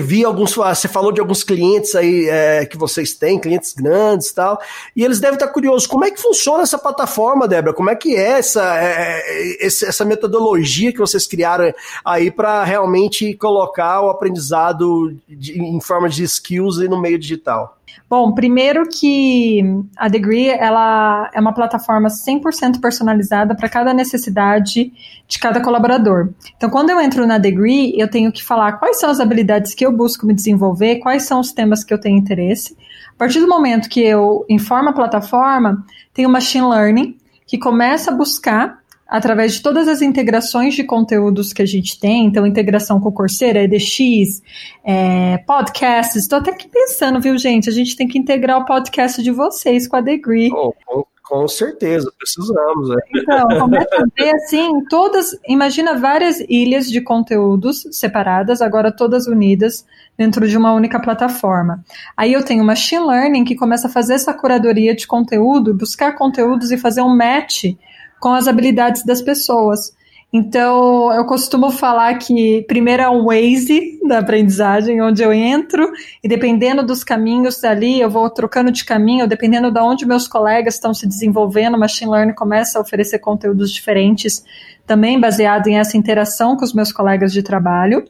vi 0.00 0.24
alguns. 0.24 0.54
Você 0.54 0.88
falou 0.88 1.12
de 1.12 1.20
alguns 1.20 1.42
clientes 1.42 1.94
aí 1.94 2.26
é, 2.26 2.64
que 2.64 2.78
vocês 2.78 3.12
têm, 3.12 3.38
clientes 3.38 3.74
grandes 3.74 4.28
e 4.28 4.34
tal, 4.34 4.58
e 4.96 5.04
eles 5.04 5.20
devem 5.20 5.34
estar 5.34 5.48
curiosos: 5.48 5.86
como 5.86 6.04
é 6.04 6.10
que 6.10 6.20
funciona 6.20 6.62
essa 6.62 6.78
plataforma, 6.78 7.46
Débora? 7.46 7.74
Como 7.74 7.90
é 7.90 7.94
que 7.94 8.16
é 8.16 8.38
essa, 8.38 8.62
é, 8.78 9.66
essa 9.66 10.04
metodologia 10.04 10.92
que 10.92 10.98
vocês 10.98 11.26
criaram 11.26 11.70
aí 12.02 12.30
para 12.30 12.64
realmente 12.64 13.34
colocar 13.34 14.00
o 14.00 14.08
aprendizado 14.08 15.14
de, 15.28 15.60
em 15.60 15.80
forma 15.80 16.08
de 16.08 16.24
skills 16.24 16.78
no 16.88 16.98
meio 16.98 17.18
digital? 17.18 17.76
Bom, 18.08 18.32
primeiro 18.32 18.88
que 18.88 19.62
a 19.96 20.08
Degree 20.08 20.48
ela 20.48 21.30
é 21.32 21.40
uma 21.40 21.54
plataforma 21.54 22.08
100% 22.08 22.80
personalizada 22.80 23.54
para 23.54 23.68
cada 23.68 23.94
necessidade 23.94 24.92
de 25.28 25.38
cada 25.38 25.60
colaborador. 25.60 26.30
Então, 26.56 26.68
quando 26.68 26.90
eu 26.90 27.00
entro 27.00 27.24
na 27.26 27.38
Degree, 27.38 27.94
eu 27.96 28.10
tenho 28.10 28.32
que 28.32 28.42
falar 28.42 28.72
quais 28.72 28.98
são 28.98 29.10
as 29.10 29.20
habilidades 29.20 29.74
que 29.74 29.86
eu 29.86 29.92
busco 29.92 30.26
me 30.26 30.34
desenvolver, 30.34 30.96
quais 30.96 31.22
são 31.22 31.38
os 31.38 31.52
temas 31.52 31.84
que 31.84 31.94
eu 31.94 32.00
tenho 32.00 32.18
interesse. 32.18 32.76
A 33.14 33.18
partir 33.18 33.38
do 33.38 33.48
momento 33.48 33.88
que 33.88 34.00
eu 34.00 34.44
informo 34.48 34.88
a 34.88 34.92
plataforma, 34.92 35.84
tem 36.12 36.26
o 36.26 36.30
machine 36.30 36.66
learning 36.66 37.16
que 37.46 37.58
começa 37.58 38.10
a 38.10 38.14
buscar 38.14 38.79
através 39.10 39.54
de 39.54 39.62
todas 39.62 39.88
as 39.88 40.00
integrações 40.00 40.74
de 40.74 40.84
conteúdos 40.84 41.52
que 41.52 41.60
a 41.60 41.66
gente 41.66 41.98
tem, 41.98 42.26
então 42.26 42.46
integração 42.46 43.00
com 43.00 43.08
o 43.08 43.12
Coursera, 43.12 43.64
EDX, 43.64 44.40
é, 44.84 45.38
podcasts, 45.38 46.22
estou 46.22 46.38
até 46.38 46.52
aqui 46.52 46.68
pensando, 46.68 47.20
viu, 47.20 47.36
gente, 47.36 47.68
a 47.68 47.72
gente 47.72 47.96
tem 47.96 48.06
que 48.06 48.16
integrar 48.16 48.60
o 48.60 48.64
podcast 48.64 49.20
de 49.20 49.32
vocês 49.32 49.88
com 49.88 49.96
a 49.96 50.00
Degree. 50.00 50.52
Oh, 50.52 50.72
com, 50.86 51.04
com, 51.24 51.48
certeza, 51.48 52.08
precisamos. 52.16 52.90
É. 52.90 52.94
Então, 53.16 53.48
começa 53.58 53.96
a 53.96 54.04
ver, 54.16 54.32
assim, 54.36 54.84
todas, 54.88 55.36
imagina 55.48 55.98
várias 55.98 56.38
ilhas 56.48 56.88
de 56.88 57.00
conteúdos 57.00 57.88
separadas, 57.90 58.62
agora 58.62 58.92
todas 58.92 59.26
unidas 59.26 59.84
dentro 60.16 60.46
de 60.46 60.56
uma 60.56 60.72
única 60.72 61.00
plataforma. 61.00 61.84
Aí 62.16 62.32
eu 62.32 62.44
tenho 62.44 62.62
machine 62.62 63.04
learning 63.04 63.44
que 63.44 63.56
começa 63.56 63.88
a 63.88 63.90
fazer 63.90 64.14
essa 64.14 64.32
curadoria 64.32 64.94
de 64.94 65.04
conteúdo, 65.04 65.74
buscar 65.74 66.12
conteúdos 66.12 66.70
e 66.70 66.78
fazer 66.78 67.00
um 67.02 67.16
match 67.16 67.74
com 68.20 68.32
as 68.32 68.46
habilidades 68.46 69.04
das 69.04 69.22
pessoas. 69.22 69.98
Então, 70.32 71.12
eu 71.12 71.24
costumo 71.24 71.72
falar 71.72 72.14
que 72.14 72.64
primeiro 72.68 73.02
é 73.02 73.10
um 73.10 73.24
Waze 73.24 73.98
da 74.06 74.20
aprendizagem, 74.20 75.02
onde 75.02 75.22
eu 75.22 75.32
entro 75.32 75.90
e 76.22 76.28
dependendo 76.28 76.86
dos 76.86 77.02
caminhos 77.02 77.60
dali, 77.60 78.00
eu 78.00 78.08
vou 78.08 78.30
trocando 78.30 78.70
de 78.70 78.84
caminho, 78.84 79.26
dependendo 79.26 79.72
de 79.72 79.80
onde 79.80 80.06
meus 80.06 80.28
colegas 80.28 80.74
estão 80.74 80.94
se 80.94 81.04
desenvolvendo, 81.04 81.74
o 81.74 81.80
Machine 81.80 82.12
Learning 82.12 82.34
começa 82.34 82.78
a 82.78 82.82
oferecer 82.82 83.18
conteúdos 83.18 83.72
diferentes, 83.72 84.44
também 84.86 85.18
baseado 85.18 85.66
em 85.66 85.78
essa 85.78 85.96
interação 85.96 86.56
com 86.56 86.64
os 86.64 86.72
meus 86.72 86.92
colegas 86.92 87.32
de 87.32 87.42
trabalho. 87.42 88.04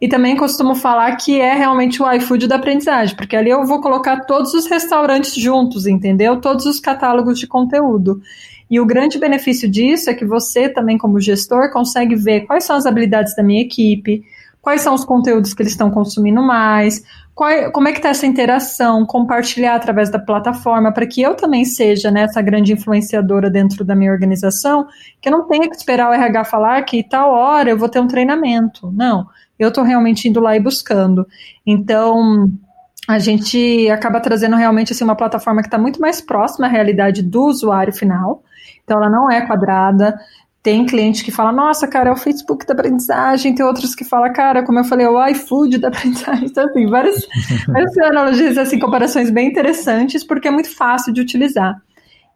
E 0.00 0.08
também 0.08 0.34
costumo 0.34 0.74
falar 0.74 1.14
que 1.16 1.40
é 1.40 1.54
realmente 1.54 2.02
o 2.02 2.10
iFood 2.10 2.48
da 2.48 2.56
aprendizagem, 2.56 3.14
porque 3.14 3.36
ali 3.36 3.50
eu 3.50 3.64
vou 3.66 3.80
colocar 3.82 4.24
todos 4.24 4.54
os 4.54 4.66
restaurantes 4.66 5.34
juntos, 5.34 5.86
entendeu? 5.86 6.40
Todos 6.40 6.64
os 6.64 6.80
catálogos 6.80 7.38
de 7.38 7.46
conteúdo. 7.46 8.20
E 8.70 8.78
o 8.78 8.86
grande 8.86 9.18
benefício 9.18 9.68
disso 9.68 10.08
é 10.08 10.14
que 10.14 10.24
você 10.24 10.68
também, 10.68 10.96
como 10.96 11.20
gestor, 11.20 11.72
consegue 11.72 12.14
ver 12.14 12.42
quais 12.42 12.64
são 12.64 12.76
as 12.76 12.86
habilidades 12.86 13.34
da 13.34 13.42
minha 13.42 13.62
equipe, 13.62 14.22
quais 14.62 14.82
são 14.82 14.94
os 14.94 15.04
conteúdos 15.04 15.54
que 15.54 15.62
eles 15.62 15.72
estão 15.72 15.90
consumindo 15.90 16.40
mais, 16.42 17.02
qual, 17.34 17.72
como 17.72 17.88
é 17.88 17.92
que 17.92 17.98
está 17.98 18.10
essa 18.10 18.26
interação, 18.26 19.06
compartilhar 19.06 19.74
através 19.74 20.10
da 20.10 20.18
plataforma, 20.18 20.92
para 20.92 21.06
que 21.06 21.22
eu 21.22 21.34
também 21.34 21.64
seja 21.64 22.10
né, 22.10 22.22
essa 22.22 22.42
grande 22.42 22.72
influenciadora 22.72 23.50
dentro 23.50 23.84
da 23.84 23.96
minha 23.96 24.12
organização, 24.12 24.86
que 25.20 25.28
eu 25.28 25.32
não 25.32 25.48
tenha 25.48 25.68
que 25.68 25.74
esperar 25.74 26.10
o 26.10 26.12
RH 26.12 26.44
falar 26.44 26.82
que 26.82 27.02
tal 27.02 27.32
hora 27.32 27.70
eu 27.70 27.78
vou 27.78 27.88
ter 27.88 27.98
um 27.98 28.06
treinamento. 28.06 28.92
Não, 28.92 29.26
eu 29.58 29.70
estou 29.70 29.82
realmente 29.82 30.28
indo 30.28 30.38
lá 30.38 30.54
e 30.54 30.60
buscando. 30.60 31.26
Então, 31.66 32.52
a 33.08 33.18
gente 33.18 33.88
acaba 33.90 34.20
trazendo 34.20 34.54
realmente 34.54 34.92
assim, 34.92 35.02
uma 35.02 35.16
plataforma 35.16 35.62
que 35.62 35.68
está 35.68 35.78
muito 35.78 36.00
mais 36.00 36.20
próxima 36.20 36.66
à 36.66 36.70
realidade 36.70 37.22
do 37.22 37.46
usuário 37.46 37.92
final. 37.92 38.44
Então, 38.90 38.98
ela 38.98 39.08
não 39.08 39.30
é 39.30 39.46
quadrada. 39.46 40.18
Tem 40.64 40.84
cliente 40.84 41.22
que 41.22 41.30
fala, 41.30 41.52
nossa, 41.52 41.86
cara, 41.86 42.10
é 42.10 42.12
o 42.12 42.16
Facebook 42.16 42.66
da 42.66 42.74
aprendizagem. 42.74 43.54
Tem 43.54 43.64
outros 43.64 43.94
que 43.94 44.04
falam, 44.04 44.32
cara, 44.32 44.64
como 44.64 44.80
eu 44.80 44.84
falei, 44.84 45.06
é 45.06 45.08
o 45.08 45.26
iFood 45.28 45.78
da 45.78 45.86
aprendizagem. 45.94 46.46
Então, 46.46 46.64
assim, 46.64 46.86
várias, 46.86 47.24
várias 47.68 47.96
analogias, 47.98 48.58
assim, 48.58 48.80
comparações 48.80 49.30
bem 49.30 49.48
interessantes, 49.48 50.24
porque 50.24 50.48
é 50.48 50.50
muito 50.50 50.74
fácil 50.74 51.12
de 51.12 51.20
utilizar. 51.20 51.80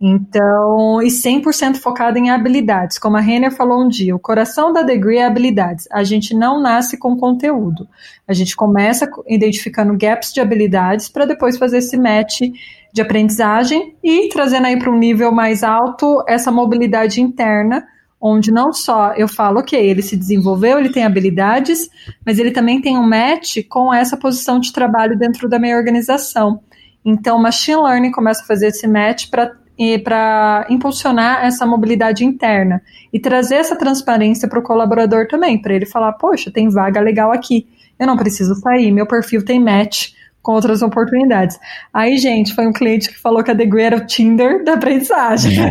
Então, 0.01 1.03
e 1.03 1.09
100% 1.09 1.79
focado 1.79 2.19
em 2.19 2.31
habilidades. 2.31 3.01
Como 3.01 3.17
a 3.17 3.21
Renner 3.21 3.51
falou 3.51 3.83
um 3.83 3.89
dia, 3.89 4.15
o 4.15 4.21
coração 4.21 4.73
da 4.73 4.83
Degree 4.83 5.19
é 5.19 5.27
habilidades. 5.27 5.89
A 5.91 6.05
gente 6.05 6.37
não 6.37 6.63
nasce 6.63 6.97
com 6.97 7.17
conteúdo. 7.17 7.89
A 8.29 8.33
gente 8.33 8.55
começa 8.55 9.11
identificando 9.27 9.97
gaps 9.99 10.33
de 10.33 10.41
habilidades 10.41 11.09
para 11.09 11.27
depois 11.27 11.59
fazer 11.59 11.79
esse 11.79 11.97
match 11.97 12.43
de 12.95 13.03
aprendizagem 13.03 13.97
e 14.05 14.29
trazendo 14.29 14.69
aí 14.69 14.79
para 14.79 14.89
um 14.89 14.97
nível 14.97 15.33
mais 15.33 15.65
alto 15.65 16.23
essa 16.29 16.53
mobilidade 16.53 17.21
interna, 17.21 17.85
onde 18.21 18.53
não 18.53 18.73
só 18.73 19.13
eu 19.15 19.27
falo, 19.27 19.59
ok, 19.59 19.77
ele 19.77 20.01
se 20.01 20.17
desenvolveu, 20.17 20.79
ele 20.79 20.91
tem 20.91 21.05
habilidades, 21.05 21.91
mas 22.25 22.39
ele 22.39 22.53
também 22.53 22.81
tem 22.81 22.97
um 22.97 23.03
match 23.03 23.57
com 23.69 23.93
essa 23.93 24.17
posição 24.17 24.61
de 24.61 24.73
trabalho 24.73 25.19
dentro 25.19 25.49
da 25.49 25.59
minha 25.59 25.77
organização. 25.77 26.61
Então, 27.05 27.37
machine 27.37 27.83
learning 27.83 28.13
começa 28.13 28.45
a 28.45 28.47
fazer 28.47 28.69
esse 28.69 28.87
match 28.87 29.29
para 29.29 30.65
impulsionar 30.71 31.45
essa 31.45 31.67
mobilidade 31.67 32.25
interna 32.25 32.81
e 33.13 33.19
trazer 33.19 33.57
essa 33.57 33.75
transparência 33.75 34.49
para 34.49 34.61
o 34.61 34.63
colaborador 34.63 35.27
também, 35.27 35.61
para 35.61 35.75
ele 35.75 35.85
falar, 35.85 36.13
poxa, 36.13 36.49
tem 36.49 36.69
vaga 36.69 37.01
legal 37.01 37.33
aqui, 37.33 37.67
eu 37.99 38.07
não 38.07 38.17
preciso 38.17 38.55
sair, 38.55 38.93
meu 38.93 39.07
perfil 39.07 39.45
tem 39.45 39.59
match 39.59 40.13
com 40.45 40.53
outras 40.53 40.83
oportunidades. 40.83 41.59
Aí, 41.93 42.19
gente, 42.19 42.55
foi 42.55 42.67
um 42.67 42.73
cliente 42.73 43.09
que 43.09 43.19
falou 43.19 43.43
que 43.43 43.51
a 43.51 43.55
Degree 43.55 43.83
era 43.83 43.97
o 43.97 44.07
Tinder 44.07 44.63
da 44.63 44.75
aprendizagem. 44.75 45.71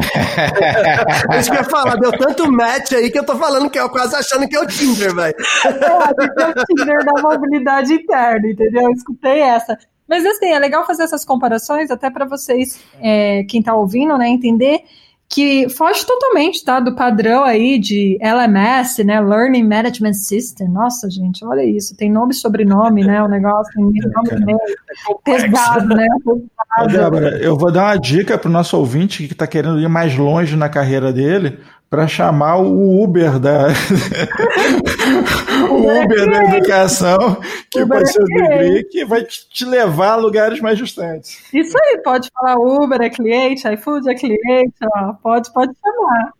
Isso 1.39 1.51
que 1.51 1.57
eu 1.57 1.61
ia 1.61 1.69
falar, 1.69 1.95
deu 1.95 2.11
tanto 2.11 2.51
match 2.51 2.91
aí 2.93 3.11
que 3.11 3.19
eu 3.19 3.23
tô 3.23 3.37
falando 3.37 3.69
que 3.69 3.79
eu 3.79 3.87
quase 3.89 4.15
achando 4.15 4.49
que 4.49 4.55
é 4.55 4.59
o 4.59 4.65
Tinder, 4.65 5.15
velho. 5.15 5.35
É, 5.63 5.69
é 5.69 6.49
o 6.49 6.65
Tinder 6.65 7.05
da 7.05 7.21
mobilidade 7.21 7.93
interna, 7.93 8.49
entendeu? 8.49 8.81
Eu 8.81 8.91
escutei 8.91 9.41
essa. 9.41 9.77
Mas 10.07 10.25
assim, 10.25 10.47
é 10.47 10.57
legal 10.57 10.85
fazer 10.87 11.03
essas 11.03 11.23
comparações 11.23 11.91
até 11.91 12.09
para 12.09 12.25
vocês, 12.25 12.79
é, 12.99 13.43
quem 13.43 13.59
está 13.59 13.75
ouvindo, 13.75 14.17
né, 14.17 14.27
entender 14.27 14.81
que 15.33 15.67
foge 15.67 16.05
totalmente, 16.05 16.63
tá, 16.63 16.79
do 16.79 16.95
padrão 16.95 17.43
aí 17.43 17.79
de 17.79 18.19
LMS, 18.21 19.03
né, 19.03 19.19
Learning 19.19 19.63
Management 19.63 20.13
System. 20.13 20.69
Nossa, 20.69 21.09
gente, 21.09 21.43
olha 21.43 21.63
isso, 21.63 21.97
tem 21.97 22.11
nome 22.11 22.33
e 22.33 22.35
sobrenome, 22.35 23.03
né, 23.03 23.19
o 23.23 23.27
negócio, 23.27 23.73
tem 23.73 23.83
nome 23.83 24.45
meio 24.45 24.59
pesado, 25.25 25.87
né, 25.87 26.05
pesado. 26.23 26.91
Débora, 26.91 27.39
eu 27.39 27.57
vou 27.57 27.71
dar 27.71 27.85
uma 27.85 27.97
dica 27.97 28.37
para 28.37 28.47
o 28.47 28.51
nosso 28.51 28.77
ouvinte 28.77 29.25
que 29.25 29.33
está 29.33 29.47
querendo 29.47 29.79
ir 29.79 29.89
mais 29.89 30.15
longe 30.15 30.55
na 30.55 30.69
carreira 30.69 31.11
dele, 31.11 31.57
para 31.89 32.07
chamar 32.07 32.57
o 32.57 33.03
Uber 33.03 33.39
da 33.39 33.69
o 35.73 36.03
Uber 36.03 36.29
da 36.29 36.55
educação, 36.55 37.41
que 37.69 37.81
Uber 37.81 37.99
pode 37.99 38.11
ser 38.11 38.21
o 38.21 38.25
degree, 38.25 38.83
que 38.85 39.05
vai 39.05 39.23
te 39.23 39.65
levar 39.65 40.13
a 40.13 40.15
lugares 40.15 40.59
mais 40.59 40.77
distantes. 40.77 41.43
Isso 41.53 41.77
aí, 41.77 42.01
pode 42.03 42.29
falar 42.33 42.57
Uber 42.57 43.01
é 43.01 43.09
cliente, 43.09 43.67
iFood 43.67 44.09
é 44.09 44.15
cliente, 44.15 44.75
ó, 44.95 45.13
pode, 45.13 45.51
pode 45.53 45.73
chamar. 45.81 46.33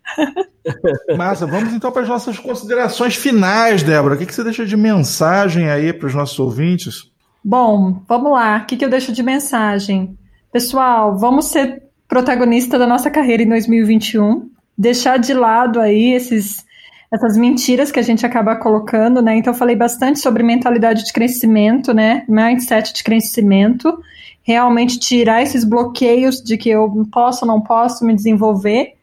Massa, 1.18 1.46
vamos 1.46 1.74
então 1.74 1.92
para 1.92 2.04
as 2.04 2.10
nossas 2.10 2.38
considerações 2.40 3.16
finais, 3.16 3.84
Débora. 3.84 4.16
O 4.16 4.18
que, 4.18 4.26
que 4.26 4.34
você 4.34 4.44
deixa 4.44 4.66
de 4.66 4.78
mensagem 4.78 5.70
aí 5.70 5.92
para 5.92 6.08
os 6.08 6.16
nossos 6.16 6.40
ouvintes? 6.40 7.12
Bom, 7.44 8.02
vamos 8.08 8.32
lá. 8.32 8.62
O 8.64 8.66
que, 8.66 8.78
que 8.78 8.86
eu 8.86 8.90
deixo 8.90 9.12
de 9.12 9.22
mensagem? 9.22 10.18
Pessoal, 10.52 11.18
vamos 11.18 11.46
ser 11.46 11.84
protagonista 12.08 12.78
da 12.78 12.88
nossa 12.88 13.10
carreira 13.10 13.44
em 13.44 13.50
2021 13.50 14.54
deixar 14.78 15.18
de 15.18 15.34
lado 15.34 15.80
aí 15.80 16.14
esses, 16.14 16.66
essas 17.14 17.38
mentiras 17.38 17.91
que 17.91 17.99
a 17.99 18.03
gente 18.03 18.26
acaba 18.26 18.55
colocando, 18.55 19.22
né? 19.22 19.38
Então, 19.38 19.53
eu 19.53 19.57
falei 19.57 19.76
bastante 19.76 20.20
sobre 20.20 20.41
mentalidade 20.41 21.05
de 21.05 21.14
crescimento, 21.14 21.93
né? 21.93 22.26
Mindset 22.28 22.91
de 22.91 23.03
crescimento. 23.03 24.01
Realmente 24.41 24.99
tirar 24.99 25.43
esses 25.43 25.64
bloqueios 25.64 26.41
de 26.41 26.57
que 26.57 26.70
eu 26.70 26.91
posso, 27.11 27.45
não 27.45 27.61
posso 27.61 28.03
me 28.03 28.16
desenvolver. 28.16 28.93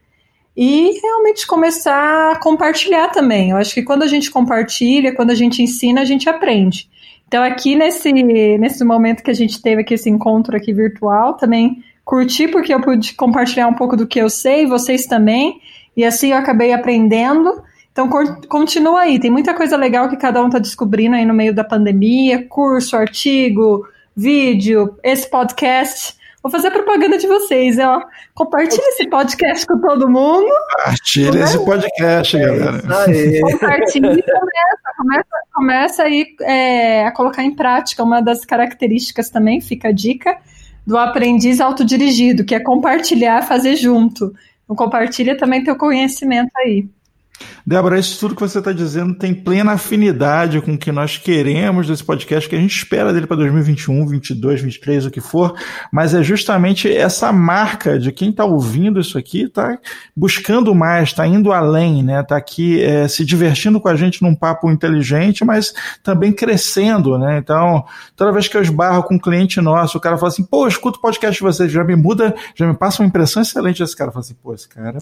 E 0.57 0.99
realmente 1.01 1.47
começar 1.47 2.33
a 2.33 2.37
compartilhar 2.37 3.09
também. 3.09 3.51
Eu 3.51 3.57
acho 3.57 3.73
que 3.73 3.83
quando 3.83 4.03
a 4.03 4.09
gente 4.09 4.29
compartilha, 4.29 5.15
quando 5.15 5.31
a 5.31 5.37
gente 5.37 5.63
ensina, 5.63 6.01
a 6.01 6.05
gente 6.05 6.29
aprende. 6.29 6.91
Então, 7.29 7.45
aqui 7.45 7.77
nesse, 7.77 8.13
nesse 8.13 8.85
momento 8.85 9.23
que 9.23 9.31
a 9.31 9.35
gente 9.35 9.63
teve 9.63 9.83
aqui, 9.83 9.95
esse 9.95 10.11
encontro 10.11 10.57
aqui 10.57 10.73
virtual, 10.73 11.35
também 11.35 11.85
curti 12.05 12.49
porque 12.49 12.75
eu 12.75 12.81
pude 12.81 13.15
compartilhar 13.15 13.69
um 13.69 13.75
pouco 13.75 13.97
do 13.97 14.05
que 14.05 14.21
eu 14.21 14.29
sei, 14.29 14.67
vocês 14.67 15.07
também, 15.07 15.61
e 15.97 16.05
assim 16.05 16.33
eu 16.33 16.37
acabei 16.37 16.73
aprendendo. 16.73 17.63
Então 18.01 18.39
continua 18.49 19.01
aí, 19.01 19.19
tem 19.19 19.31
muita 19.31 19.53
coisa 19.53 19.77
legal 19.77 20.09
que 20.09 20.17
cada 20.17 20.43
um 20.43 20.47
está 20.47 20.59
descobrindo 20.59 21.17
aí 21.17 21.27
no 21.27 21.35
meio 21.35 21.55
da 21.55 21.63
pandemia, 21.63 22.47
curso, 22.49 22.97
artigo, 22.97 23.87
vídeo, 24.17 24.97
esse 25.03 25.29
podcast. 25.29 26.19
Vou 26.43 26.51
fazer 26.51 26.71
propaganda 26.71 27.19
de 27.19 27.27
vocês, 27.27 27.79
ó. 27.79 28.03
Compartilhe 28.35 28.83
esse 28.89 29.07
podcast 29.11 29.67
com 29.67 29.79
todo 29.79 30.09
mundo. 30.09 30.49
Compartilhe 30.79 31.39
esse 31.41 31.63
podcast, 31.63 32.39
galera. 32.39 32.81
Compartilhe 32.81 34.07
e 34.07 34.23
começa, 34.23 34.97
começa, 34.97 35.29
começa 35.53 36.03
aí 36.05 36.27
é, 36.41 37.07
a 37.07 37.13
colocar 37.13 37.43
em 37.43 37.55
prática 37.55 38.03
uma 38.03 38.23
das 38.23 38.47
características 38.47 39.29
também, 39.29 39.61
fica 39.61 39.89
a 39.89 39.93
dica, 39.93 40.39
do 40.87 40.97
aprendiz 40.97 41.61
autodirigido, 41.61 42.47
que 42.47 42.55
é 42.55 42.61
compartilhar, 42.61 43.43
fazer 43.43 43.77
junto. 43.77 44.35
Então, 44.65 44.75
compartilha 44.75 45.37
também 45.37 45.63
teu 45.63 45.77
conhecimento 45.77 46.51
aí. 46.57 46.89
Débora, 47.67 47.99
isso 47.99 48.19
tudo 48.19 48.35
que 48.35 48.41
você 48.41 48.59
está 48.59 48.73
dizendo 48.73 49.15
tem 49.15 49.35
plena 49.35 49.73
afinidade 49.73 50.61
com 50.61 50.75
o 50.75 50.79
que 50.79 50.91
nós 50.91 51.19
queremos 51.19 51.87
desse 51.87 52.03
podcast, 52.03 52.49
que 52.49 52.57
a 52.57 52.59
gente 52.59 52.77
espera 52.77 53.13
dele 53.13 53.27
para 53.27 53.37
2021, 53.37 54.07
22, 54.07 54.61
23, 54.63 55.07
o 55.07 55.11
que 55.11 55.21
for, 55.21 55.55
mas 55.93 56.15
é 56.15 56.23
justamente 56.23 56.93
essa 56.93 57.33
marca 57.33 57.99
de 57.99 58.13
quem 58.13 58.31
está 58.31 58.45
ouvindo 58.45 59.01
isso 59.01 59.19
aqui, 59.19 59.43
está 59.43 59.79
buscando 60.17 60.75
mais, 60.75 61.11
está 61.11 61.27
indo 61.27 61.53
além, 61.53 62.03
né? 62.03 62.21
Está 62.21 62.37
aqui 62.37 62.83
é, 62.83 63.07
se 63.09 63.25
divertindo 63.25 63.81
com 63.81 63.89
a 63.89 63.95
gente 63.95 64.23
num 64.23 64.35
papo 64.35 64.71
inteligente, 64.71 65.45
mas 65.45 65.75
também 66.03 66.33
crescendo, 66.33 67.19
né? 67.19 67.39
Então, 67.39 67.85
toda 68.17 68.33
vez 68.33 68.49
que 68.49 68.57
eu 68.57 68.63
esbarro 68.63 69.03
com 69.03 69.15
um 69.15 69.19
cliente 69.19 69.61
nosso, 69.61 69.99
o 69.99 70.01
cara 70.01 70.17
fala 70.17 70.29
assim, 70.29 70.45
pô, 70.45 70.67
escuta 70.67 70.99
o 70.99 71.03
podcast 71.03 71.37
de 71.37 71.43
vocês, 71.43 71.71
já 71.71 71.85
me 71.85 71.97
muda, 71.97 72.35
já 72.55 72.67
me 72.67 72.75
passa 72.75 73.03
uma 73.03 73.09
impressão 73.09 73.43
excelente 73.43 73.83
desse 73.83 73.97
cara. 73.97 74.11
Fala 74.11 74.25
assim, 74.25 74.37
pô, 74.43 74.55
esse 74.55 74.69
cara. 74.69 74.99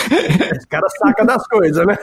esse 0.56 0.66
cara 0.66 0.86
saca 0.88 1.24
das 1.24 1.46
coisas, 1.46 1.86
né? 1.86 1.97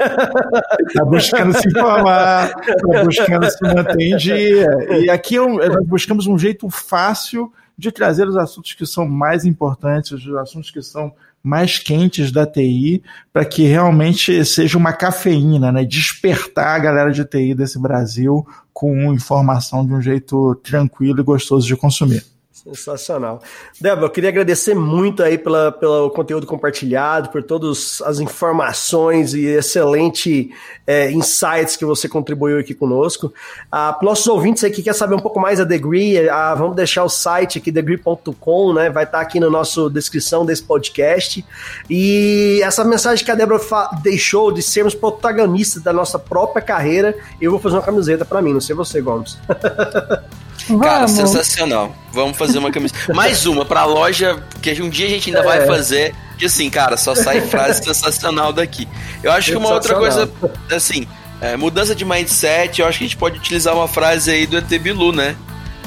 Está 0.87 1.05
buscando 1.05 1.57
se 1.57 1.67
informar, 1.67 2.51
está 2.67 3.03
buscando 3.03 3.49
se 3.49 3.63
manter 3.63 4.01
em 4.01 4.17
dia. 4.17 4.67
E 5.01 5.09
aqui 5.09 5.37
nós 5.37 5.85
buscamos 5.85 6.27
um 6.27 6.37
jeito 6.37 6.69
fácil 6.69 7.51
de 7.77 7.91
trazer 7.91 8.27
os 8.27 8.37
assuntos 8.37 8.73
que 8.73 8.85
são 8.85 9.07
mais 9.07 9.45
importantes, 9.45 10.11
os 10.11 10.35
assuntos 10.35 10.71
que 10.71 10.81
são 10.81 11.13
mais 11.43 11.77
quentes 11.77 12.31
da 12.31 12.45
TI, 12.45 13.03
para 13.31 13.45
que 13.45 13.63
realmente 13.63 14.43
seja 14.45 14.77
uma 14.77 14.93
cafeína, 14.93 15.71
né? 15.71 15.83
Despertar 15.83 16.75
a 16.75 16.79
galera 16.79 17.11
de 17.11 17.23
TI 17.23 17.53
desse 17.53 17.79
Brasil 17.79 18.45
com 18.73 19.13
informação 19.13 19.85
de 19.85 19.93
um 19.93 20.01
jeito 20.01 20.55
tranquilo 20.63 21.19
e 21.19 21.23
gostoso 21.23 21.67
de 21.67 21.75
consumir. 21.75 22.23
Sensacional. 22.65 23.41
Débora, 23.79 24.07
eu 24.07 24.09
queria 24.09 24.29
agradecer 24.29 24.73
muito 24.73 25.21
aí 25.21 25.37
pela, 25.37 25.71
pelo 25.71 26.09
conteúdo 26.09 26.47
compartilhado, 26.47 27.29
por 27.29 27.43
todas 27.43 28.01
as 28.01 28.19
informações 28.19 29.35
e 29.35 29.45
excelente 29.45 30.49
é, 30.87 31.11
insights 31.11 31.75
que 31.75 31.85
você 31.85 32.09
contribuiu 32.09 32.57
aqui 32.57 32.73
conosco. 32.73 33.31
Ah, 33.71 33.93
para 33.93 34.05
nossos 34.05 34.25
ouvintes 34.27 34.63
aqui 34.63 34.77
que 34.77 34.83
quer 34.83 34.93
saber 34.93 35.13
um 35.13 35.19
pouco 35.19 35.39
mais 35.39 35.59
da 35.59 35.65
Degree, 35.65 36.27
ah, 36.27 36.55
vamos 36.55 36.75
deixar 36.75 37.03
o 37.03 37.09
site 37.09 37.59
aqui, 37.59 37.71
degree.com, 37.71 38.73
né? 38.73 38.89
Vai 38.89 39.03
estar 39.03 39.19
tá 39.19 39.23
aqui 39.23 39.39
na 39.39 39.49
nossa 39.49 39.87
descrição 39.89 40.43
desse 40.43 40.63
podcast. 40.63 41.45
E 41.87 42.59
essa 42.63 42.83
mensagem 42.83 43.23
que 43.23 43.31
a 43.31 43.35
Débora 43.35 43.61
deixou 44.01 44.51
de 44.51 44.63
sermos 44.63 44.95
protagonistas 44.95 45.83
da 45.83 45.93
nossa 45.93 46.17
própria 46.17 46.63
carreira, 46.63 47.15
eu 47.39 47.51
vou 47.51 47.59
fazer 47.59 47.75
uma 47.75 47.83
camiseta 47.83 48.25
para 48.25 48.41
mim, 48.41 48.53
não 48.53 48.61
sei 48.61 48.75
você, 48.75 49.01
Gomes. 49.01 49.37
Cara, 50.81 51.07
sensacional. 51.07 51.95
Vamos 52.11 52.37
fazer 52.37 52.57
uma 52.57 52.71
camisa. 52.71 52.93
Mais 53.13 53.45
uma 53.45 53.65
pra 53.65 53.85
loja, 53.85 54.43
que 54.61 54.81
um 54.81 54.89
dia 54.89 55.05
a 55.05 55.09
gente 55.09 55.29
ainda 55.29 55.41
é. 55.41 55.43
vai 55.43 55.67
fazer. 55.67 56.15
E 56.39 56.45
assim, 56.45 56.69
cara, 56.69 56.97
só 56.97 57.15
sai 57.15 57.41
frase 57.41 57.83
sensacional 57.85 58.51
daqui. 58.51 58.87
Eu 59.23 59.31
acho 59.31 59.51
que 59.51 59.57
uma 59.57 59.69
outra 59.69 59.95
coisa, 59.95 60.29
assim, 60.71 61.07
é, 61.39 61.55
mudança 61.55 61.93
de 61.93 62.03
mindset, 62.03 62.81
eu 62.81 62.87
acho 62.87 62.97
que 62.97 63.03
a 63.03 63.07
gente 63.07 63.17
pode 63.17 63.37
utilizar 63.37 63.75
uma 63.75 63.87
frase 63.87 64.31
aí 64.31 64.47
do 64.47 64.57
ET 64.57 64.67
Bilu, 64.79 65.11
né? 65.11 65.35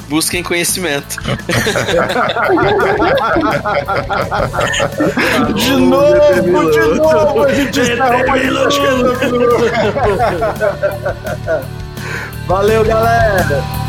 Busquem 0.07 0.41
conhecimento. 0.41 1.17
de 5.53 5.71
novo, 5.71 6.71
de 6.71 6.79
novo, 6.95 7.43
a 7.43 7.53
gente 7.53 7.79
está 7.79 8.09
Valeu, 12.47 12.83
galera! 12.83 13.88